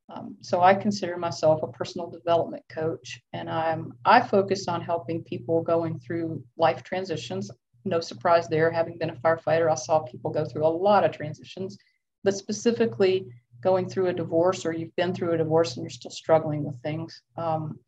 Um, 0.10 0.36
so 0.42 0.62
I 0.62 0.74
consider 0.74 1.18
myself 1.18 1.64
a 1.64 1.68
personal 1.68 2.10
development 2.10 2.64
coach, 2.70 3.22
and 3.34 3.50
I'm 3.50 3.94
I 4.06 4.22
focus 4.22 4.68
on 4.68 4.82
helping 4.82 5.24
people 5.24 5.62
going 5.62 6.00
through 6.00 6.44
life 6.58 6.84
transitions. 6.84 7.50
No 7.86 8.00
surprise 8.00 8.48
there, 8.48 8.72
having 8.72 8.98
been 8.98 9.10
a 9.10 9.16
firefighter, 9.16 9.72
I 9.72 9.76
saw 9.76 10.00
people 10.00 10.32
go 10.32 10.46
through 10.46 10.66
a 10.66 10.68
lot 10.68 11.04
of 11.04 11.12
transitions, 11.12 11.78
but 12.24 12.36
specifically 12.36 13.28
going 13.62 13.88
through 13.88 14.08
a 14.08 14.14
divorce 14.14 14.66
or 14.66 14.74
you've 14.74 14.96
been 14.96 15.14
through 15.14 15.34
a 15.34 15.38
divorce 15.38 15.76
and 15.76 15.84
you're 15.84 15.90
still 15.90 16.12
struggling 16.12 16.64
with 16.64 16.82
things. 16.82 17.22
Um, 17.38 17.80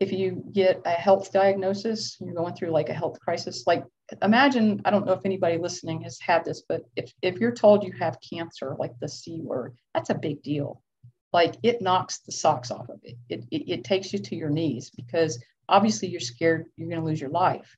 if 0.00 0.12
you 0.12 0.44
get 0.52 0.80
a 0.84 0.90
health 0.90 1.32
diagnosis, 1.32 2.16
you're 2.20 2.34
going 2.34 2.54
through 2.54 2.70
like 2.70 2.88
a 2.88 2.94
health 2.94 3.18
crisis. 3.20 3.64
Like 3.66 3.84
imagine, 4.22 4.80
I 4.84 4.90
don't 4.90 5.06
know 5.06 5.12
if 5.12 5.24
anybody 5.24 5.58
listening 5.58 6.02
has 6.02 6.18
had 6.20 6.44
this, 6.44 6.62
but 6.68 6.82
if 6.96 7.12
if 7.22 7.38
you're 7.38 7.54
told 7.54 7.84
you 7.84 7.92
have 7.98 8.18
cancer, 8.20 8.76
like 8.78 8.92
the 9.00 9.08
C 9.08 9.40
word, 9.42 9.76
that's 9.94 10.10
a 10.10 10.14
big 10.14 10.42
deal 10.42 10.82
like 11.32 11.56
it 11.62 11.82
knocks 11.82 12.18
the 12.18 12.32
socks 12.32 12.70
off 12.70 12.88
of 12.88 13.00
it. 13.02 13.16
It, 13.28 13.44
it, 13.50 13.70
it 13.70 13.84
takes 13.84 14.12
you 14.12 14.18
to 14.18 14.36
your 14.36 14.50
knees 14.50 14.90
because 14.90 15.42
obviously 15.68 16.08
you're 16.08 16.20
scared 16.20 16.66
you're 16.76 16.88
going 16.88 17.00
to 17.00 17.06
lose 17.06 17.20
your 17.20 17.30
life. 17.30 17.76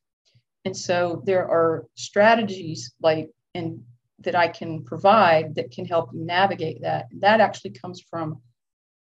And 0.64 0.76
so 0.76 1.22
there 1.24 1.48
are 1.48 1.86
strategies 1.94 2.92
like 3.00 3.30
and 3.54 3.82
that 4.20 4.36
I 4.36 4.48
can 4.48 4.84
provide 4.84 5.54
that 5.54 5.70
can 5.70 5.86
help 5.86 6.10
you 6.12 6.24
navigate 6.24 6.82
that. 6.82 7.06
That 7.20 7.40
actually 7.40 7.70
comes 7.70 8.02
from 8.02 8.40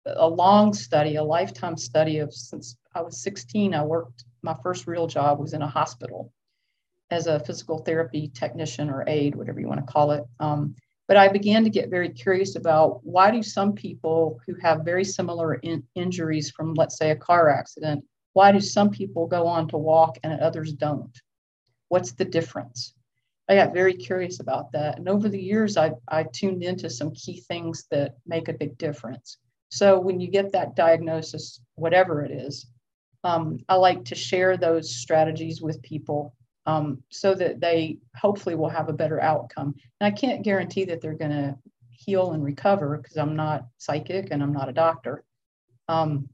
a 0.06 0.28
long 0.28 0.74
study, 0.74 1.18
a 1.18 1.24
lifetime 1.24 1.76
study 1.76 2.20
of 2.20 2.34
since 2.34 2.78
I 2.96 3.02
was 3.02 3.22
16, 3.22 3.74
I 3.74 3.84
worked, 3.84 4.26
my 4.42 4.56
first 4.64 4.88
real 4.88 5.08
job 5.08 5.40
was 5.40 5.54
in 5.54 5.62
a 5.62 5.68
hospital 5.68 6.32
as 7.12 7.28
a 7.28 7.40
physical 7.40 7.80
therapy 7.80 8.30
technician 8.34 8.90
or 8.90 9.04
aide, 9.08 9.36
whatever 9.36 9.60
you 9.60 9.68
want 9.68 9.86
to 9.86 9.92
call 9.92 10.12
it. 10.12 10.24
Um, 10.40 10.76
but 11.08 11.18
I 11.18 11.28
began 11.28 11.64
to 11.64 11.70
get 11.70 11.90
very 11.90 12.10
curious 12.10 12.56
about 12.56 13.04
why 13.04 13.32
do 13.32 13.42
some 13.42 13.74
people 13.74 14.40
who 14.46 14.54
have 14.56 14.86
very 14.86 15.04
similar 15.04 15.56
in- 15.56 15.84
injuries 15.96 16.52
from, 16.52 16.76
let's 16.76 16.98
say, 16.98 17.12
a 17.12 17.16
car 17.16 17.50
accident, 17.50 18.06
why 18.34 18.52
do 18.52 18.60
some 18.60 18.90
people 18.90 19.26
go 19.26 19.48
on 19.48 19.68
to 19.70 19.78
walk 19.78 20.20
and 20.24 20.40
others 20.40 20.74
don't? 20.74 21.20
What's 21.88 22.12
the 22.12 22.26
difference? 22.26 22.94
I 23.50 23.56
got 23.56 23.74
very 23.74 23.96
curious 23.96 24.40
about 24.40 24.72
that. 24.74 25.00
And 25.00 25.10
over 25.10 25.28
the 25.28 25.42
years, 25.42 25.78
I, 25.78 25.94
I 26.08 26.24
tuned 26.24 26.64
into 26.64 26.90
some 26.90 27.12
key 27.16 27.42
things 27.42 27.88
that 27.90 28.16
make 28.28 28.48
a 28.48 28.54
big 28.54 28.78
difference. 28.78 29.40
So 29.70 30.00
when 30.00 30.20
you 30.20 30.28
get 30.30 30.52
that 30.52 30.76
diagnosis, 30.76 31.60
whatever 31.74 32.24
it 32.24 32.32
is, 32.32 32.68
um, 33.24 33.60
I 33.68 33.76
like 33.76 34.06
to 34.06 34.16
share 34.16 34.58
those 34.58 34.96
strategies 34.96 35.62
with 35.62 35.82
people 35.82 36.34
um, 36.66 37.04
so 37.10 37.34
that 37.34 37.60
they 37.60 37.98
hopefully 38.16 38.56
will 38.56 38.70
have 38.70 38.90
a 38.90 38.94
better 38.94 39.22
outcome. 39.22 39.76
And 40.00 40.14
I 40.14 40.16
can't 40.16 40.44
guarantee 40.44 40.86
that 40.86 41.02
they're 41.02 41.14
going 41.14 41.32
to 41.32 41.58
heal 41.90 42.32
and 42.32 42.44
recover 42.44 42.98
because 42.98 43.18
I'm 43.18 43.36
not 43.36 43.66
psychic 43.78 44.30
and 44.32 44.42
I'm 44.42 44.54
not 44.54 44.70
a 44.70 44.74
doctor. 44.74 45.24
Um, 45.88 46.30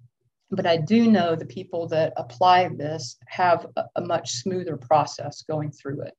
but 0.52 0.66
I 0.66 0.78
do 0.78 1.10
know 1.10 1.36
the 1.36 1.46
people 1.46 1.88
that 1.88 2.14
apply 2.18 2.70
this 2.70 3.18
have 3.28 3.66
a, 3.76 3.86
a 3.96 4.02
much 4.02 4.34
smoother 4.34 4.78
process 4.78 5.42
going 5.42 5.72
through 5.72 6.02
it. 6.02 6.14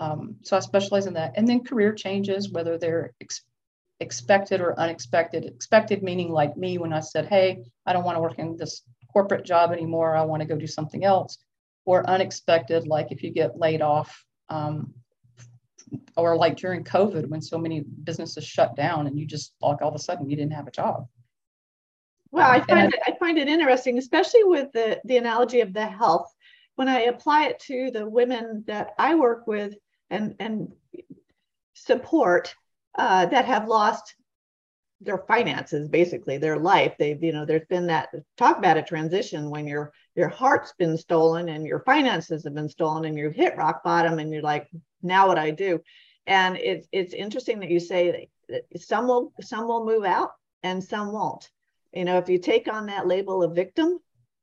Um, 0.00 0.36
so 0.42 0.56
I 0.56 0.60
specialize 0.60 1.06
in 1.06 1.14
that. 1.14 1.32
And 1.36 1.48
then 1.48 1.64
career 1.64 1.92
changes, 1.92 2.50
whether 2.50 2.76
they're 2.76 3.12
ex- 3.20 3.42
expected 4.00 4.60
or 4.60 4.78
unexpected. 4.78 5.44
Expected 5.44 6.02
meaning 6.02 6.30
like 6.30 6.56
me 6.56 6.78
when 6.78 6.92
I 6.92 7.00
said, 7.00 7.26
hey, 7.26 7.64
I 7.86 7.92
don't 7.92 8.04
want 8.04 8.16
to 8.16 8.22
work 8.22 8.38
in 8.38 8.56
this 8.56 8.82
corporate 9.12 9.44
job 9.44 9.72
anymore. 9.72 10.16
I 10.16 10.22
want 10.22 10.42
to 10.42 10.48
go 10.48 10.56
do 10.56 10.66
something 10.66 11.04
else 11.04 11.38
or 11.84 12.08
unexpected, 12.08 12.86
like 12.86 13.10
if 13.10 13.22
you 13.22 13.30
get 13.30 13.58
laid 13.58 13.82
off, 13.82 14.24
um, 14.50 14.92
or 16.16 16.36
like 16.36 16.56
during 16.56 16.84
COVID 16.84 17.26
when 17.28 17.40
so 17.40 17.56
many 17.56 17.80
businesses 17.80 18.44
shut 18.44 18.76
down 18.76 19.06
and 19.06 19.18
you 19.18 19.26
just 19.26 19.54
like 19.62 19.80
all 19.80 19.88
of 19.88 19.94
a 19.94 19.98
sudden 19.98 20.28
you 20.28 20.36
didn't 20.36 20.52
have 20.52 20.68
a 20.68 20.70
job. 20.70 21.06
Well, 22.30 22.50
I 22.50 22.60
find 22.60 22.92
it, 22.92 23.00
I 23.06 23.12
find 23.18 23.38
it 23.38 23.48
interesting, 23.48 23.96
especially 23.96 24.44
with 24.44 24.70
the 24.72 25.00
the 25.04 25.16
analogy 25.16 25.60
of 25.60 25.72
the 25.72 25.86
health. 25.86 26.30
When 26.74 26.88
I 26.88 27.02
apply 27.02 27.46
it 27.46 27.58
to 27.60 27.90
the 27.90 28.08
women 28.08 28.64
that 28.66 28.90
I 28.98 29.14
work 29.14 29.46
with 29.46 29.74
and 30.10 30.34
and 30.38 30.72
support 31.74 32.54
uh, 32.98 33.26
that 33.26 33.46
have 33.46 33.66
lost 33.66 34.14
their 35.00 35.18
finances 35.18 35.88
basically 35.88 36.38
their 36.38 36.58
life. 36.58 36.94
They've 36.98 37.22
you 37.22 37.32
know 37.32 37.44
there's 37.44 37.66
been 37.68 37.86
that 37.86 38.08
talk 38.36 38.58
about 38.58 38.76
a 38.76 38.82
transition 38.82 39.50
when 39.50 39.66
your 39.66 39.92
your 40.16 40.28
heart's 40.28 40.72
been 40.78 40.96
stolen 40.96 41.48
and 41.48 41.66
your 41.66 41.80
finances 41.80 42.44
have 42.44 42.54
been 42.54 42.68
stolen 42.68 43.04
and 43.04 43.16
you've 43.16 43.34
hit 43.34 43.56
rock 43.56 43.84
bottom 43.84 44.18
and 44.18 44.32
you're 44.32 44.42
like 44.42 44.68
now 45.02 45.28
what 45.28 45.38
i 45.38 45.50
do? 45.50 45.80
And 46.26 46.56
it's 46.56 46.88
it's 46.92 47.14
interesting 47.14 47.60
that 47.60 47.70
you 47.70 47.80
say 47.80 48.28
that 48.48 48.64
some 48.80 49.06
will 49.06 49.32
some 49.40 49.68
will 49.68 49.84
move 49.84 50.04
out 50.04 50.32
and 50.62 50.82
some 50.82 51.12
won't. 51.12 51.48
You 51.92 52.04
know 52.04 52.18
if 52.18 52.28
you 52.28 52.38
take 52.38 52.72
on 52.72 52.86
that 52.86 53.06
label 53.06 53.42
of 53.42 53.54
victim 53.54 53.98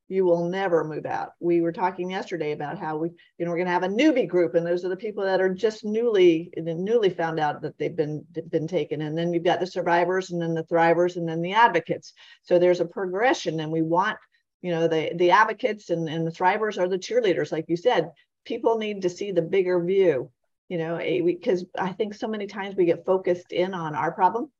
you 0.07 0.23
will 0.23 0.47
never 0.47 0.83
move 0.83 1.05
out. 1.05 1.31
We 1.39 1.61
were 1.61 1.71
talking 1.71 2.11
yesterday 2.11 2.51
about 2.51 2.77
how 2.77 2.97
we, 2.97 3.09
you 3.37 3.45
know, 3.45 3.51
we're 3.51 3.57
going 3.57 3.67
to 3.67 3.73
have 3.73 3.83
a 3.83 3.87
newbie 3.87 4.27
group, 4.27 4.53
and 4.53 4.65
those 4.65 4.85
are 4.85 4.89
the 4.89 4.95
people 4.95 5.23
that 5.23 5.41
are 5.41 5.53
just 5.53 5.83
newly, 5.83 6.51
newly 6.55 7.09
found 7.09 7.39
out 7.39 7.61
that 7.61 7.77
they've 7.77 7.95
been 7.95 8.23
been 8.49 8.67
taken. 8.67 9.01
And 9.01 9.17
then 9.17 9.33
you've 9.33 9.43
got 9.43 9.59
the 9.59 9.67
survivors, 9.67 10.31
and 10.31 10.41
then 10.41 10.53
the 10.53 10.63
thrivers, 10.63 11.15
and 11.15 11.27
then 11.27 11.41
the 11.41 11.53
advocates. 11.53 12.13
So 12.43 12.59
there's 12.59 12.81
a 12.81 12.85
progression, 12.85 13.59
and 13.59 13.71
we 13.71 13.81
want, 13.81 14.17
you 14.61 14.71
know, 14.71 14.87
the 14.87 15.11
the 15.15 15.31
advocates 15.31 15.89
and, 15.89 16.07
and 16.07 16.25
the 16.25 16.31
thrivers 16.31 16.77
are 16.77 16.87
the 16.87 16.99
cheerleaders, 16.99 17.51
like 17.51 17.65
you 17.67 17.77
said. 17.77 18.11
People 18.45 18.77
need 18.77 19.01
to 19.01 19.09
see 19.09 19.31
the 19.31 19.41
bigger 19.41 19.83
view, 19.83 20.29
you 20.69 20.77
know, 20.77 20.97
because 20.97 21.65
I 21.79 21.93
think 21.93 22.13
so 22.13 22.27
many 22.27 22.45
times 22.45 22.75
we 22.75 22.85
get 22.85 23.05
focused 23.05 23.51
in 23.51 23.73
on 23.73 23.95
our 23.95 24.11
problem 24.11 24.51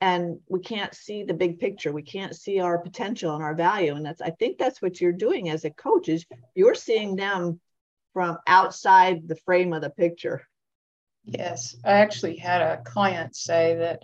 and 0.00 0.38
we 0.48 0.60
can't 0.60 0.94
see 0.94 1.22
the 1.22 1.34
big 1.34 1.58
picture 1.58 1.92
we 1.92 2.02
can't 2.02 2.34
see 2.34 2.60
our 2.60 2.78
potential 2.78 3.34
and 3.34 3.42
our 3.42 3.54
value 3.54 3.94
and 3.94 4.04
that's 4.04 4.20
i 4.20 4.30
think 4.30 4.58
that's 4.58 4.80
what 4.80 5.00
you're 5.00 5.12
doing 5.12 5.50
as 5.50 5.64
a 5.64 5.70
coach 5.70 6.08
is 6.08 6.24
you're 6.54 6.74
seeing 6.74 7.16
them 7.16 7.60
from 8.12 8.38
outside 8.46 9.28
the 9.28 9.36
frame 9.36 9.72
of 9.72 9.82
the 9.82 9.90
picture 9.90 10.42
yes 11.24 11.76
i 11.84 11.92
actually 11.92 12.36
had 12.36 12.60
a 12.60 12.82
client 12.84 13.34
say 13.36 13.76
that 13.76 14.02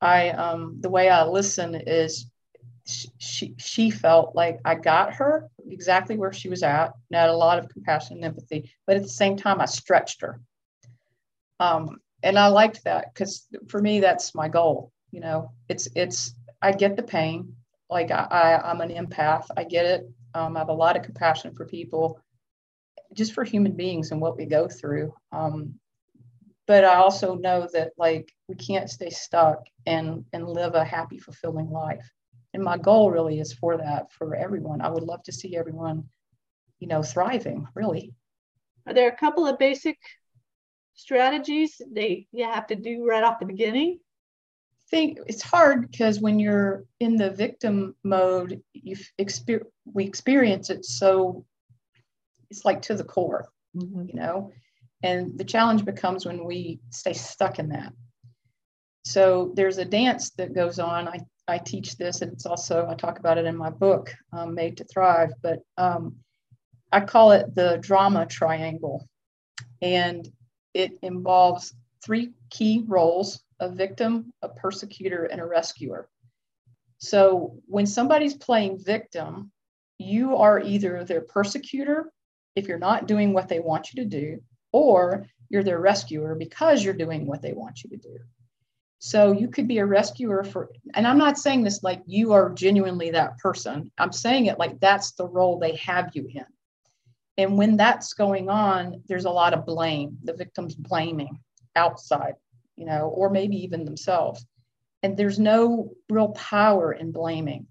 i 0.00 0.30
um, 0.30 0.76
the 0.80 0.90
way 0.90 1.08
i 1.08 1.24
listen 1.24 1.74
is 1.74 2.26
she 2.84 3.54
she 3.58 3.90
felt 3.90 4.34
like 4.34 4.60
I 4.64 4.74
got 4.74 5.14
her 5.14 5.48
exactly 5.68 6.16
where 6.16 6.32
she 6.32 6.48
was 6.48 6.62
at, 6.62 6.92
and 7.10 7.18
had 7.18 7.30
a 7.30 7.36
lot 7.36 7.58
of 7.58 7.68
compassion 7.68 8.16
and 8.16 8.24
empathy. 8.24 8.72
But 8.86 8.96
at 8.96 9.02
the 9.02 9.08
same 9.08 9.36
time, 9.36 9.60
I 9.60 9.66
stretched 9.66 10.22
her. 10.22 10.40
Um, 11.60 11.98
and 12.22 12.38
I 12.38 12.48
liked 12.48 12.84
that 12.84 13.12
because 13.12 13.46
for 13.68 13.80
me, 13.80 14.00
that's 14.00 14.34
my 14.34 14.48
goal. 14.48 14.92
You 15.12 15.20
know, 15.20 15.52
it's 15.68 15.88
it's 15.94 16.34
I 16.60 16.72
get 16.72 16.96
the 16.96 17.02
pain. 17.02 17.54
Like 17.88 18.10
I, 18.10 18.26
I 18.30 18.70
am 18.70 18.80
an 18.80 18.90
empath. 18.90 19.46
I 19.56 19.64
get 19.64 19.84
it. 19.84 20.10
Um, 20.34 20.56
I 20.56 20.60
have 20.60 20.70
a 20.70 20.74
lot 20.74 20.96
of 20.96 21.02
compassion 21.02 21.54
for 21.54 21.66
people, 21.66 22.18
just 23.14 23.34
for 23.34 23.44
human 23.44 23.72
beings 23.72 24.10
and 24.10 24.20
what 24.20 24.36
we 24.36 24.46
go 24.46 24.66
through. 24.66 25.12
Um, 25.30 25.74
but 26.66 26.84
I 26.84 26.94
also 26.96 27.34
know 27.34 27.68
that 27.74 27.92
like 27.98 28.32
we 28.48 28.54
can't 28.54 28.88
stay 28.88 29.10
stuck 29.10 29.58
and 29.86 30.24
and 30.32 30.48
live 30.48 30.74
a 30.74 30.84
happy, 30.84 31.18
fulfilling 31.18 31.70
life. 31.70 32.10
And 32.54 32.62
my 32.62 32.78
goal 32.78 33.10
really 33.10 33.40
is 33.40 33.52
for 33.52 33.76
that 33.76 34.10
for 34.12 34.34
everyone. 34.34 34.80
I 34.80 34.88
would 34.88 35.02
love 35.02 35.22
to 35.24 35.32
see 35.32 35.56
everyone, 35.56 36.04
you 36.80 36.88
know, 36.88 37.02
thriving. 37.02 37.66
Really. 37.74 38.14
Are 38.86 38.94
there 38.94 39.08
a 39.08 39.16
couple 39.16 39.46
of 39.46 39.58
basic 39.58 39.98
strategies 40.94 41.80
they 41.90 42.26
you 42.32 42.44
have 42.44 42.66
to 42.68 42.74
do 42.76 43.06
right 43.06 43.24
off 43.24 43.40
the 43.40 43.46
beginning? 43.46 44.00
Think 44.92 45.18
it's 45.26 45.42
hard 45.42 45.90
because 45.90 46.20
when 46.20 46.38
you're 46.38 46.84
in 47.00 47.16
the 47.16 47.30
victim 47.30 47.96
mode, 48.04 48.62
you 48.74 48.94
experience 49.18 49.68
we 49.84 50.04
experience 50.04 50.70
it 50.70 50.84
so 50.84 51.44
it's 52.50 52.66
like 52.66 52.82
to 52.82 52.94
the 52.94 53.02
core, 53.02 53.48
mm-hmm. 53.74 54.04
you 54.08 54.14
know. 54.14 54.52
And 55.02 55.36
the 55.38 55.44
challenge 55.44 55.84
becomes 55.84 56.26
when 56.26 56.44
we 56.44 56.78
stay 56.90 57.14
stuck 57.14 57.58
in 57.58 57.70
that. 57.70 57.92
So 59.04 59.52
there's 59.54 59.78
a 59.78 59.84
dance 59.84 60.30
that 60.32 60.54
goes 60.54 60.78
on. 60.78 61.08
I, 61.08 61.20
I 61.48 61.58
teach 61.58 61.96
this, 61.96 62.22
and 62.22 62.32
it's 62.32 62.46
also, 62.46 62.86
I 62.88 62.94
talk 62.94 63.18
about 63.18 63.38
it 63.38 63.46
in 63.46 63.56
my 63.56 63.70
book, 63.70 64.14
um, 64.32 64.54
Made 64.54 64.76
to 64.76 64.84
Thrive, 64.84 65.32
but 65.42 65.60
um, 65.76 66.16
I 66.92 67.00
call 67.00 67.32
it 67.32 67.54
the 67.54 67.78
drama 67.80 68.26
triangle. 68.26 69.08
And 69.80 70.28
it 70.74 70.92
involves 71.02 71.74
three 72.04 72.30
key 72.50 72.84
roles 72.86 73.42
a 73.62 73.70
victim, 73.70 74.32
a 74.42 74.48
persecutor, 74.48 75.24
and 75.24 75.40
a 75.40 75.46
rescuer. 75.46 76.08
So 76.98 77.56
when 77.66 77.86
somebody's 77.86 78.34
playing 78.34 78.84
victim, 78.84 79.50
you 79.98 80.36
are 80.36 80.60
either 80.60 81.04
their 81.04 81.22
persecutor 81.22 82.12
if 82.54 82.68
you're 82.68 82.78
not 82.78 83.06
doing 83.06 83.32
what 83.32 83.48
they 83.48 83.60
want 83.60 83.92
you 83.92 84.02
to 84.02 84.08
do, 84.08 84.42
or 84.72 85.26
you're 85.48 85.62
their 85.62 85.80
rescuer 85.80 86.34
because 86.34 86.84
you're 86.84 86.92
doing 86.92 87.26
what 87.26 87.40
they 87.40 87.52
want 87.52 87.82
you 87.82 87.90
to 87.90 87.96
do. 87.96 88.18
So 88.98 89.32
you 89.32 89.48
could 89.48 89.66
be 89.66 89.78
a 89.78 89.86
rescuer 89.86 90.44
for, 90.44 90.70
and 90.94 91.06
I'm 91.06 91.18
not 91.18 91.38
saying 91.38 91.62
this 91.62 91.82
like 91.82 92.02
you 92.06 92.32
are 92.32 92.50
genuinely 92.50 93.10
that 93.10 93.38
person. 93.38 93.90
I'm 93.98 94.12
saying 94.12 94.46
it 94.46 94.58
like 94.58 94.78
that's 94.80 95.12
the 95.12 95.26
role 95.26 95.58
they 95.58 95.76
have 95.76 96.10
you 96.14 96.28
in. 96.28 96.44
And 97.38 97.56
when 97.56 97.76
that's 97.76 98.12
going 98.12 98.48
on, 98.48 99.02
there's 99.08 99.24
a 99.24 99.30
lot 99.30 99.54
of 99.54 99.66
blame. 99.66 100.18
The 100.24 100.34
victim's 100.34 100.74
blaming 100.74 101.38
outside, 101.74 102.34
you 102.76 102.86
know, 102.86 103.08
or 103.08 103.30
maybe 103.30 103.56
even 103.56 103.84
themselves. 103.84 104.44
And 105.02 105.16
there's 105.16 105.38
no 105.38 105.92
real 106.08 106.28
power 106.28 106.92
in 106.92 107.12
blaming. 107.12 107.66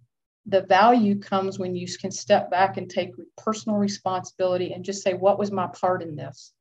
The 0.48 0.62
value 0.62 1.20
comes 1.20 1.60
when 1.60 1.76
you 1.76 1.88
can 2.00 2.12
step 2.12 2.52
back 2.52 2.78
and 2.78 2.90
take 2.90 3.12
personal 3.38 3.78
responsibility 3.78 4.74
and 4.74 4.84
just 4.84 5.04
say, 5.04 5.14
what 5.14 5.40
was 5.40 5.52
my 5.52 5.68
part 5.68 6.02
in 6.02 6.16
this? 6.16 6.52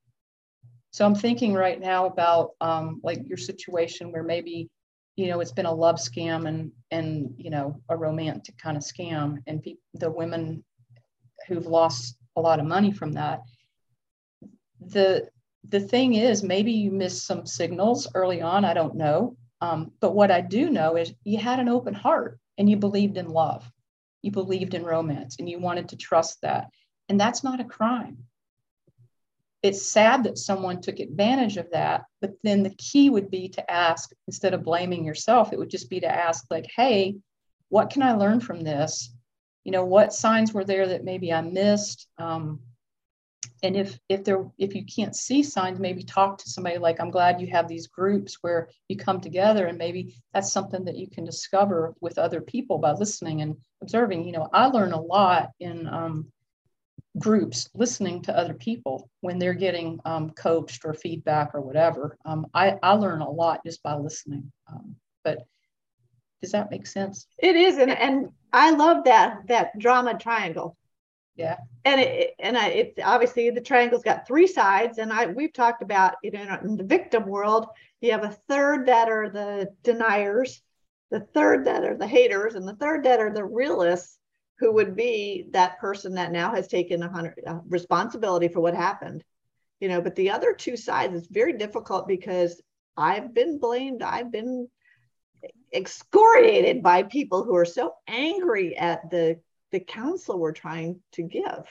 So 0.93 1.05
I'm 1.05 1.15
thinking 1.15 1.55
right 1.55 1.81
now 1.81 2.07
about 2.07 2.51
um, 2.61 3.01
like 3.03 3.27
your 3.27 3.39
situation 3.39 4.13
where 4.13 4.23
maybe, 4.23 4.69
you 5.17 5.29
know, 5.29 5.41
it's 5.41 5.53
been 5.53 5.67
a 5.67 5.75
love 5.75 5.97
scam 5.97 6.49
and 6.49 6.73
and 6.91 7.35
you 7.39 7.51
know 7.51 7.81
a 7.89 7.97
romantic 7.97 8.59
kind 8.59 8.77
of 8.77 8.83
scam, 8.83 9.39
and 9.47 9.63
pe- 9.63 9.77
the 9.95 10.11
women 10.11 10.65
who've 11.47 11.67
lost 11.67 12.17
a 12.37 12.41
lot 12.41 12.59
of 12.59 12.67
money 12.67 12.93
from 12.93 13.13
that. 13.13 13.41
The 14.81 15.29
the 15.69 15.81
thing 15.81 16.15
is, 16.15 16.43
maybe 16.43 16.73
you 16.73 16.91
missed 16.91 17.27
some 17.27 17.47
signals 17.47 18.09
early 18.15 18.41
on. 18.41 18.65
I 18.65 18.75
don't 18.75 18.97
know. 18.97 19.37
Um, 19.61 19.93
but 20.01 20.15
what 20.15 20.31
I 20.31 20.41
do 20.41 20.71
know 20.71 20.97
is 20.97 21.13
you 21.25 21.39
had 21.39 21.61
an 21.61 21.69
open 21.69 21.95
heart 21.95 22.39
and 22.57 22.69
you 22.69 22.77
believed 22.77 23.19
in 23.19 23.29
love. 23.29 23.71
You 24.23 24.31
believed 24.31 24.75
in 24.75 24.85
romance 24.85 25.37
and 25.39 25.49
you 25.49 25.59
wanted 25.59 25.91
to 25.91 25.97
trust 25.97 26.41
that. 26.43 26.71
And 27.09 27.21
that's 27.21 27.45
not 27.45 27.61
a 27.61 27.65
crime 27.65 28.25
it's 29.63 29.91
sad 29.91 30.25
that 30.25 30.39
someone 30.39 30.81
took 30.81 30.99
advantage 31.01 31.57
of 31.57 31.71
that 31.71 32.05
but 32.21 32.33
then 32.43 32.63
the 32.63 32.75
key 32.77 33.11
would 33.11 33.31
be 33.31 33.49
to 33.49 33.71
ask 33.71 34.11
instead 34.27 34.55
of 34.55 34.65
blaming 34.65 35.05
yourself 35.05 35.53
it 35.53 35.59
would 35.59 35.71
just 35.71 35.91
be 35.91 36.01
to 36.01 36.09
ask 36.09 36.45
like 36.51 36.67
hey 36.75 37.15
what 37.69 37.91
can 37.91 38.03
i 38.03 38.13
learn 38.13 38.41
from 38.41 38.63
this 38.63 39.13
you 39.65 39.73
know 39.73 39.85
what 39.85 40.13
signs 40.13 40.53
were 40.53 40.65
there 40.65 40.89
that 40.89 41.05
maybe 41.05 41.33
i 41.33 41.41
missed 41.41 42.09
um, 42.19 42.61
and 43.63 43.77
if 43.77 43.99
if 44.09 44.25
there 44.25 44.45
if 44.59 44.75
you 44.75 44.85
can't 44.85 45.17
see 45.17 45.43
signs 45.43 45.79
maybe 45.79 46.03
talk 46.03 46.37
to 46.37 46.51
somebody 46.51 46.79
like 46.79 47.01
i'm 47.01 47.11
glad 47.11 47.41
you 47.41 47.47
have 47.47 47.69
these 47.69 47.87
groups 47.87 48.39
where 48.43 48.69
you 48.89 48.97
come 48.97 49.21
together 49.21 49.67
and 49.67 49.79
maybe 49.79 50.15
that's 50.35 50.53
something 50.53 50.85
that 50.85 50.97
you 50.97 51.09
can 51.09 51.25
discover 51.25 51.95
with 52.01 52.19
other 52.19 52.41
people 52.41 52.79
by 52.79 52.93
listening 52.93 53.41
and 53.41 53.57
observing 53.83 54.25
you 54.25 54.33
know 54.33 54.49
i 54.53 54.67
learn 54.67 54.93
a 54.93 55.01
lot 55.01 55.51
in 55.61 55.87
um, 55.89 56.31
groups 57.19 57.69
listening 57.75 58.23
to 58.23 58.37
other 58.37 58.55
people 58.55 59.09
when 59.21 59.39
they're 59.39 59.55
getting 59.55 59.99
um, 60.05 60.31
coached 60.31 60.85
or 60.85 60.95
feedback 60.95 61.55
or 61.55 61.61
whatever. 61.61 62.17
Um, 62.25 62.47
I, 62.55 62.77
I 62.83 62.93
learn 62.93 63.21
a 63.21 63.31
lot 63.31 63.65
just 63.65 63.83
by 63.83 63.95
listening. 63.95 64.51
Um, 64.69 64.97
but 65.25 65.39
does 66.43 66.53
that 66.53 66.71
make 66.71 66.87
sense? 66.87 67.27
It 67.39 67.57
is, 67.57 67.77
and 67.79 67.91
and 67.91 68.31
I 68.53 68.71
love 68.71 69.05
that 69.05 69.47
that 69.49 69.79
drama 69.79 70.17
triangle. 70.19 70.77
Yeah. 71.41 71.57
And 71.85 72.01
it 72.01 72.35
and 72.39 72.57
I, 72.59 72.69
it's 72.69 72.99
obviously 73.03 73.51
the 73.51 73.61
triangle's 73.61 74.03
got 74.03 74.27
three 74.27 74.47
sides, 74.47 74.99
and 74.99 75.13
I 75.13 75.27
we've 75.27 75.53
talked 75.53 75.83
about 75.83 76.15
you 76.23 76.31
know 76.31 76.59
in 76.63 76.77
the 76.77 76.85
victim 76.85 77.27
world 77.27 77.67
you 78.01 78.13
have 78.13 78.25
a 78.25 78.37
third 78.49 78.87
that 78.87 79.09
are 79.09 79.31
the 79.31 79.69
deniers, 79.83 80.63
the 81.11 81.21
third 81.21 81.65
that 81.65 81.85
are 81.85 81.97
the 81.97 82.07
haters, 82.07 82.55
and 82.55 82.69
the 82.69 82.77
third 82.77 83.05
that 83.05 83.21
are 83.21 83.33
the 83.33 83.45
realists 83.45 84.19
who 84.59 84.73
would 84.75 84.95
be 84.95 85.47
that 85.53 85.79
person 85.79 86.15
that 86.15 86.33
now 86.33 86.55
has 86.55 86.69
taken 86.69 87.03
a 87.03 87.11
hundred 87.11 87.35
uh, 87.47 87.61
responsibility 87.67 88.49
for 88.49 88.61
what 88.61 88.75
happened 88.75 89.25
you 89.81 89.89
know 89.89 90.01
but 90.01 90.15
the 90.15 90.31
other 90.31 90.53
two 90.53 90.77
sides 90.77 91.15
it's 91.15 91.27
very 91.27 91.55
difficult 91.55 92.07
because 92.07 92.61
i've 92.97 93.35
been 93.35 93.59
blamed 93.59 94.03
i've 94.03 94.31
been 94.31 94.69
excoriated 95.73 96.83
by 96.83 97.03
people 97.03 97.43
who 97.45 97.57
are 97.57 97.65
so 97.65 97.95
angry 98.07 98.77
at 98.77 99.09
the 99.11 99.41
the 99.73 99.81
counsel 99.81 100.39
we're 100.39 100.53
trying 100.53 101.01
to 101.13 101.23
give 101.23 101.65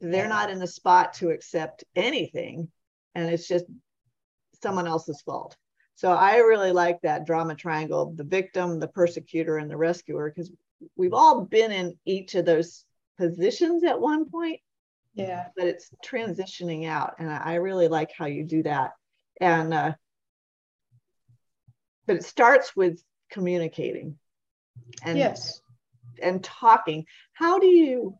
they're 0.00 0.28
not 0.28 0.50
in 0.50 0.58
the 0.58 0.66
spot 0.66 1.14
to 1.14 1.30
accept 1.30 1.84
anything 1.94 2.68
and 3.14 3.30
it's 3.30 3.48
just 3.48 3.64
someone 4.62 4.86
else's 4.86 5.22
fault 5.22 5.56
so 5.94 6.12
i 6.12 6.36
really 6.36 6.72
like 6.72 7.00
that 7.02 7.26
drama 7.26 7.54
triangle 7.54 8.12
the 8.14 8.24
victim 8.24 8.78
the 8.78 8.88
persecutor 8.88 9.56
and 9.58 9.70
the 9.70 9.76
rescuer 9.76 10.30
because 10.30 10.50
we've 10.96 11.14
all 11.14 11.42
been 11.42 11.72
in 11.72 11.96
each 12.04 12.34
of 12.34 12.44
those 12.44 12.84
positions 13.18 13.84
at 13.84 14.00
one 14.00 14.28
point. 14.28 14.60
Yeah. 15.14 15.46
But 15.56 15.66
it's 15.66 15.90
transitioning 16.04 16.86
out. 16.86 17.14
And 17.18 17.30
I, 17.30 17.54
really 17.54 17.88
like 17.88 18.10
how 18.16 18.26
you 18.26 18.44
do 18.44 18.62
that. 18.64 18.92
And, 19.40 19.72
uh, 19.72 19.94
but 22.06 22.16
it 22.16 22.24
starts 22.24 22.76
with 22.76 23.02
communicating 23.30 24.18
and, 25.02 25.18
yes. 25.18 25.60
And 26.22 26.42
talking. 26.42 27.04
How 27.32 27.58
do 27.58 27.66
you 27.66 28.16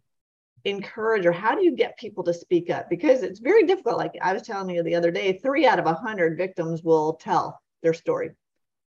encourage 0.64 1.24
or 1.24 1.32
how 1.32 1.55
do 1.55 1.64
you 1.64 1.76
get 1.76 1.99
people 1.99 2.24
to 2.24 2.34
speak 2.34 2.70
up? 2.70 2.90
Because 2.90 3.22
it's 3.22 3.40
very 3.40 3.64
difficult. 3.64 3.99
Like 3.99 4.12
I 4.20 4.32
was 4.32 4.42
telling 4.42 4.74
you 4.74 4.82
the 4.82 4.97
other 4.97 5.11
day, 5.11 5.34
three 5.34 5.66
out 5.66 5.78
of 5.78 5.86
a 5.86 5.94
hundred 5.94 6.36
victims 6.36 6.82
will 6.82 7.14
tell 7.14 7.61
their 7.82 7.94
story. 7.94 8.30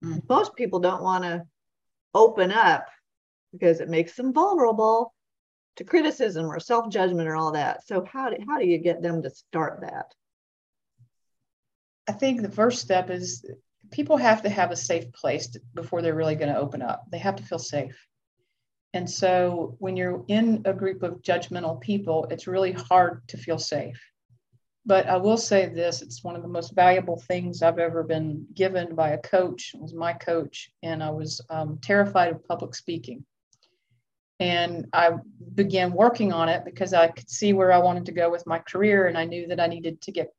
Mm. 0.05 0.29
Most 0.29 0.55
people 0.57 0.81
don't 0.81 1.03
want 1.03 1.25
to 1.25 1.45
open 2.15 2.51
up 2.53 2.87
because 3.53 3.81
it 3.81 3.89
makes 3.89 4.15
them 4.15 4.33
vulnerable 4.33 5.15
to 5.77 5.85
criticism 5.85 6.47
or 6.47 6.59
self-judgment 6.59 7.29
or 7.29 7.37
all 7.37 7.53
that. 7.53 7.87
So 7.87 8.05
how 8.05 8.31
do, 8.31 8.37
how 8.49 8.59
do 8.59 8.67
you 8.67 8.79
get 8.79 9.01
them 9.01 9.23
to 9.23 9.31
start 9.31 9.81
that? 9.83 10.13
I 12.09 12.13
think 12.13 12.43
the 12.43 12.51
first 12.51 12.81
step 12.81 13.11
is 13.11 13.45
people 13.93 14.17
have 14.17 14.43
to 14.43 14.49
have 14.49 14.71
a 14.71 14.77
safe 14.77 15.13
place 15.13 15.49
to, 15.49 15.61
before 15.75 16.03
they're 16.03 16.15
really 16.15 16.35
going 16.35 16.53
to 16.53 16.59
open 16.59 16.83
up. 16.83 17.05
They 17.11 17.19
have 17.19 17.37
to 17.37 17.43
feel 17.43 17.59
safe. 17.59 17.97
And 18.95 19.09
so 19.09 19.77
when 19.79 19.97
you're 19.97 20.25
in 20.29 20.63
a 20.65 20.73
group 20.73 21.03
of 21.03 21.23
judgmental 21.23 21.81
people, 21.81 22.27
it's 22.31 22.47
really 22.47 22.73
hard 22.73 23.27
to 23.29 23.37
feel 23.37 23.59
safe. 23.59 24.01
But 24.87 25.07
I 25.07 25.19
will 25.19 25.37
say 25.37 25.69
this 25.69 26.01
it's 26.01 26.25
one 26.25 26.35
of 26.35 26.43
the 26.43 26.49
most 26.49 26.75
valuable 26.75 27.19
things 27.19 27.63
I've 27.63 27.79
ever 27.79 28.03
been 28.03 28.47
given 28.55 28.95
by 28.95 29.11
a 29.11 29.19
coach. 29.19 29.73
It 29.75 29.83
was 29.83 29.93
my 29.93 30.15
coach, 30.15 30.71
and 30.83 31.03
I 31.03 31.11
was 31.11 31.43
um, 31.51 31.79
terrified 31.83 32.33
of 32.33 32.49
public 32.49 32.75
speaking. 32.75 33.25
And 34.41 34.87
I 34.93 35.11
began 35.55 35.93
working 35.93 36.33
on 36.33 36.49
it 36.49 36.65
because 36.65 36.95
I 36.95 37.09
could 37.09 37.29
see 37.29 37.53
where 37.53 37.73
I 37.73 37.79
wanted 37.79 38.07
to 38.07 38.13
go 38.13 38.31
with 38.31 38.47
my 38.47 38.61
career. 38.61 39.09
And 39.09 39.19
I 39.19 39.25
knew 39.25 39.49
that 39.49 39.61
I 39.61 39.67
needed 39.67 40.01
to 40.03 40.13
get 40.13 40.33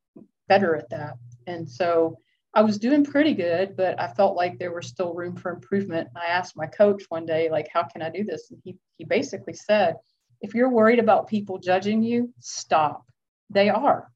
better 0.48 0.76
at 0.76 0.90
that. 0.90 1.18
And 1.46 1.70
so 1.70 2.18
I 2.54 2.64
was 2.64 2.80
doing 2.80 3.04
pretty 3.04 3.36
good, 3.36 3.78
but 3.78 4.00
I 4.00 4.08
felt 4.08 4.36
like 4.36 4.58
there 4.58 4.74
was 4.74 4.88
still 4.88 5.14
room 5.14 5.36
for 5.36 5.52
improvement. 5.52 6.10
I 6.16 6.26
asked 6.26 6.58
my 6.58 6.66
coach 6.66 7.04
one 7.10 7.26
day, 7.26 7.50
like, 7.50 7.68
how 7.72 7.84
can 7.84 8.02
I 8.02 8.10
do 8.10 8.24
this? 8.24 8.50
And 8.50 8.60
he, 8.64 8.76
he 8.98 9.06
basically 9.06 9.54
said, 9.54 9.98
if 10.42 10.56
you're 10.56 10.70
worried 10.70 11.00
about 11.00 11.28
people 11.28 11.60
judging 11.60 12.02
you, 12.02 12.34
stop. 12.40 13.06
They 13.50 13.70
are. 13.70 14.12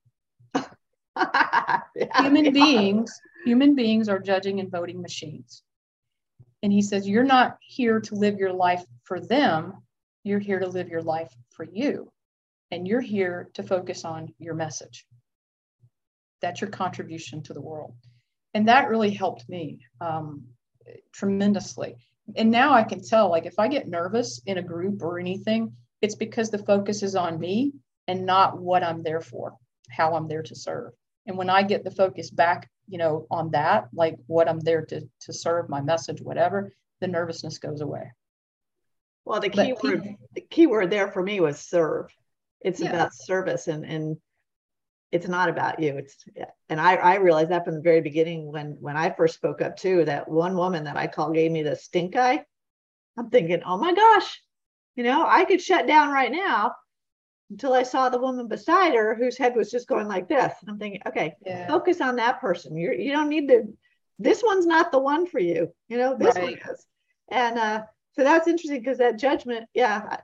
yeah, 1.15 1.81
human 2.15 2.53
beings, 2.53 3.19
human 3.45 3.75
beings 3.75 4.09
are 4.09 4.19
judging 4.19 4.59
and 4.59 4.71
voting 4.71 5.01
machines. 5.01 5.63
And 6.63 6.71
he 6.71 6.81
says, 6.81 7.07
You're 7.07 7.23
not 7.23 7.57
here 7.61 7.99
to 7.99 8.15
live 8.15 8.37
your 8.37 8.53
life 8.53 8.83
for 9.03 9.19
them. 9.19 9.83
You're 10.23 10.39
here 10.39 10.59
to 10.59 10.67
live 10.67 10.87
your 10.87 11.01
life 11.01 11.33
for 11.51 11.65
you. 11.65 12.11
And 12.71 12.87
you're 12.87 13.01
here 13.01 13.49
to 13.55 13.63
focus 13.63 14.05
on 14.05 14.33
your 14.39 14.53
message. 14.53 15.05
That's 16.41 16.61
your 16.61 16.69
contribution 16.69 17.43
to 17.43 17.53
the 17.53 17.61
world. 17.61 17.93
And 18.53 18.67
that 18.67 18.89
really 18.89 19.11
helped 19.11 19.47
me 19.49 19.79
um, 19.99 20.43
tremendously. 21.11 21.95
And 22.35 22.51
now 22.51 22.73
I 22.73 22.83
can 22.83 23.03
tell, 23.03 23.29
like, 23.29 23.45
if 23.45 23.59
I 23.59 23.67
get 23.67 23.87
nervous 23.87 24.41
in 24.45 24.57
a 24.57 24.61
group 24.61 25.01
or 25.01 25.19
anything, 25.19 25.73
it's 26.01 26.15
because 26.15 26.49
the 26.49 26.57
focus 26.57 27.03
is 27.03 27.15
on 27.15 27.39
me 27.39 27.73
and 28.07 28.25
not 28.25 28.59
what 28.59 28.83
I'm 28.83 29.03
there 29.03 29.21
for, 29.21 29.57
how 29.89 30.15
I'm 30.15 30.27
there 30.27 30.43
to 30.43 30.55
serve. 30.55 30.93
And 31.25 31.37
when 31.37 31.49
I 31.49 31.63
get 31.63 31.83
the 31.83 31.91
focus 31.91 32.29
back 32.29 32.69
you 32.87 32.97
know, 32.97 33.27
on 33.31 33.51
that, 33.51 33.89
like 33.93 34.17
what 34.27 34.49
I'm 34.49 34.59
there 34.59 34.85
to 34.85 35.07
to 35.21 35.33
serve, 35.33 35.69
my 35.69 35.81
message, 35.81 36.21
whatever, 36.21 36.71
the 36.99 37.07
nervousness 37.07 37.59
goes 37.59 37.81
away. 37.81 38.11
Well, 39.25 39.39
the 39.39 39.49
key 39.49 39.73
but 39.73 39.83
word 39.83 40.15
the 40.33 40.41
key 40.41 40.67
word 40.67 40.89
there 40.89 41.11
for 41.11 41.23
me 41.23 41.39
was 41.39 41.59
serve. 41.59 42.07
It's 42.61 42.81
yeah. 42.81 42.89
about 42.89 43.13
service 43.13 43.67
and 43.67 43.85
and 43.85 44.17
it's 45.13 45.27
not 45.27 45.47
about 45.47 45.79
you. 45.79 45.95
It's 45.95 46.25
and 46.69 46.81
I, 46.81 46.95
I 46.95 47.15
realized 47.17 47.51
that 47.51 47.65
from 47.65 47.75
the 47.75 47.81
very 47.81 48.01
beginning 48.01 48.51
when 48.51 48.77
when 48.79 48.97
I 48.97 49.11
first 49.11 49.35
spoke 49.35 49.61
up 49.61 49.77
too, 49.77 50.03
that 50.05 50.27
one 50.27 50.57
woman 50.57 50.83
that 50.85 50.97
I 50.97 51.05
call 51.05 51.31
gave 51.31 51.51
me 51.51 51.61
the 51.61 51.75
stink 51.75 52.15
eye. 52.15 52.43
I'm 53.15 53.29
thinking, 53.29 53.61
oh 53.63 53.77
my 53.77 53.93
gosh, 53.93 54.41
you 54.95 55.03
know, 55.03 55.23
I 55.25 55.45
could 55.45 55.61
shut 55.61 55.85
down 55.85 56.11
right 56.11 56.31
now 56.31 56.73
until 57.51 57.73
I 57.73 57.83
saw 57.83 58.09
the 58.09 58.17
woman 58.17 58.47
beside 58.47 58.95
her 58.95 59.13
whose 59.13 59.37
head 59.37 59.55
was 59.55 59.69
just 59.69 59.87
going 59.87 60.07
like 60.07 60.27
this. 60.27 60.51
And 60.61 60.69
I'm 60.71 60.79
thinking, 60.79 61.01
okay, 61.05 61.35
yeah. 61.45 61.67
focus 61.67 62.01
on 62.01 62.15
that 62.15 62.41
person. 62.41 62.75
You're 62.75 62.93
you 62.93 63.11
don't 63.11 63.29
need 63.29 63.49
to. 63.49 63.65
This 64.17 64.41
one's 64.43 64.65
not 64.65 64.91
the 64.91 64.99
one 64.99 65.27
for 65.27 65.39
you. 65.39 65.71
You 65.89 65.97
know, 65.99 66.17
this 66.17 66.35
right. 66.35 66.43
one 66.43 66.73
is. 66.73 66.87
And 67.29 67.59
uh, 67.59 67.83
so 68.13 68.23
that's 68.23 68.47
interesting 68.47 68.79
because 68.79 68.97
that 68.97 69.19
judgment, 69.19 69.67
yeah, 69.75 70.17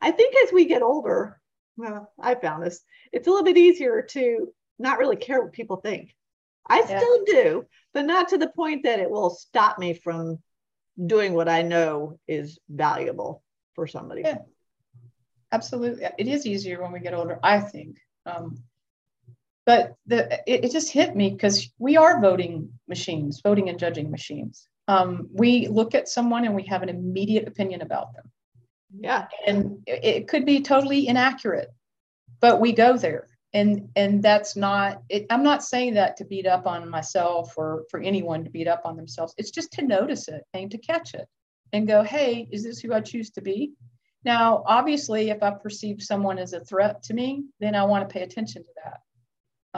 I 0.00 0.10
think 0.10 0.34
as 0.44 0.52
we 0.52 0.64
get 0.64 0.82
older, 0.82 1.40
well, 1.78 2.12
I 2.20 2.34
found 2.34 2.62
this. 2.62 2.82
It's 3.12 3.26
a 3.26 3.30
little 3.30 3.44
bit 3.44 3.56
easier 3.56 4.02
to 4.10 4.52
not 4.78 4.98
really 4.98 5.16
care 5.16 5.40
what 5.40 5.52
people 5.52 5.76
think. 5.76 6.14
I 6.68 6.80
yeah. 6.80 6.98
still 6.98 7.24
do, 7.24 7.66
but 7.94 8.04
not 8.04 8.28
to 8.28 8.38
the 8.38 8.50
point 8.50 8.82
that 8.82 9.00
it 9.00 9.10
will 9.10 9.30
stop 9.30 9.78
me 9.78 9.94
from 9.94 10.38
doing 11.06 11.32
what 11.32 11.48
I 11.48 11.62
know 11.62 12.18
is 12.28 12.58
valuable 12.68 13.42
for 13.74 13.86
somebody. 13.86 14.22
Yeah 14.22 14.38
absolutely. 15.52 16.04
It 16.18 16.28
is 16.28 16.46
easier 16.46 16.82
when 16.82 16.92
we 16.92 17.00
get 17.00 17.14
older, 17.14 17.38
I 17.42 17.60
think. 17.60 17.98
Um, 18.26 18.62
but 19.64 19.94
the, 20.06 20.40
it, 20.46 20.64
it, 20.64 20.72
just 20.72 20.90
hit 20.90 21.14
me 21.14 21.30
because 21.30 21.70
we 21.78 21.96
are 21.96 22.20
voting 22.20 22.72
machines, 22.88 23.40
voting 23.42 23.68
and 23.68 23.78
judging 23.78 24.10
machines. 24.10 24.66
Um, 24.86 25.28
we 25.32 25.68
look 25.68 25.94
at 25.94 26.08
someone 26.08 26.44
and 26.44 26.54
we 26.54 26.64
have 26.64 26.82
an 26.82 26.88
immediate 26.88 27.46
opinion 27.46 27.82
about 27.82 28.14
them. 28.14 28.30
Yeah. 28.96 29.28
And 29.46 29.82
it, 29.86 30.28
could 30.28 30.44
be 30.46 30.60
totally 30.60 31.08
inaccurate, 31.08 31.70
but 32.40 32.60
we 32.60 32.72
go 32.72 32.96
there. 32.96 33.28
And 33.54 33.88
and 33.96 34.22
that's 34.22 34.56
not 34.56 35.02
it, 35.08 35.26
I'm 35.30 35.42
not 35.42 35.64
saying 35.64 35.94
that 35.94 36.18
to 36.18 36.26
beat 36.26 36.46
up 36.46 36.66
on 36.66 36.90
myself 36.90 37.54
or 37.56 37.84
for 37.90 37.98
anyone 37.98 38.44
to 38.44 38.50
beat 38.50 38.68
up 38.68 38.82
on 38.84 38.94
themselves. 38.94 39.34
It's 39.38 39.50
just 39.50 39.72
to 39.72 39.86
notice 39.86 40.28
it 40.28 40.44
and 40.52 40.70
to 40.70 40.78
catch 40.78 41.14
it 41.14 41.26
and 41.72 41.86
go, 41.88 42.02
hey, 42.02 42.46
is 42.52 42.62
this 42.62 42.78
who 42.80 42.92
I 42.92 43.00
choose 43.00 43.30
to 43.30 43.40
be? 43.40 43.72
Now, 44.24 44.62
obviously, 44.66 45.30
if 45.30 45.42
I 45.42 45.50
perceive 45.50 46.02
someone 46.02 46.38
as 46.38 46.52
a 46.52 46.60
threat 46.60 47.02
to 47.04 47.14
me, 47.14 47.44
then 47.60 47.74
I 47.74 47.84
want 47.84 48.06
to 48.06 48.12
pay 48.12 48.22
attention 48.22 48.64
to 48.64 48.70
that. 48.84 49.00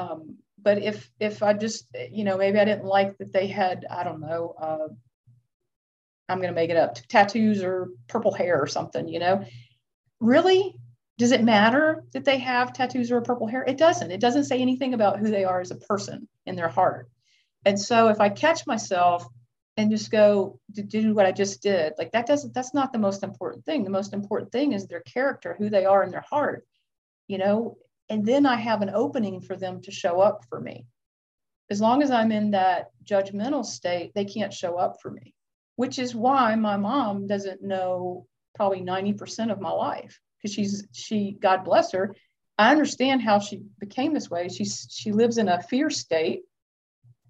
Um, 0.00 0.38
but 0.62 0.82
if 0.82 1.10
if 1.20 1.42
I 1.42 1.52
just, 1.52 1.86
you 2.10 2.24
know, 2.24 2.36
maybe 2.36 2.58
I 2.58 2.64
didn't 2.64 2.84
like 2.84 3.18
that 3.18 3.32
they 3.32 3.46
had, 3.46 3.86
I 3.90 4.02
don't 4.02 4.20
know, 4.20 4.54
uh, 4.60 4.88
I'm 6.30 6.38
going 6.38 6.48
to 6.48 6.54
make 6.54 6.70
it 6.70 6.76
up, 6.76 6.96
tattoos 7.08 7.62
or 7.62 7.88
purple 8.08 8.32
hair 8.32 8.60
or 8.60 8.66
something, 8.66 9.08
you 9.08 9.18
know, 9.18 9.44
really, 10.20 10.74
does 11.18 11.32
it 11.32 11.42
matter 11.42 12.04
that 12.12 12.24
they 12.24 12.38
have 12.38 12.72
tattoos 12.72 13.12
or 13.12 13.20
purple 13.20 13.46
hair? 13.46 13.64
It 13.66 13.76
doesn't. 13.76 14.10
It 14.10 14.20
doesn't 14.20 14.44
say 14.44 14.60
anything 14.60 14.94
about 14.94 15.18
who 15.18 15.30
they 15.30 15.44
are 15.44 15.60
as 15.60 15.70
a 15.70 15.76
person 15.76 16.28
in 16.46 16.56
their 16.56 16.68
heart. 16.68 17.08
And 17.64 17.78
so 17.78 18.08
if 18.08 18.20
I 18.20 18.30
catch 18.30 18.66
myself 18.66 19.26
and 19.76 19.90
just 19.90 20.10
go 20.10 20.58
to 20.74 20.82
do 20.82 21.14
what 21.14 21.26
I 21.26 21.32
just 21.32 21.62
did. 21.62 21.94
Like 21.96 22.12
that 22.12 22.26
doesn't, 22.26 22.52
that's 22.52 22.74
not 22.74 22.92
the 22.92 22.98
most 22.98 23.22
important 23.22 23.64
thing. 23.64 23.84
The 23.84 23.90
most 23.90 24.12
important 24.12 24.52
thing 24.52 24.72
is 24.72 24.86
their 24.86 25.00
character, 25.00 25.54
who 25.58 25.70
they 25.70 25.84
are 25.84 26.02
in 26.02 26.10
their 26.10 26.24
heart, 26.28 26.66
you 27.28 27.38
know, 27.38 27.78
and 28.08 28.26
then 28.26 28.44
I 28.44 28.56
have 28.56 28.82
an 28.82 28.90
opening 28.90 29.40
for 29.40 29.56
them 29.56 29.80
to 29.82 29.90
show 29.90 30.20
up 30.20 30.44
for 30.48 30.60
me. 30.60 30.86
As 31.70 31.80
long 31.80 32.02
as 32.02 32.10
I'm 32.10 32.32
in 32.32 32.50
that 32.50 32.90
judgmental 33.04 33.64
state, 33.64 34.12
they 34.14 34.24
can't 34.24 34.52
show 34.52 34.76
up 34.76 35.00
for 35.00 35.10
me, 35.10 35.34
which 35.80 35.98
is 35.98 36.14
why 36.14 36.54
my 36.56 36.76
mom 36.76 37.26
doesn't 37.26 37.62
know 37.62 38.26
probably 38.54 38.82
90% 38.82 39.50
of 39.50 39.62
my 39.62 39.70
life 39.70 40.20
because 40.36 40.54
she's, 40.54 40.86
she, 40.92 41.34
God 41.40 41.64
bless 41.64 41.92
her. 41.92 42.14
I 42.58 42.70
understand 42.70 43.22
how 43.22 43.38
she 43.38 43.62
became 43.78 44.12
this 44.12 44.28
way. 44.28 44.50
She's, 44.50 44.86
she 44.90 45.10
lives 45.10 45.38
in 45.38 45.48
a 45.48 45.62
fear 45.62 45.88
state 45.88 46.42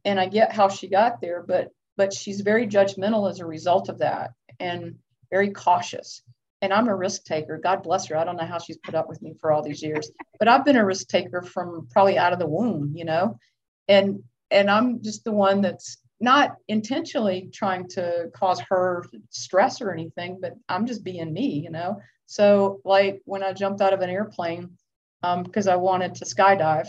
and 0.04 0.18
I 0.18 0.26
get 0.26 0.52
how 0.52 0.68
she 0.68 0.88
got 0.88 1.20
there, 1.20 1.44
but 1.46 1.68
but 1.96 2.12
she's 2.12 2.40
very 2.40 2.66
judgmental 2.66 3.30
as 3.30 3.38
a 3.38 3.46
result 3.46 3.88
of 3.88 3.98
that 3.98 4.32
and 4.58 4.96
very 5.30 5.50
cautious. 5.50 6.20
And 6.60 6.72
I'm 6.72 6.88
a 6.88 6.96
risk 6.96 7.22
taker. 7.22 7.56
God 7.56 7.84
bless 7.84 8.06
her. 8.06 8.16
I 8.16 8.24
don't 8.24 8.36
know 8.36 8.46
how 8.46 8.58
she's 8.58 8.78
put 8.78 8.96
up 8.96 9.08
with 9.08 9.22
me 9.22 9.34
for 9.40 9.52
all 9.52 9.62
these 9.62 9.82
years, 9.82 10.10
but 10.40 10.48
I've 10.48 10.64
been 10.64 10.76
a 10.76 10.84
risk 10.84 11.06
taker 11.06 11.42
from 11.42 11.86
probably 11.92 12.18
out 12.18 12.32
of 12.32 12.40
the 12.40 12.48
womb, 12.48 12.94
you 12.96 13.04
know, 13.04 13.38
and 13.86 14.24
and 14.50 14.68
I'm 14.68 15.04
just 15.04 15.22
the 15.22 15.30
one 15.30 15.60
that's 15.60 15.98
not 16.20 16.56
intentionally 16.68 17.50
trying 17.52 17.88
to 17.88 18.30
cause 18.34 18.60
her 18.60 19.04
stress 19.30 19.80
or 19.80 19.90
anything, 19.90 20.38
but 20.40 20.54
I'm 20.68 20.86
just 20.86 21.02
being 21.02 21.32
me, 21.32 21.60
you 21.64 21.70
know. 21.70 22.00
So 22.26 22.80
like 22.84 23.22
when 23.24 23.42
I 23.42 23.52
jumped 23.52 23.80
out 23.80 23.92
of 23.92 24.00
an 24.00 24.10
airplane 24.10 24.76
um, 25.22 25.42
because 25.42 25.66
I 25.66 25.76
wanted 25.76 26.16
to 26.16 26.24
skydive, 26.24 26.88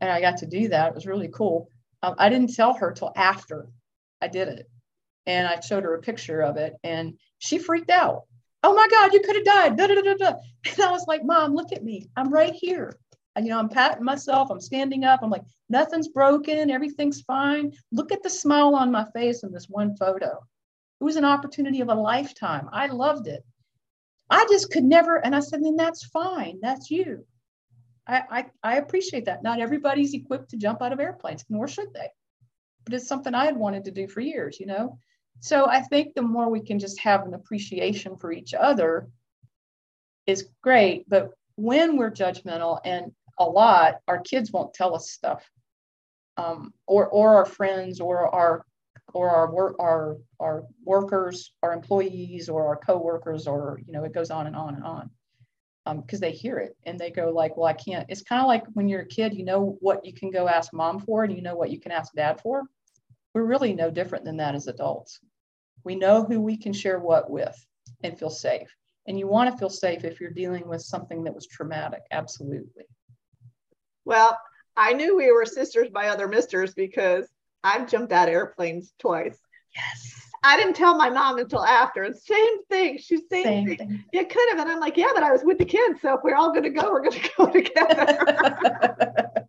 and 0.00 0.10
I 0.10 0.20
got 0.20 0.38
to 0.38 0.46
do 0.46 0.68
that, 0.68 0.88
it 0.88 0.94
was 0.94 1.06
really 1.06 1.28
cool. 1.28 1.70
Um, 2.02 2.14
I 2.18 2.28
didn't 2.28 2.54
tell 2.54 2.74
her 2.74 2.92
till 2.92 3.12
after 3.16 3.68
I 4.20 4.28
did 4.28 4.48
it. 4.48 4.70
And 5.26 5.46
I 5.46 5.60
showed 5.60 5.82
her 5.82 5.94
a 5.94 6.00
picture 6.00 6.40
of 6.40 6.56
it 6.56 6.74
and 6.82 7.18
she 7.38 7.58
freaked 7.58 7.90
out. 7.90 8.22
Oh 8.62 8.74
my 8.74 8.88
God, 8.90 9.12
you 9.12 9.20
could 9.20 9.36
have 9.36 9.44
died. 9.44 9.76
Da, 9.76 9.86
da, 9.86 10.14
da. 10.14 10.32
And 10.72 10.80
I 10.80 10.90
was 10.90 11.06
like, 11.06 11.24
Mom, 11.24 11.54
look 11.54 11.72
at 11.72 11.84
me. 11.84 12.08
I'm 12.16 12.32
right 12.32 12.54
here. 12.54 12.98
You 13.44 13.50
know, 13.50 13.58
I'm 13.58 13.68
patting 13.68 14.04
myself. 14.04 14.50
I'm 14.50 14.60
standing 14.60 15.04
up. 15.04 15.20
I'm 15.22 15.30
like, 15.30 15.44
nothing's 15.68 16.08
broken. 16.08 16.70
Everything's 16.70 17.22
fine. 17.22 17.72
Look 17.92 18.12
at 18.12 18.22
the 18.22 18.30
smile 18.30 18.74
on 18.74 18.90
my 18.90 19.04
face 19.12 19.42
in 19.42 19.52
this 19.52 19.68
one 19.68 19.96
photo. 19.96 20.38
It 21.00 21.04
was 21.04 21.16
an 21.16 21.24
opportunity 21.24 21.80
of 21.80 21.88
a 21.88 21.94
lifetime. 21.94 22.68
I 22.72 22.86
loved 22.86 23.28
it. 23.28 23.44
I 24.30 24.46
just 24.50 24.70
could 24.70 24.84
never. 24.84 25.24
And 25.24 25.34
I 25.34 25.40
said, 25.40 25.64
then 25.64 25.76
that's 25.76 26.04
fine. 26.06 26.58
That's 26.60 26.90
you. 26.90 27.24
I, 28.06 28.22
I, 28.30 28.46
I 28.62 28.76
appreciate 28.76 29.26
that. 29.26 29.42
Not 29.42 29.60
everybody's 29.60 30.14
equipped 30.14 30.50
to 30.50 30.56
jump 30.56 30.82
out 30.82 30.92
of 30.92 31.00
airplanes, 31.00 31.44
nor 31.48 31.68
should 31.68 31.92
they 31.94 32.08
but 32.88 32.94
it's 32.94 33.06
something 33.06 33.34
I 33.34 33.44
had 33.44 33.56
wanted 33.56 33.84
to 33.84 33.90
do 33.90 34.08
for 34.08 34.20
years, 34.20 34.58
you 34.58 34.64
know? 34.64 34.98
So 35.40 35.66
I 35.66 35.82
think 35.82 36.14
the 36.14 36.22
more 36.22 36.48
we 36.48 36.60
can 36.60 36.78
just 36.78 36.98
have 37.00 37.26
an 37.26 37.34
appreciation 37.34 38.16
for 38.16 38.32
each 38.32 38.54
other 38.54 39.10
is 40.26 40.48
great. 40.62 41.06
But 41.06 41.32
when 41.56 41.98
we're 41.98 42.10
judgmental 42.10 42.80
and 42.86 43.12
a 43.38 43.44
lot, 43.44 43.96
our 44.08 44.20
kids 44.20 44.52
won't 44.52 44.74
tell 44.74 44.94
us 44.94 45.10
stuff. 45.10 45.48
Um, 46.36 46.72
or, 46.86 47.08
or 47.08 47.36
our 47.36 47.44
friends 47.46 48.00
or 48.00 48.32
our 48.32 48.64
or 49.14 49.30
our 49.30 49.50
work 49.52 49.76
our 49.80 50.18
our 50.38 50.64
workers 50.84 51.52
our 51.62 51.72
employees 51.72 52.48
or 52.48 52.66
our 52.68 52.76
coworkers 52.76 53.48
or 53.48 53.80
you 53.86 53.92
know 53.92 54.04
it 54.04 54.12
goes 54.12 54.30
on 54.30 54.46
and 54.46 54.54
on 54.54 54.74
and 54.74 54.84
on 54.84 55.10
because 55.96 56.18
um, 56.18 56.20
they 56.20 56.30
hear 56.30 56.58
it 56.58 56.76
and 56.84 56.98
they 56.98 57.10
go 57.10 57.30
like 57.30 57.56
well 57.56 57.66
i 57.66 57.72
can't 57.72 58.06
it's 58.10 58.22
kind 58.22 58.42
of 58.42 58.46
like 58.46 58.64
when 58.74 58.86
you're 58.86 59.00
a 59.00 59.06
kid 59.06 59.34
you 59.34 59.44
know 59.44 59.78
what 59.80 60.04
you 60.04 60.12
can 60.12 60.30
go 60.30 60.46
ask 60.46 60.72
mom 60.74 61.00
for 61.00 61.24
and 61.24 61.34
you 61.34 61.40
know 61.40 61.56
what 61.56 61.70
you 61.70 61.80
can 61.80 61.90
ask 61.90 62.12
dad 62.12 62.38
for 62.40 62.64
we're 63.34 63.44
really 63.44 63.72
no 63.72 63.90
different 63.90 64.24
than 64.24 64.38
that 64.38 64.54
as 64.54 64.66
adults. 64.66 65.20
We 65.84 65.94
know 65.94 66.24
who 66.24 66.40
we 66.40 66.56
can 66.56 66.72
share 66.72 66.98
what 66.98 67.30
with 67.30 67.56
and 68.02 68.18
feel 68.18 68.30
safe. 68.30 68.68
And 69.06 69.18
you 69.18 69.26
want 69.26 69.50
to 69.50 69.56
feel 69.56 69.70
safe 69.70 70.04
if 70.04 70.20
you're 70.20 70.30
dealing 70.30 70.66
with 70.68 70.82
something 70.82 71.24
that 71.24 71.34
was 71.34 71.46
traumatic. 71.46 72.02
Absolutely. 72.10 72.84
Well, 74.08 74.40
I 74.74 74.94
knew 74.94 75.18
we 75.18 75.30
were 75.30 75.44
sisters 75.44 75.90
by 75.90 76.08
other 76.08 76.28
misters 76.28 76.72
because 76.72 77.28
I've 77.62 77.90
jumped 77.90 78.10
out 78.10 78.26
of 78.26 78.32
airplanes 78.32 78.94
twice. 78.98 79.38
Yes. 79.76 80.30
I 80.42 80.56
didn't 80.56 80.76
tell 80.76 80.96
my 80.96 81.10
mom 81.10 81.36
until 81.36 81.62
after. 81.62 82.04
And 82.04 82.16
same 82.16 82.64
thing. 82.70 82.96
She's 82.96 83.20
saying, 83.28 83.44
same 83.44 83.66
thing. 83.66 83.76
thing. 83.76 84.04
You 84.14 84.24
could 84.24 84.48
have. 84.48 84.60
And 84.60 84.70
I'm 84.70 84.80
like, 84.80 84.96
yeah, 84.96 85.10
but 85.14 85.22
I 85.22 85.30
was 85.30 85.42
with 85.44 85.58
the 85.58 85.66
kids. 85.66 86.00
So 86.00 86.14
if 86.14 86.20
we're 86.24 86.36
all 86.36 86.52
going 86.52 86.62
to 86.62 86.70
go, 86.70 86.90
we're 86.90 87.02
going 87.02 87.20
to 87.20 87.30
go 87.36 87.52
together. 87.52 88.18
but, 88.24 89.42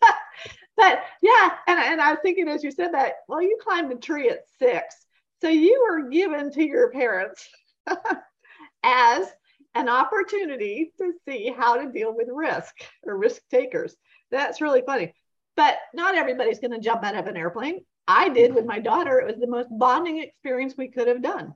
but 0.76 1.02
Yeah, 1.20 1.50
and, 1.66 1.80
and 1.80 2.00
I 2.00 2.12
was 2.12 2.20
thinking 2.22 2.46
as 2.46 2.62
you 2.62 2.70
said 2.70 2.94
that, 2.94 3.14
well, 3.26 3.42
you 3.42 3.58
climbed 3.60 3.90
a 3.90 3.96
tree 3.96 4.28
at 4.28 4.44
six. 4.60 4.94
So 5.40 5.48
you 5.48 5.84
were 5.90 6.08
given 6.10 6.52
to 6.52 6.64
your 6.64 6.92
parents 6.92 7.48
as 8.84 9.32
an 9.76 9.88
opportunity 9.90 10.92
to 10.98 11.12
see 11.28 11.52
how 11.56 11.76
to 11.76 11.92
deal 11.92 12.16
with 12.16 12.28
risk 12.32 12.74
or 13.04 13.16
risk 13.16 13.42
takers. 13.50 13.94
That's 14.30 14.62
really 14.62 14.82
funny. 14.84 15.14
But 15.54 15.76
not 15.94 16.14
everybody's 16.14 16.60
going 16.60 16.72
to 16.72 16.80
jump 16.80 17.04
out 17.04 17.14
of 17.14 17.26
an 17.26 17.36
airplane. 17.36 17.84
I 18.08 18.30
did 18.30 18.54
with 18.54 18.64
my 18.64 18.78
daughter. 18.78 19.20
It 19.20 19.26
was 19.26 19.36
the 19.36 19.46
most 19.46 19.68
bonding 19.70 20.18
experience 20.18 20.74
we 20.76 20.88
could 20.88 21.08
have 21.08 21.22
done, 21.22 21.54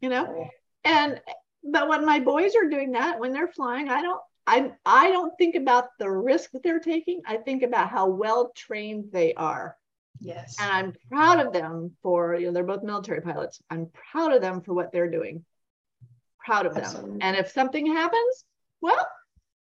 you 0.00 0.08
know? 0.08 0.26
Oh. 0.26 0.48
And 0.84 1.20
but 1.62 1.88
when 1.88 2.06
my 2.06 2.20
boys 2.20 2.54
are 2.56 2.70
doing 2.70 2.92
that, 2.92 3.20
when 3.20 3.34
they're 3.34 3.52
flying, 3.52 3.90
I 3.90 4.00
don't 4.00 4.20
I 4.46 4.72
I 4.86 5.10
don't 5.10 5.36
think 5.36 5.54
about 5.54 5.88
the 5.98 6.10
risk 6.10 6.52
that 6.52 6.62
they're 6.62 6.80
taking. 6.80 7.20
I 7.26 7.36
think 7.36 7.62
about 7.62 7.90
how 7.90 8.08
well 8.08 8.52
trained 8.56 9.12
they 9.12 9.34
are. 9.34 9.76
Yes. 10.20 10.56
And 10.58 10.72
I'm 10.72 10.94
proud 11.10 11.44
of 11.44 11.52
them 11.52 11.92
for, 12.02 12.34
you 12.34 12.46
know, 12.46 12.52
they're 12.52 12.64
both 12.64 12.82
military 12.82 13.20
pilots. 13.20 13.60
I'm 13.68 13.90
proud 14.12 14.32
of 14.32 14.40
them 14.40 14.62
for 14.62 14.72
what 14.72 14.92
they're 14.92 15.10
doing. 15.10 15.44
Proud 16.44 16.66
of 16.66 16.76
Absolutely. 16.76 17.10
them. 17.12 17.18
And 17.22 17.36
if 17.36 17.50
something 17.50 17.86
happens, 17.86 18.44
well, 18.80 19.06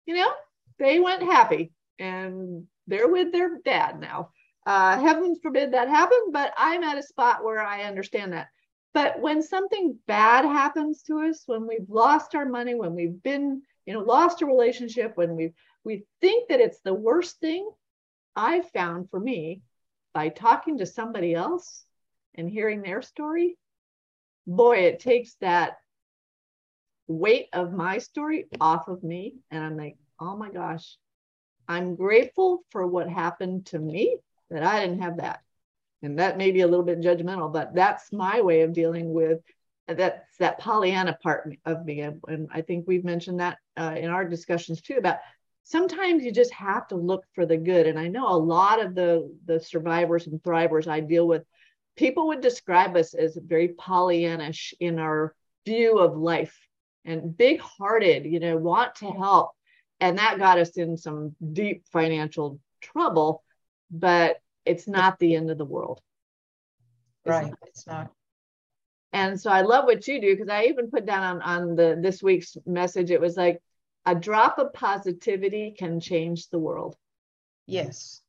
you 0.06 0.14
know, 0.14 0.30
they 0.78 1.00
went 1.00 1.22
happy 1.22 1.72
and 1.98 2.66
they're 2.86 3.08
with 3.08 3.32
their 3.32 3.58
dad 3.64 4.00
now. 4.00 4.30
Uh, 4.66 4.98
heavens 4.98 5.38
forbid 5.42 5.72
that 5.72 5.88
happen, 5.88 6.18
but 6.32 6.52
I'm 6.56 6.82
at 6.82 6.98
a 6.98 7.02
spot 7.02 7.44
where 7.44 7.64
I 7.64 7.84
understand 7.84 8.32
that. 8.32 8.48
But 8.94 9.20
when 9.20 9.42
something 9.42 9.98
bad 10.06 10.44
happens 10.44 11.02
to 11.02 11.20
us, 11.20 11.42
when 11.46 11.66
we've 11.66 11.88
lost 11.88 12.34
our 12.34 12.46
money, 12.46 12.74
when 12.74 12.94
we've 12.94 13.22
been, 13.22 13.62
you 13.84 13.94
know, 13.94 14.00
lost 14.00 14.42
a 14.42 14.46
relationship, 14.46 15.16
when 15.16 15.36
we 15.36 15.52
we 15.84 16.04
think 16.20 16.48
that 16.48 16.60
it's 16.60 16.80
the 16.80 16.94
worst 16.94 17.38
thing, 17.38 17.70
I've 18.34 18.68
found 18.70 19.08
for 19.10 19.20
me 19.20 19.62
by 20.12 20.30
talking 20.30 20.78
to 20.78 20.86
somebody 20.86 21.34
else 21.34 21.84
and 22.34 22.50
hearing 22.50 22.82
their 22.82 23.02
story, 23.02 23.56
boy, 24.46 24.78
it 24.78 24.98
takes 24.98 25.34
that 25.40 25.76
weight 27.08 27.48
of 27.52 27.72
my 27.72 27.98
story 27.98 28.46
off 28.60 28.88
of 28.88 29.02
me. 29.02 29.34
And 29.50 29.64
I'm 29.64 29.76
like, 29.76 29.96
oh 30.20 30.36
my 30.36 30.50
gosh, 30.50 30.96
I'm 31.68 31.94
grateful 31.94 32.64
for 32.70 32.86
what 32.86 33.08
happened 33.08 33.66
to 33.66 33.78
me 33.78 34.16
that 34.50 34.62
I 34.62 34.80
didn't 34.80 35.02
have 35.02 35.18
that. 35.18 35.40
And 36.02 36.18
that 36.18 36.38
may 36.38 36.50
be 36.50 36.60
a 36.60 36.66
little 36.66 36.84
bit 36.84 37.00
judgmental, 37.00 37.52
but 37.52 37.74
that's 37.74 38.12
my 38.12 38.40
way 38.40 38.62
of 38.62 38.72
dealing 38.72 39.12
with 39.12 39.40
that's 39.88 40.36
that 40.38 40.58
Pollyanna 40.58 41.16
part 41.22 41.56
of 41.64 41.84
me. 41.84 42.00
And 42.00 42.48
I 42.52 42.60
think 42.60 42.86
we've 42.86 43.04
mentioned 43.04 43.40
that 43.40 43.58
uh, 43.76 43.94
in 43.96 44.10
our 44.10 44.24
discussions 44.24 44.80
too 44.80 44.96
about 44.96 45.18
sometimes 45.62 46.24
you 46.24 46.32
just 46.32 46.52
have 46.52 46.88
to 46.88 46.96
look 46.96 47.24
for 47.34 47.46
the 47.46 47.56
good. 47.56 47.86
And 47.86 47.98
I 47.98 48.08
know 48.08 48.28
a 48.28 48.36
lot 48.36 48.84
of 48.84 48.94
the, 48.94 49.32
the 49.46 49.60
survivors 49.60 50.26
and 50.26 50.42
thrivers 50.42 50.88
I 50.88 51.00
deal 51.00 51.26
with, 51.26 51.44
people 51.96 52.28
would 52.28 52.40
describe 52.40 52.96
us 52.96 53.14
as 53.14 53.38
very 53.40 53.68
Pollyannish 53.68 54.74
in 54.80 54.98
our 54.98 55.34
view 55.64 55.98
of 55.98 56.16
life 56.16 56.56
and 57.06 57.36
big 57.36 57.60
hearted, 57.60 58.26
you 58.26 58.40
know, 58.40 58.56
want 58.56 58.96
to 58.96 59.10
help. 59.10 59.52
And 60.00 60.18
that 60.18 60.38
got 60.38 60.58
us 60.58 60.76
in 60.76 60.96
some 60.96 61.34
deep 61.52 61.84
financial 61.90 62.60
trouble, 62.82 63.42
but 63.90 64.36
it's 64.66 64.86
not 64.86 65.18
the 65.18 65.34
end 65.34 65.50
of 65.50 65.56
the 65.56 65.64
world. 65.64 66.00
It's 67.24 67.30
right. 67.30 67.46
Not. 67.46 67.58
It's 67.66 67.86
not. 67.86 68.10
And 69.12 69.40
so 69.40 69.50
I 69.50 69.62
love 69.62 69.84
what 69.84 70.06
you 70.06 70.20
do 70.20 70.34
because 70.34 70.50
I 70.50 70.64
even 70.64 70.90
put 70.90 71.06
down 71.06 71.22
on, 71.22 71.42
on 71.42 71.76
the 71.76 71.98
this 72.00 72.22
week's 72.22 72.56
message, 72.66 73.10
it 73.10 73.20
was 73.20 73.36
like 73.36 73.62
a 74.04 74.14
drop 74.14 74.58
of 74.58 74.72
positivity 74.74 75.74
can 75.76 76.00
change 76.00 76.48
the 76.48 76.58
world. 76.58 76.96
Yes. 77.66 78.20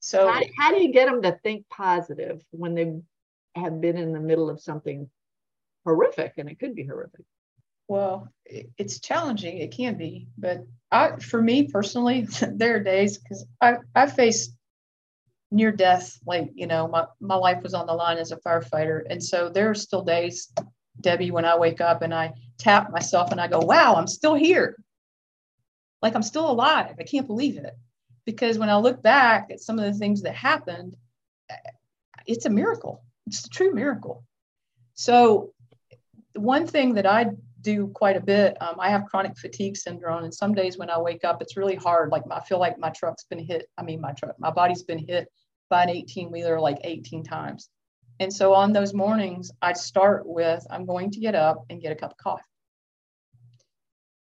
So, 0.00 0.28
how, 0.28 0.42
how 0.58 0.70
do 0.70 0.82
you 0.82 0.92
get 0.92 1.06
them 1.06 1.22
to 1.22 1.38
think 1.42 1.66
positive 1.70 2.42
when 2.50 2.74
they 2.74 3.00
have 3.54 3.80
been 3.80 3.96
in 3.96 4.12
the 4.12 4.20
middle 4.20 4.50
of 4.50 4.60
something 4.60 5.08
horrific? 5.86 6.34
And 6.36 6.50
it 6.50 6.58
could 6.58 6.74
be 6.74 6.84
horrific. 6.84 7.24
Well, 7.88 8.28
it's 8.46 9.00
challenging. 9.00 9.58
It 9.58 9.72
can 9.76 9.96
be, 9.96 10.28
but 10.38 10.64
I, 10.90 11.16
for 11.16 11.40
me 11.40 11.68
personally, 11.68 12.26
there 12.52 12.76
are 12.76 12.80
days 12.80 13.18
because 13.18 13.44
I 13.60 13.76
I 13.94 14.06
faced 14.06 14.54
near 15.50 15.72
death. 15.72 16.18
Like 16.26 16.50
you 16.54 16.66
know, 16.66 16.88
my 16.88 17.06
my 17.20 17.34
life 17.34 17.62
was 17.62 17.74
on 17.74 17.86
the 17.86 17.94
line 17.94 18.18
as 18.18 18.32
a 18.32 18.36
firefighter, 18.38 19.02
and 19.08 19.22
so 19.22 19.48
there 19.48 19.70
are 19.70 19.74
still 19.74 20.02
days, 20.02 20.52
Debbie, 21.00 21.30
when 21.30 21.44
I 21.44 21.56
wake 21.58 21.80
up 21.80 22.02
and 22.02 22.14
I 22.14 22.32
tap 22.58 22.90
myself 22.90 23.32
and 23.32 23.40
I 23.40 23.48
go, 23.48 23.58
wow, 23.58 23.94
I'm 23.96 24.06
still 24.06 24.34
here. 24.34 24.76
Like 26.02 26.14
I'm 26.14 26.22
still 26.22 26.50
alive. 26.50 26.96
I 26.98 27.04
can't 27.04 27.26
believe 27.26 27.56
it. 27.56 27.74
Because 28.24 28.58
when 28.58 28.70
I 28.70 28.76
look 28.76 29.02
back 29.02 29.48
at 29.50 29.60
some 29.60 29.78
of 29.78 29.84
the 29.84 29.98
things 29.98 30.22
that 30.22 30.34
happened, 30.34 30.96
eh, 31.50 31.56
it's 32.26 32.46
a 32.46 32.50
miracle. 32.50 33.02
It's 33.26 33.44
a 33.44 33.50
true 33.50 33.72
miracle. 33.72 34.24
So, 34.94 35.52
one 36.34 36.66
thing 36.66 36.94
that 36.94 37.06
I 37.06 37.30
do 37.64 37.88
quite 37.88 38.16
a 38.16 38.20
bit, 38.20 38.56
um, 38.62 38.76
I 38.78 38.90
have 38.90 39.06
chronic 39.06 39.36
fatigue 39.36 39.76
syndrome. 39.76 40.22
And 40.22 40.32
some 40.32 40.54
days 40.54 40.78
when 40.78 40.90
I 40.90 41.00
wake 41.00 41.24
up, 41.24 41.42
it's 41.42 41.56
really 41.56 41.74
hard. 41.74 42.10
Like 42.12 42.22
I 42.30 42.40
feel 42.40 42.60
like 42.60 42.78
my 42.78 42.90
truck's 42.90 43.24
been 43.24 43.44
hit. 43.44 43.66
I 43.76 43.82
mean, 43.82 44.00
my 44.00 44.12
truck, 44.12 44.38
my 44.38 44.50
body's 44.50 44.84
been 44.84 44.98
hit 44.98 45.26
by 45.70 45.82
an 45.82 45.90
18 45.90 46.30
wheeler 46.30 46.60
like 46.60 46.78
18 46.84 47.24
times. 47.24 47.70
And 48.20 48.32
so 48.32 48.54
on 48.54 48.72
those 48.72 48.94
mornings, 48.94 49.50
I 49.60 49.72
start 49.72 50.22
with 50.26 50.64
I'm 50.70 50.86
going 50.86 51.10
to 51.10 51.20
get 51.20 51.34
up 51.34 51.64
and 51.68 51.80
get 51.80 51.90
a 51.90 51.96
cup 51.96 52.12
of 52.12 52.16
coffee. 52.18 52.44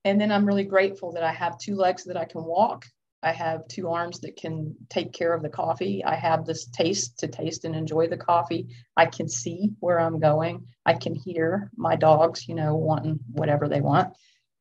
And 0.05 0.21
then 0.21 0.31
I'm 0.31 0.45
really 0.45 0.65
grateful 0.65 1.13
that 1.13 1.23
I 1.23 1.33
have 1.33 1.59
two 1.59 1.75
legs 1.75 2.05
that 2.05 2.17
I 2.17 2.25
can 2.25 2.45
walk. 2.45 2.85
I 3.23 3.33
have 3.33 3.67
two 3.67 3.89
arms 3.89 4.21
that 4.21 4.37
can 4.37 4.77
take 4.89 5.13
care 5.13 5.35
of 5.35 5.43
the 5.43 5.49
coffee. 5.49 6.05
I 6.05 6.15
have 6.15 6.45
this 6.45 6.67
taste 6.67 7.19
to 7.19 7.27
taste 7.29 7.65
and 7.65 7.75
enjoy 7.75 8.07
the 8.07 8.17
coffee. 8.17 8.69
I 8.97 9.07
can 9.07 9.29
see 9.29 9.73
where 9.81 9.99
I'm 9.99 10.21
going. 10.21 10.65
I 10.87 10.95
can 10.95 11.15
hear 11.15 11.71
my 11.77 11.97
dogs, 11.97 12.47
you 12.47 12.55
know, 12.55 12.77
wanting 12.77 13.19
whatever 13.33 13.69
they 13.69 13.81
want. 13.81 14.15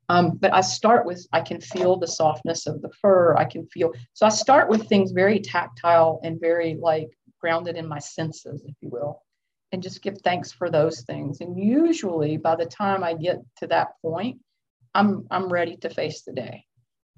Um, 0.10 0.38
but 0.38 0.54
I 0.54 0.62
start 0.62 1.06
with, 1.06 1.28
I 1.34 1.42
can 1.42 1.62
feel 1.62 1.98
the 1.98 2.08
softness 2.08 2.66
of 2.66 2.82
the 2.82 2.90
fur. 3.02 3.36
I 3.36 3.46
can 3.46 3.68
feel, 3.68 3.92
so 4.14 4.26
I 4.26 4.30
start 4.30 4.70
with 4.70 4.88
things 4.88 5.12
very 5.12 5.40
tactile 5.40 6.20
and 6.24 6.40
very 6.40 6.78
like 6.80 7.10
grounded 7.40 7.76
in 7.76 7.88
my 7.88 8.00
senses, 8.00 8.64
if 8.66 8.76
you 8.82 8.90
will, 8.90 9.22
and 9.72 9.84
just 9.84 10.02
give 10.02 10.18
thanks 10.20 10.52
for 10.52 10.70
those 10.72 11.02
things. 11.02 11.42
And 11.42 11.60
usually 11.60 12.38
by 12.38 12.56
the 12.56 12.66
time 12.66 13.04
I 13.04 13.14
get 13.14 13.38
to 13.58 13.68
that 13.68 13.90
point, 14.02 14.40
I'm 14.96 15.28
I'm 15.30 15.52
ready 15.52 15.76
to 15.78 15.90
face 15.90 16.24
the 16.24 16.34
day. 16.34 16.64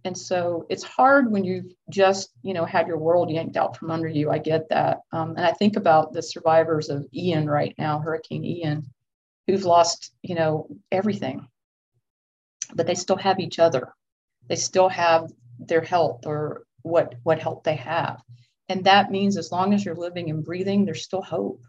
And 0.05 0.17
so 0.17 0.65
it's 0.69 0.83
hard 0.83 1.31
when 1.31 1.43
you've 1.43 1.73
just, 1.89 2.29
you 2.41 2.53
know, 2.53 2.65
had 2.65 2.87
your 2.87 2.97
world 2.97 3.29
yanked 3.29 3.57
out 3.57 3.75
from 3.75 3.91
under 3.91 4.07
you. 4.07 4.29
I 4.29 4.37
get 4.37 4.69
that. 4.69 5.01
Um, 5.11 5.35
and 5.35 5.45
I 5.45 5.51
think 5.51 5.75
about 5.75 6.13
the 6.13 6.21
survivors 6.21 6.89
of 6.89 7.05
Ian 7.13 7.49
right 7.49 7.75
now, 7.77 7.99
Hurricane 7.99 8.45
Ian, 8.45 8.85
who've 9.47 9.65
lost, 9.65 10.13
you 10.21 10.35
know, 10.35 10.67
everything. 10.91 11.47
But 12.73 12.87
they 12.87 12.95
still 12.95 13.17
have 13.17 13.39
each 13.39 13.59
other. 13.59 13.93
They 14.47 14.55
still 14.55 14.89
have 14.89 15.31
their 15.59 15.81
health 15.81 16.25
or 16.25 16.63
what 16.81 17.15
what 17.23 17.39
help 17.39 17.63
they 17.63 17.75
have. 17.75 18.21
And 18.69 18.85
that 18.85 19.11
means 19.11 19.35
as 19.35 19.51
long 19.51 19.73
as 19.73 19.83
you're 19.83 19.95
living 19.95 20.29
and 20.29 20.45
breathing, 20.45 20.85
there's 20.85 21.03
still 21.03 21.21
hope. 21.21 21.61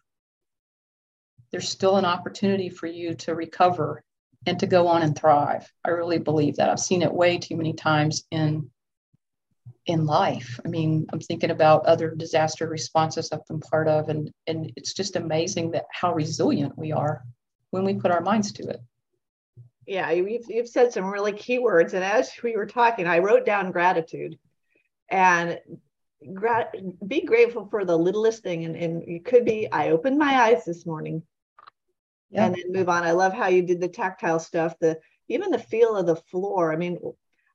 There's 1.51 1.69
still 1.69 1.97
an 1.97 2.05
opportunity 2.05 2.69
for 2.69 2.87
you 2.87 3.15
to 3.15 3.35
recover 3.35 4.05
and 4.47 4.59
to 4.61 4.67
go 4.67 4.89
on 4.89 5.03
and 5.03 5.17
thrive. 5.17 5.71
I 5.85 5.91
really 5.91 6.19
believe 6.19 6.57
that. 6.57 6.71
I've 6.71 6.81
seen 6.81 7.03
it 7.03 7.13
way 7.13 7.39
too 7.39 7.57
many 7.57 7.73
times 7.73 8.25
in 8.31 8.71
in 9.87 10.07
life. 10.07 10.61
I 10.65 10.69
mean, 10.69 11.07
I'm 11.13 11.21
thinking 11.21 11.51
about 11.51 11.87
other 11.87 12.15
disaster 12.15 12.69
responses 12.69 13.31
I've 13.33 13.47
been 13.47 13.61
part 13.61 13.89
of, 13.89 14.09
and 14.09 14.31
and 14.47 14.73
it's 14.77 14.95
just 14.95 15.17
amazing 15.17 15.73
that 15.73 15.87
how 15.93 16.15
resilient 16.15 16.77
we 16.77 16.93
are 16.93 17.23
when 17.71 17.85
we 17.85 17.95
put 17.95 18.11
our 18.11 18.21
minds 18.21 18.53
to 18.53 18.69
it. 18.69 18.81
Yeah, 19.87 20.11
you've, 20.11 20.45
you've 20.49 20.69
said 20.69 20.93
some 20.93 21.07
really 21.07 21.33
key 21.33 21.59
words, 21.59 21.95
and 21.95 22.05
as 22.05 22.31
we 22.43 22.57
were 22.57 22.67
talking, 22.67 23.07
I 23.07 23.19
wrote 23.19 23.45
down 23.45 23.73
gratitude, 23.73 24.39
and 25.09 25.59
grat- 26.33 26.75
be 27.07 27.23
grateful 27.23 27.67
for 27.67 27.85
the 27.85 27.97
littlest 27.97 28.43
thing. 28.43 28.65
And, 28.65 28.77
and 28.77 29.03
it 29.03 29.25
could 29.25 29.45
be, 29.45 29.71
I 29.71 29.91
opened 29.91 30.19
my 30.19 30.43
eyes 30.43 30.65
this 30.65 30.87
morning 30.87 31.23
yeah. 32.31 32.47
and 32.47 32.55
then 32.55 32.73
move 32.73 32.89
on. 32.89 33.05
I 33.05 33.13
love 33.13 33.33
how 33.33 33.49
you 33.49 33.63
did 33.63 33.81
the 33.81 33.89
tactile 33.89 34.39
stuff, 34.39 34.79
the 34.79 34.99
even 35.29 35.51
the 35.51 35.59
feel 35.59 35.97
of 35.97 36.07
the 36.07 36.17
floor. 36.17 36.73
I 36.73 36.77
mean, 36.77 36.99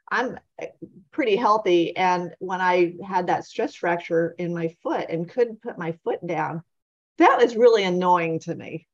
I'm 0.09 0.39
eh, 0.59 0.67
pretty 1.11 1.35
healthy. 1.35 1.95
And 1.95 2.33
when 2.39 2.61
I 2.61 2.95
had 3.05 3.27
that 3.27 3.45
stress 3.45 3.75
fracture 3.75 4.35
in 4.37 4.53
my 4.53 4.75
foot 4.83 5.09
and 5.09 5.29
couldn't 5.29 5.61
put 5.61 5.77
my 5.77 5.93
foot 6.03 6.25
down, 6.25 6.63
that 7.17 7.39
was 7.39 7.55
really 7.55 7.83
annoying 7.83 8.39
to 8.41 8.55
me. 8.55 8.87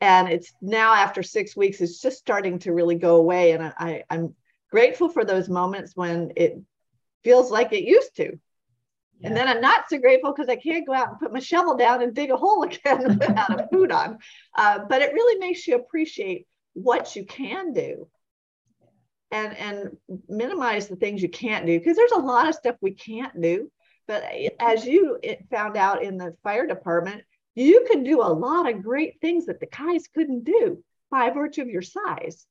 And 0.00 0.28
it's 0.28 0.52
now 0.62 0.94
after 0.94 1.22
six 1.22 1.56
weeks, 1.56 1.80
it's 1.80 2.00
just 2.00 2.18
starting 2.18 2.58
to 2.60 2.72
really 2.72 2.94
go 2.94 3.16
away. 3.16 3.52
And 3.52 3.62
I, 3.62 4.04
I'm 4.08 4.34
grateful 4.70 5.08
for 5.10 5.24
those 5.24 5.48
moments 5.48 5.94
when 5.94 6.32
it 6.36 6.58
feels 7.22 7.50
like 7.50 7.72
it 7.72 7.84
used 7.84 8.16
to. 8.16 8.38
Yeah. 9.20 9.28
And 9.28 9.36
then 9.36 9.48
I'm 9.48 9.60
not 9.60 9.88
so 9.88 9.98
grateful 9.98 10.32
because 10.32 10.48
I 10.48 10.56
can't 10.56 10.86
go 10.86 10.94
out 10.94 11.10
and 11.10 11.18
put 11.18 11.32
my 11.32 11.40
shovel 11.40 11.76
down 11.76 12.02
and 12.02 12.14
dig 12.14 12.30
a 12.30 12.36
hole 12.36 12.62
again 12.64 13.18
without 13.18 13.60
a 13.60 13.68
boot 13.70 13.92
on. 13.92 14.18
Uh, 14.56 14.80
but 14.88 15.02
it 15.02 15.12
really 15.12 15.38
makes 15.38 15.66
you 15.66 15.76
appreciate 15.76 16.46
what 16.72 17.16
you 17.16 17.24
can 17.24 17.72
do 17.72 18.08
and 19.30 19.56
and 19.56 19.96
minimize 20.28 20.88
the 20.88 20.96
things 20.96 21.22
you 21.22 21.28
can't 21.28 21.66
do 21.66 21.78
because 21.78 21.96
there's 21.96 22.12
a 22.12 22.18
lot 22.18 22.48
of 22.48 22.54
stuff 22.54 22.76
we 22.80 22.92
can't 22.92 23.40
do 23.40 23.70
But 24.06 24.24
as 24.58 24.84
you 24.84 25.18
found 25.50 25.76
out 25.76 26.02
in 26.02 26.16
the 26.16 26.36
fire 26.42 26.66
department, 26.66 27.22
you 27.54 27.86
can 27.90 28.02
do 28.02 28.22
a 28.22 28.32
lot 28.32 28.68
of 28.68 28.82
great 28.82 29.20
things 29.20 29.46
that 29.46 29.60
the 29.60 29.66
guys 29.66 30.08
couldn't 30.12 30.44
do 30.44 30.82
by 31.10 31.30
virtue 31.30 31.62
of 31.62 31.68
your 31.68 31.82
size. 31.82 32.46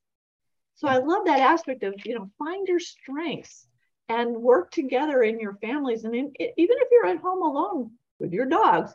So 0.76 0.88
I 0.88 0.98
love 0.98 1.26
that 1.26 1.40
aspect 1.40 1.84
of, 1.84 1.96
you 2.06 2.16
know, 2.16 2.30
find 2.38 2.68
your 2.68 2.80
strengths 2.80 3.68
and 4.10 4.36
work 4.36 4.72
together 4.72 5.22
in 5.22 5.40
your 5.40 5.54
families. 5.62 6.04
And 6.04 6.16
in, 6.16 6.34
even 6.40 6.78
if 6.80 6.88
you're 6.92 7.06
at 7.06 7.20
home 7.20 7.44
alone 7.44 7.92
with 8.20 8.34
your 8.34 8.48
dogs, 8.48 8.92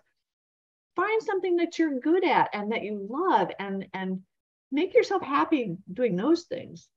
find 0.96 1.22
something 1.22 1.56
that 1.56 1.78
you're 1.78 2.00
good 2.00 2.24
at 2.24 2.50
and 2.52 2.72
that 2.72 2.82
you 2.82 3.06
love 3.08 3.50
and 3.58 3.86
and 3.94 4.20
make 4.70 4.94
yourself 4.94 5.22
happy 5.22 5.76
doing 5.92 6.16
those 6.16 6.42
things. 6.42 6.88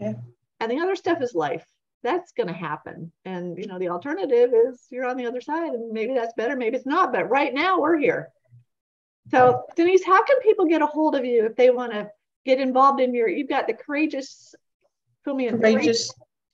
Yeah. 0.00 0.14
And 0.60 0.70
the 0.70 0.78
other 0.78 0.94
stuff 0.94 1.20
is 1.20 1.34
life. 1.34 1.66
That's 2.04 2.32
going 2.32 2.46
to 2.46 2.52
happen. 2.52 3.12
And 3.24 3.58
you 3.58 3.66
know, 3.66 3.78
the 3.78 3.88
alternative 3.88 4.52
is 4.54 4.86
you're 4.90 5.06
on 5.06 5.16
the 5.16 5.26
other 5.26 5.40
side 5.40 5.72
and 5.72 5.92
maybe 5.92 6.14
that's 6.14 6.34
better, 6.34 6.56
maybe 6.56 6.76
it's 6.76 6.86
not, 6.86 7.12
but 7.12 7.28
right 7.28 7.52
now 7.52 7.80
we're 7.80 7.98
here. 7.98 8.30
So, 9.30 9.64
Denise, 9.76 10.04
how 10.04 10.22
can 10.24 10.40
people 10.40 10.66
get 10.66 10.82
a 10.82 10.86
hold 10.86 11.14
of 11.14 11.24
you 11.24 11.46
if 11.46 11.54
they 11.54 11.70
want 11.70 11.92
to 11.92 12.10
get 12.44 12.60
involved 12.60 13.00
in 13.00 13.14
your 13.14 13.28
you've 13.28 13.48
got 13.48 13.68
the 13.68 13.72
courageous 13.72 14.54
fill 15.24 15.34
me 15.34 15.46
in 15.46 15.58
courageous 15.58 16.12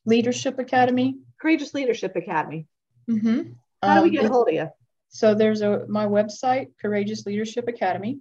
leadership 0.08 0.58
academy? 0.58 1.18
Courageous 1.40 1.74
leadership 1.74 2.16
academy. 2.16 2.66
Mm-hmm. 3.08 3.52
how 3.82 3.96
do 3.96 4.02
we 4.02 4.08
um, 4.08 4.14
get 4.14 4.24
a 4.26 4.28
hold 4.28 4.48
of 4.48 4.54
you 4.54 4.68
so 5.08 5.34
there's 5.34 5.62
a 5.62 5.86
my 5.88 6.04
website 6.04 6.68
courageous 6.78 7.24
leadership 7.24 7.68
academy 7.68 8.20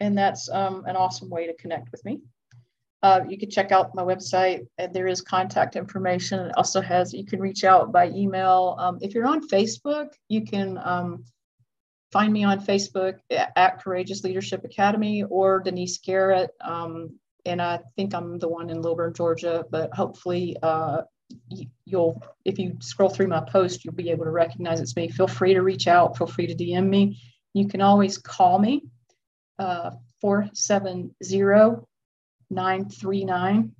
and 0.00 0.16
that's 0.16 0.48
um, 0.48 0.84
an 0.86 0.96
awesome 0.96 1.30
way 1.30 1.46
to 1.46 1.54
connect 1.54 1.92
with 1.92 2.04
me. 2.04 2.20
Uh, 3.04 3.20
you 3.28 3.38
can 3.38 3.50
check 3.50 3.70
out 3.70 3.94
my 3.94 4.02
website 4.02 4.66
and 4.78 4.92
there 4.94 5.06
is 5.06 5.20
contact 5.20 5.76
information. 5.76 6.40
It 6.40 6.52
also 6.56 6.80
has 6.80 7.12
you 7.12 7.24
can 7.24 7.40
reach 7.40 7.62
out 7.62 7.92
by 7.92 8.08
email. 8.08 8.76
Um, 8.78 8.98
if 9.00 9.14
you're 9.14 9.26
on 9.26 9.46
facebook 9.48 10.08
you 10.28 10.44
can 10.44 10.78
um, 10.82 11.24
find 12.12 12.32
me 12.32 12.44
on 12.44 12.60
Facebook 12.60 13.18
at 13.30 13.82
Courageous 13.82 14.22
Leadership 14.22 14.64
Academy 14.64 15.24
or 15.24 15.60
Denise 15.60 15.98
Garrett. 15.98 16.50
Um, 16.60 17.18
and 17.46 17.60
I 17.60 17.80
think 17.96 18.14
I'm 18.14 18.38
the 18.38 18.48
one 18.48 18.68
in 18.70 18.82
Lilburn, 18.82 19.14
Georgia, 19.14 19.64
but 19.70 19.92
hopefully 19.94 20.56
uh, 20.62 21.02
you'll, 21.84 22.22
if 22.44 22.58
you 22.58 22.76
scroll 22.80 23.08
through 23.08 23.28
my 23.28 23.40
post, 23.40 23.84
you'll 23.84 23.94
be 23.94 24.10
able 24.10 24.24
to 24.24 24.30
recognize 24.30 24.80
it's 24.80 24.96
me. 24.96 25.08
Feel 25.08 25.28
free 25.28 25.54
to 25.54 25.62
reach 25.62 25.86
out, 25.88 26.16
feel 26.16 26.26
free 26.26 26.46
to 26.46 26.54
DM 26.54 26.88
me. 26.88 27.20
You 27.54 27.68
can 27.68 27.80
always 27.80 28.18
call 28.18 28.58
me, 28.58 28.84
uh, 29.58 29.90
470 30.20 31.14
939 32.50 33.74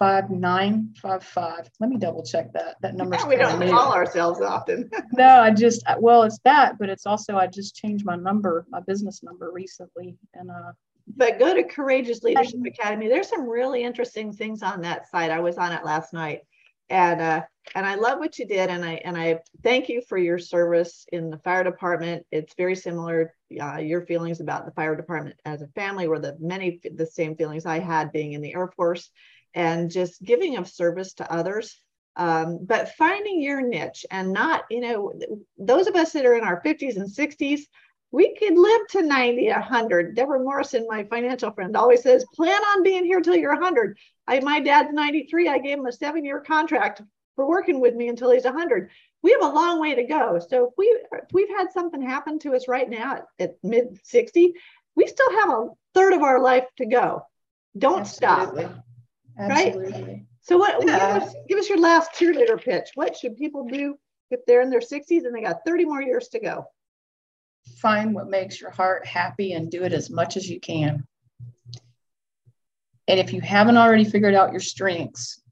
five 0.00 0.30
nine 0.30 0.94
five 1.00 1.22
five. 1.22 1.70
Let 1.78 1.90
me 1.90 1.98
double 1.98 2.24
check 2.24 2.52
that. 2.54 2.76
That 2.80 2.96
number. 2.96 3.16
we 3.28 3.36
don't 3.36 3.60
call 3.68 3.92
ourselves 3.92 4.40
often. 4.40 4.90
no, 5.12 5.28
I 5.28 5.50
just 5.52 5.84
well, 6.00 6.24
it's 6.24 6.40
that, 6.44 6.78
but 6.78 6.88
it's 6.88 7.06
also 7.06 7.36
I 7.36 7.46
just 7.46 7.76
changed 7.76 8.04
my 8.04 8.16
number, 8.16 8.66
my 8.70 8.80
business 8.80 9.22
number 9.22 9.52
recently, 9.52 10.16
and 10.34 10.50
uh. 10.50 10.72
But 11.06 11.38
go 11.38 11.54
to 11.54 11.64
Courageous 11.64 12.22
Leadership 12.22 12.60
Academy. 12.66 13.08
There's 13.08 13.28
some 13.28 13.48
really 13.48 13.82
interesting 13.82 14.32
things 14.32 14.62
on 14.62 14.80
that 14.82 15.10
site. 15.10 15.30
I 15.30 15.40
was 15.40 15.58
on 15.58 15.72
it 15.72 15.84
last 15.84 16.12
night, 16.12 16.40
and 16.88 17.20
uh, 17.20 17.42
and 17.74 17.86
I 17.86 17.94
love 17.96 18.18
what 18.18 18.38
you 18.38 18.46
did, 18.46 18.70
and 18.70 18.84
I 18.84 18.94
and 19.04 19.16
I 19.16 19.40
thank 19.62 19.88
you 19.88 20.02
for 20.08 20.18
your 20.18 20.38
service 20.38 21.06
in 21.12 21.30
the 21.30 21.38
fire 21.38 21.64
department. 21.64 22.24
It's 22.30 22.54
very 22.54 22.76
similar. 22.76 23.34
Uh, 23.60 23.78
your 23.78 24.06
feelings 24.06 24.40
about 24.40 24.64
the 24.64 24.72
fire 24.72 24.96
department 24.96 25.36
as 25.44 25.62
a 25.62 25.68
family 25.68 26.08
were 26.08 26.20
the 26.20 26.36
many 26.40 26.80
the 26.94 27.06
same 27.06 27.36
feelings 27.36 27.66
I 27.66 27.78
had 27.78 28.12
being 28.12 28.32
in 28.32 28.42
the 28.42 28.54
Air 28.54 28.68
Force 28.76 29.10
and 29.54 29.90
just 29.90 30.22
giving 30.22 30.56
of 30.56 30.68
service 30.68 31.14
to 31.14 31.32
others. 31.32 31.80
Um, 32.16 32.58
but 32.62 32.90
finding 32.96 33.40
your 33.40 33.60
niche 33.62 34.04
and 34.10 34.32
not, 34.32 34.64
you 34.70 34.80
know, 34.80 35.12
those 35.58 35.86
of 35.86 35.94
us 35.94 36.12
that 36.12 36.26
are 36.26 36.34
in 36.34 36.44
our 36.44 36.60
50s 36.62 36.96
and 36.96 37.08
60s, 37.08 37.60
we 38.12 38.34
could 38.34 38.58
live 38.58 38.86
to 38.88 39.02
90, 39.02 39.48
100. 39.48 40.16
Deborah 40.16 40.42
Morrison, 40.42 40.86
my 40.88 41.04
financial 41.04 41.52
friend, 41.52 41.76
always 41.76 42.02
says, 42.02 42.24
plan 42.34 42.60
on 42.60 42.82
being 42.82 43.04
here 43.04 43.20
till 43.20 43.36
you're 43.36 43.54
100. 43.54 43.96
I, 44.26 44.40
my 44.40 44.60
dad's 44.60 44.92
93. 44.92 45.48
I 45.48 45.58
gave 45.58 45.78
him 45.78 45.86
a 45.86 45.92
seven 45.92 46.24
year 46.24 46.40
contract 46.40 47.02
for 47.36 47.48
working 47.48 47.80
with 47.80 47.94
me 47.94 48.08
until 48.08 48.30
he's 48.30 48.44
100. 48.44 48.90
We 49.22 49.32
have 49.32 49.42
a 49.42 49.54
long 49.54 49.80
way 49.80 49.94
to 49.94 50.04
go. 50.04 50.40
So 50.40 50.68
if, 50.68 50.74
we, 50.76 50.86
if 51.12 51.32
we've 51.32 51.48
had 51.50 51.72
something 51.72 52.02
happen 52.02 52.38
to 52.40 52.54
us 52.54 52.66
right 52.68 52.88
now 52.88 53.16
at, 53.16 53.26
at 53.38 53.56
mid 53.62 54.00
60, 54.02 54.54
we 54.96 55.06
still 55.06 55.30
have 55.40 55.50
a 55.50 55.68
third 55.94 56.12
of 56.12 56.22
our 56.22 56.40
life 56.40 56.64
to 56.78 56.86
go. 56.86 57.22
Don't 57.78 58.00
Absolutely. 58.00 58.64
stop. 58.64 58.84
Absolutely. 59.38 60.02
Right? 60.02 60.22
So 60.42 60.58
what 60.58 60.84
yeah. 60.84 61.14
give, 61.14 61.22
us, 61.22 61.34
give 61.48 61.58
us 61.58 61.68
your 61.68 61.78
last 61.78 62.12
cheerleader 62.14 62.60
pitch. 62.60 62.88
What 62.94 63.16
should 63.16 63.36
people 63.36 63.66
do 63.66 63.96
if 64.30 64.40
they're 64.46 64.62
in 64.62 64.70
their 64.70 64.80
60s 64.80 65.24
and 65.24 65.34
they 65.34 65.42
got 65.42 65.64
30 65.64 65.84
more 65.84 66.02
years 66.02 66.28
to 66.28 66.40
go? 66.40 66.66
Find 67.78 68.14
what 68.14 68.28
makes 68.28 68.60
your 68.60 68.70
heart 68.70 69.06
happy 69.06 69.52
and 69.52 69.70
do 69.70 69.82
it 69.82 69.92
as 69.92 70.10
much 70.10 70.36
as 70.36 70.48
you 70.48 70.60
can. 70.60 71.06
And 73.08 73.18
if 73.18 73.32
you 73.32 73.40
haven't 73.40 73.76
already 73.76 74.04
figured 74.04 74.34
out 74.34 74.52
your 74.52 74.60
strengths 74.60 75.42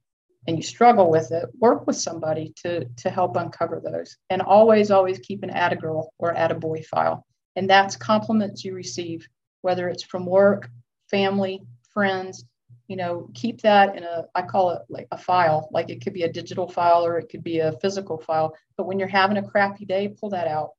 and 0.47 0.57
you 0.57 0.63
struggle 0.63 1.11
with 1.11 1.33
it, 1.33 1.49
work 1.59 1.87
with 1.87 1.97
somebody 1.97 2.55
to, 2.63 2.85
to 2.85 3.11
help 3.11 3.37
uncover 3.37 3.83
those. 3.85 4.17
And 4.31 4.41
always, 4.41 4.91
always 4.91 5.19
keep 5.19 5.43
an 5.43 5.51
add 5.51 5.73
a 5.73 5.77
girl 5.77 6.13
or 6.19 6.37
add 6.37 6.53
a 6.53 6.55
boy 6.55 6.83
file. 6.83 7.27
And 7.57 7.69
that's 7.69 7.97
compliments 7.97 8.65
you 8.65 8.75
receive, 8.75 9.27
whether 9.63 9.89
it's 9.89 10.05
from 10.05 10.25
work, 10.25 10.71
family, 11.11 11.63
friends, 11.91 12.45
you 12.87 12.97
know, 12.97 13.29
keep 13.35 13.61
that 13.63 13.97
in 13.97 14.05
a, 14.05 14.25
I 14.35 14.43
call 14.43 14.71
it 14.71 14.83
like 14.89 15.09
a 15.11 15.19
file, 15.19 15.69
like 15.73 15.91
it 15.91 16.03
could 16.03 16.15
be 16.15 16.23
a 16.23 16.33
digital 16.33 16.69
file 16.69 17.05
or 17.05 17.19
it 17.19 17.29
could 17.29 17.43
be 17.43 17.59
a 17.59 17.73
physical 17.81 18.19
file. 18.19 18.55
But 18.77 18.87
when 18.87 18.99
you're 18.99 19.09
having 19.09 19.37
a 19.37 19.47
crappy 19.47 19.85
day, 19.85 20.09
pull 20.09 20.31
that 20.31 20.47
out. 20.49 20.71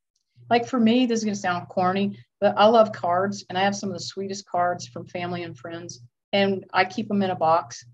Like 0.49 0.67
for 0.67 0.79
me, 0.79 1.05
this 1.05 1.19
is 1.19 1.25
going 1.25 1.35
to 1.35 1.39
sound 1.39 1.67
corny, 1.67 2.17
but 2.41 2.55
I 2.57 2.65
love 2.65 2.91
cards 2.91 3.45
and 3.49 3.57
I 3.57 3.61
have 3.61 3.75
some 3.75 3.89
of 3.89 3.95
the 3.95 4.03
sweetest 4.03 4.47
cards 4.47 4.87
from 4.87 5.07
family 5.07 5.43
and 5.43 5.57
friends. 5.57 6.01
And 6.33 6.65
I 6.73 6.85
keep 6.85 7.07
them 7.07 7.21
in 7.21 7.31
a 7.31 7.35
box 7.35 7.85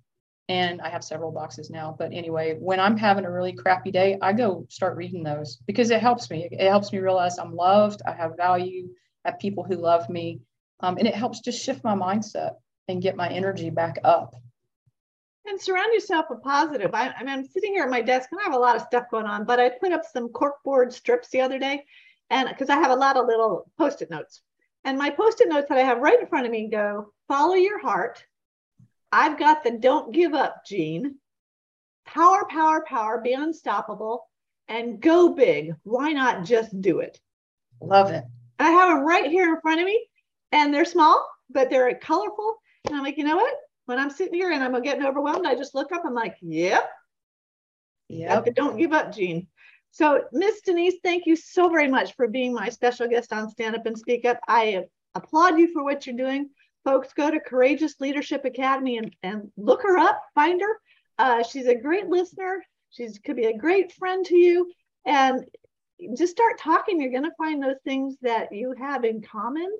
and 0.48 0.82
I 0.82 0.90
have 0.90 1.04
several 1.04 1.32
boxes 1.32 1.70
now. 1.70 1.96
But 1.98 2.14
anyway, 2.14 2.58
when 2.60 2.80
I'm 2.80 2.98
having 2.98 3.26
a 3.26 3.32
really 3.32 3.54
crappy 3.54 3.92
day, 3.92 4.18
I 4.22 4.34
go 4.34 4.66
start 4.70 4.96
reading 4.96 5.24
those 5.24 5.58
because 5.66 5.90
it 5.90 6.02
helps 6.02 6.30
me. 6.30 6.48
It 6.52 6.70
helps 6.70 6.92
me 6.92 7.00
realize 7.00 7.38
I'm 7.38 7.56
loved, 7.56 8.02
I 8.06 8.12
have 8.12 8.38
value, 8.38 8.90
I 9.24 9.32
have 9.32 9.40
people 9.40 9.64
who 9.64 9.76
love 9.76 10.10
me. 10.10 10.42
Um, 10.82 10.98
and 10.98 11.08
it 11.08 11.16
helps 11.16 11.40
just 11.40 11.64
shift 11.64 11.84
my 11.84 11.96
mindset 11.96 12.56
and 12.88 13.02
get 13.02 13.16
my 13.16 13.30
energy 13.30 13.70
back 13.70 13.98
up. 14.04 14.36
And 15.48 15.62
surround 15.62 15.94
yourself 15.94 16.26
with 16.30 16.42
positive. 16.42 16.94
I, 16.94 17.10
I 17.10 17.24
mean, 17.24 17.30
I'm 17.30 17.46
sitting 17.46 17.74
here 17.74 17.84
at 17.84 17.90
my 17.90 18.02
desk 18.02 18.30
and 18.32 18.42
I 18.42 18.44
have 18.44 18.54
a 18.54 18.60
lot 18.60 18.76
of 18.76 18.82
stuff 18.82 19.06
going 19.12 19.26
on, 19.26 19.46
but 19.46 19.60
I 19.60 19.70
put 19.70 19.92
up 19.92 20.02
some 20.12 20.30
corkboard 20.30 20.92
strips 20.92 21.30
the 21.30 21.42
other 21.42 21.60
day, 21.60 21.86
and 22.30 22.50
because 22.50 22.70
I 22.70 22.76
have 22.76 22.92
a 22.92 22.96
lot 22.96 23.18
of 23.18 23.28
little 23.28 23.70
post-it 23.78 24.10
notes, 24.10 24.42
and 24.84 24.98
my 24.98 25.10
post-it 25.10 25.50
notes 25.50 25.70
that 25.70 25.78
I 25.78 25.84
have 25.84 26.00
right 26.00 26.20
in 26.20 26.28
front 26.28 26.46
of 26.46 26.52
me 26.52 26.70
go: 26.70 27.12
follow 27.28 27.56
your 27.56 27.80
heart. 27.80 28.24
I've 29.12 29.40
got 29.40 29.64
the 29.64 29.72
don't 29.72 30.14
give 30.14 30.34
up 30.34 30.66
gene. 30.66 31.16
Power, 32.06 32.46
power, 32.50 32.84
power. 32.88 33.22
Be 33.22 33.34
unstoppable, 33.34 34.28
and 34.68 35.02
go 35.02 35.30
big. 35.30 35.76
Why 35.84 36.12
not 36.12 36.46
just 36.46 36.80
do 36.82 37.00
it? 37.00 37.20
Love 37.82 38.12
it. 38.12 38.24
I 38.60 38.70
have 38.70 38.90
them 38.90 39.06
right 39.06 39.30
here 39.30 39.54
in 39.54 39.62
front 39.62 39.80
of 39.80 39.86
me, 39.86 40.08
and 40.52 40.74
they're 40.74 40.86
small, 40.86 41.28
but 41.50 41.70
they're 41.70 41.94
colorful 41.96 42.58
and 42.86 42.96
I'm 42.96 43.04
like, 43.04 43.18
you 43.18 43.24
know 43.24 43.36
what? 43.36 43.54
When 43.86 44.00
I'm 44.00 44.10
sitting 44.10 44.34
here 44.34 44.52
and 44.52 44.64
I'm 44.64 44.82
getting 44.82 45.06
overwhelmed, 45.06 45.46
I 45.46 45.56
just 45.56 45.76
look 45.76 45.92
up. 45.92 46.04
I'm 46.06 46.14
like, 46.14 46.38
yep. 46.42 46.90
Yep. 48.10 48.54
Don't 48.56 48.78
give 48.78 48.94
up, 48.94 49.14
gene. 49.14 49.48
So, 49.96 50.26
Miss 50.34 50.60
Denise, 50.60 50.98
thank 51.04 51.26
you 51.26 51.38
so 51.38 51.70
very 51.70 51.88
much 51.88 52.18
for 52.18 52.28
being 52.28 52.54
my 52.54 52.68
special 52.68 53.08
guest 53.08 53.32
on 53.32 53.50
Stand 53.50 53.78
Up 53.78 53.86
and 53.86 53.98
Speak 53.98 54.26
Up. 54.26 54.42
I 54.46 54.84
applaud 55.14 55.58
you 55.58 55.72
for 55.72 55.86
what 55.86 56.06
you're 56.06 56.18
doing. 56.18 56.50
Folks, 56.84 57.14
go 57.14 57.32
to 57.32 57.40
Courageous 57.40 57.96
Leadership 58.02 58.44
Academy 58.44 58.98
and, 58.98 59.16
and 59.24 59.50
look 59.56 59.84
her 59.84 59.98
up, 59.98 60.22
find 60.36 60.60
her. 60.60 60.82
Uh, 61.18 61.44
she's 61.44 61.68
a 61.68 61.76
great 61.76 62.08
listener. 62.08 62.62
She 62.90 63.08
could 63.24 63.38
be 63.38 63.46
a 63.46 63.58
great 63.58 63.94
friend 63.94 64.26
to 64.26 64.36
you. 64.36 64.70
And 65.06 65.46
just 66.18 66.34
start 66.34 66.60
talking. 66.60 67.00
You're 67.00 67.12
going 67.12 67.24
to 67.24 67.32
find 67.38 67.64
those 67.64 67.80
things 67.86 68.18
that 68.22 68.52
you 68.52 68.76
have 68.78 69.06
in 69.06 69.22
common 69.22 69.72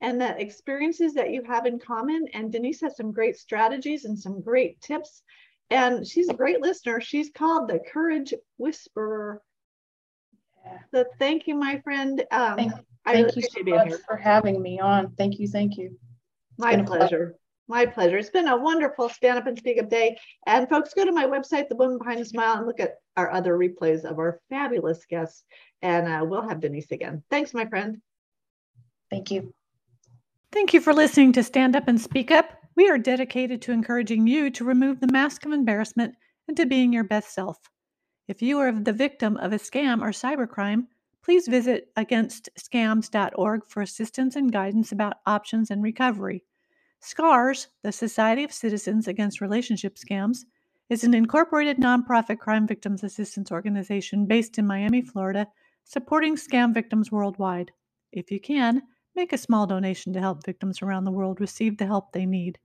and 0.00 0.20
the 0.20 0.40
experiences 0.40 1.14
that 1.14 1.32
you 1.32 1.42
have 1.42 1.66
in 1.66 1.80
common. 1.80 2.26
And 2.32 2.52
Denise 2.52 2.82
has 2.82 2.96
some 2.96 3.10
great 3.10 3.36
strategies 3.36 4.04
and 4.04 4.16
some 4.16 4.40
great 4.40 4.80
tips. 4.82 5.20
And 5.68 6.06
she's 6.06 6.28
a 6.28 6.34
great 6.34 6.60
listener. 6.60 7.00
She's 7.00 7.30
called 7.30 7.68
the 7.68 7.80
Courage 7.92 8.32
Whisperer. 8.56 9.42
Yeah. 10.68 10.78
So 10.94 11.04
thank 11.18 11.46
you, 11.46 11.54
my 11.54 11.80
friend. 11.80 12.24
Um, 12.30 12.56
thank, 12.56 12.72
thank 13.06 13.36
you 13.36 13.42
so 13.42 13.62
much 13.64 13.88
here. 13.88 14.00
for 14.06 14.16
having 14.16 14.60
me 14.60 14.80
on. 14.80 15.12
Thank 15.16 15.38
you. 15.38 15.48
Thank 15.48 15.76
you. 15.76 15.86
It's 15.86 16.58
my 16.58 16.82
pleasure. 16.82 17.36
My 17.68 17.84
pleasure. 17.84 18.16
It's 18.16 18.30
been 18.30 18.48
a 18.48 18.56
wonderful 18.56 19.10
stand 19.10 19.38
up 19.38 19.46
and 19.46 19.58
speak 19.58 19.80
up 19.80 19.90
day. 19.90 20.18
And 20.46 20.68
folks, 20.68 20.94
go 20.94 21.04
to 21.04 21.12
my 21.12 21.26
website, 21.26 21.68
The 21.68 21.76
Woman 21.76 21.98
Behind 21.98 22.20
the 22.20 22.24
Smile, 22.24 22.56
and 22.56 22.66
look 22.66 22.80
at 22.80 22.94
our 23.16 23.30
other 23.30 23.58
replays 23.58 24.04
of 24.04 24.18
our 24.18 24.40
fabulous 24.48 25.04
guests. 25.04 25.44
And 25.82 26.08
uh, 26.08 26.24
we'll 26.24 26.48
have 26.48 26.60
Denise 26.60 26.90
again. 26.92 27.22
Thanks, 27.30 27.52
my 27.52 27.66
friend. 27.66 28.00
Thank 29.10 29.30
you. 29.30 29.52
Thank 30.50 30.72
you 30.72 30.80
for 30.80 30.94
listening 30.94 31.32
to 31.34 31.42
Stand 31.42 31.76
Up 31.76 31.88
and 31.88 32.00
Speak 32.00 32.30
Up. 32.30 32.50
We 32.74 32.88
are 32.88 32.96
dedicated 32.96 33.60
to 33.62 33.72
encouraging 33.72 34.26
you 34.26 34.50
to 34.50 34.64
remove 34.64 35.00
the 35.00 35.12
mask 35.12 35.44
of 35.44 35.52
embarrassment 35.52 36.14
and 36.46 36.56
to 36.56 36.64
being 36.64 36.92
your 36.92 37.04
best 37.04 37.34
self. 37.34 37.58
If 38.28 38.42
you 38.42 38.58
are 38.58 38.70
the 38.70 38.92
victim 38.92 39.38
of 39.38 39.54
a 39.54 39.58
scam 39.58 40.02
or 40.02 40.10
cybercrime, 40.10 40.86
please 41.24 41.48
visit 41.48 41.94
againstscams.org 41.96 43.66
for 43.66 43.80
assistance 43.80 44.36
and 44.36 44.52
guidance 44.52 44.92
about 44.92 45.20
options 45.26 45.70
and 45.70 45.82
recovery. 45.82 46.44
SCARS, 47.00 47.68
the 47.82 47.90
Society 47.90 48.44
of 48.44 48.52
Citizens 48.52 49.08
Against 49.08 49.40
Relationship 49.40 49.96
Scams, 49.96 50.44
is 50.90 51.04
an 51.04 51.14
incorporated 51.14 51.78
nonprofit 51.78 52.38
crime 52.38 52.66
victims 52.66 53.02
assistance 53.02 53.50
organization 53.50 54.26
based 54.26 54.58
in 54.58 54.66
Miami, 54.66 55.00
Florida, 55.00 55.46
supporting 55.84 56.36
scam 56.36 56.74
victims 56.74 57.10
worldwide. 57.10 57.72
If 58.12 58.30
you 58.30 58.40
can, 58.40 58.82
make 59.16 59.32
a 59.32 59.38
small 59.38 59.66
donation 59.66 60.12
to 60.12 60.20
help 60.20 60.44
victims 60.44 60.82
around 60.82 61.04
the 61.04 61.10
world 61.10 61.40
receive 61.40 61.78
the 61.78 61.86
help 61.86 62.12
they 62.12 62.26
need. 62.26 62.58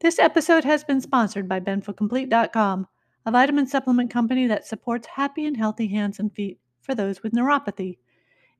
This 0.00 0.18
episode 0.20 0.64
has 0.64 0.84
been 0.84 1.00
sponsored 1.00 1.48
by 1.48 1.60
BenfoComplete.com, 1.60 2.86
a 3.26 3.30
vitamin 3.30 3.66
supplement 3.66 4.10
company 4.10 4.46
that 4.46 4.66
supports 4.66 5.06
happy 5.06 5.46
and 5.46 5.56
healthy 5.56 5.88
hands 5.88 6.18
and 6.18 6.32
feet 6.34 6.58
for 6.80 6.94
those 6.94 7.22
with 7.22 7.32
neuropathy. 7.32 7.98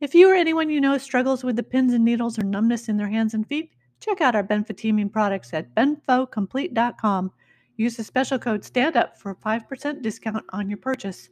If 0.01 0.15
you 0.15 0.31
or 0.31 0.35
anyone 0.35 0.71
you 0.71 0.81
know 0.81 0.99
struggles 0.99 1.45
with 1.45 1.57
the 1.57 1.63
pins 1.63 1.93
and 1.93 2.05
needles 2.05 2.39
or 2.39 2.45
numbness 2.45 2.89
in 2.89 2.97
their 2.97 3.11
hands 3.11 3.35
and 3.35 3.47
feet, 3.47 3.71
check 4.01 4.21
out 4.21 4.35
our 4.35 4.45
benfotiamine 4.45 5.13
products 5.13 5.53
at 5.53 5.75
benfocomplete.com 5.75 7.33
Use 7.77 7.97
the 7.97 8.05
special 8.05 8.39
code 8.39 8.63
STANDUP 8.63 9.17
for 9.17 9.33
a 9.33 9.35
5% 9.35 10.03
discount 10.03 10.45
on 10.51 10.71
your 10.71 10.79
purchase. 10.79 11.29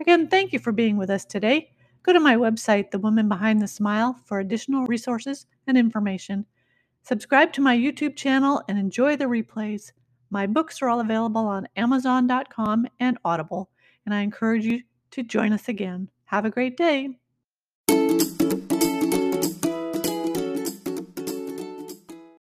Again, 0.00 0.26
thank 0.28 0.52
you 0.52 0.58
for 0.58 0.72
being 0.72 0.96
with 0.96 1.08
us 1.08 1.24
today. 1.24 1.70
Go 2.02 2.12
to 2.12 2.18
my 2.18 2.34
website, 2.34 2.90
The 2.90 2.98
Woman 2.98 3.28
Behind 3.28 3.62
the 3.62 3.68
Smile, 3.68 4.18
for 4.24 4.40
additional 4.40 4.86
resources 4.86 5.46
and 5.66 5.78
information. 5.78 6.46
Subscribe 7.02 7.52
to 7.52 7.60
my 7.60 7.76
YouTube 7.76 8.16
channel 8.16 8.62
and 8.68 8.76
enjoy 8.76 9.16
the 9.16 9.26
replays. 9.26 9.92
My 10.30 10.46
books 10.46 10.82
are 10.82 10.88
all 10.88 11.00
available 11.00 11.46
on 11.46 11.68
Amazon.com 11.76 12.86
and 13.00 13.18
Audible, 13.24 13.70
and 14.04 14.14
I 14.14 14.22
encourage 14.22 14.64
you 14.64 14.82
to 15.12 15.22
join 15.22 15.52
us 15.52 15.68
again. 15.68 16.10
Have 16.26 16.44
a 16.44 16.50
great 16.50 16.76
day. 16.76 17.18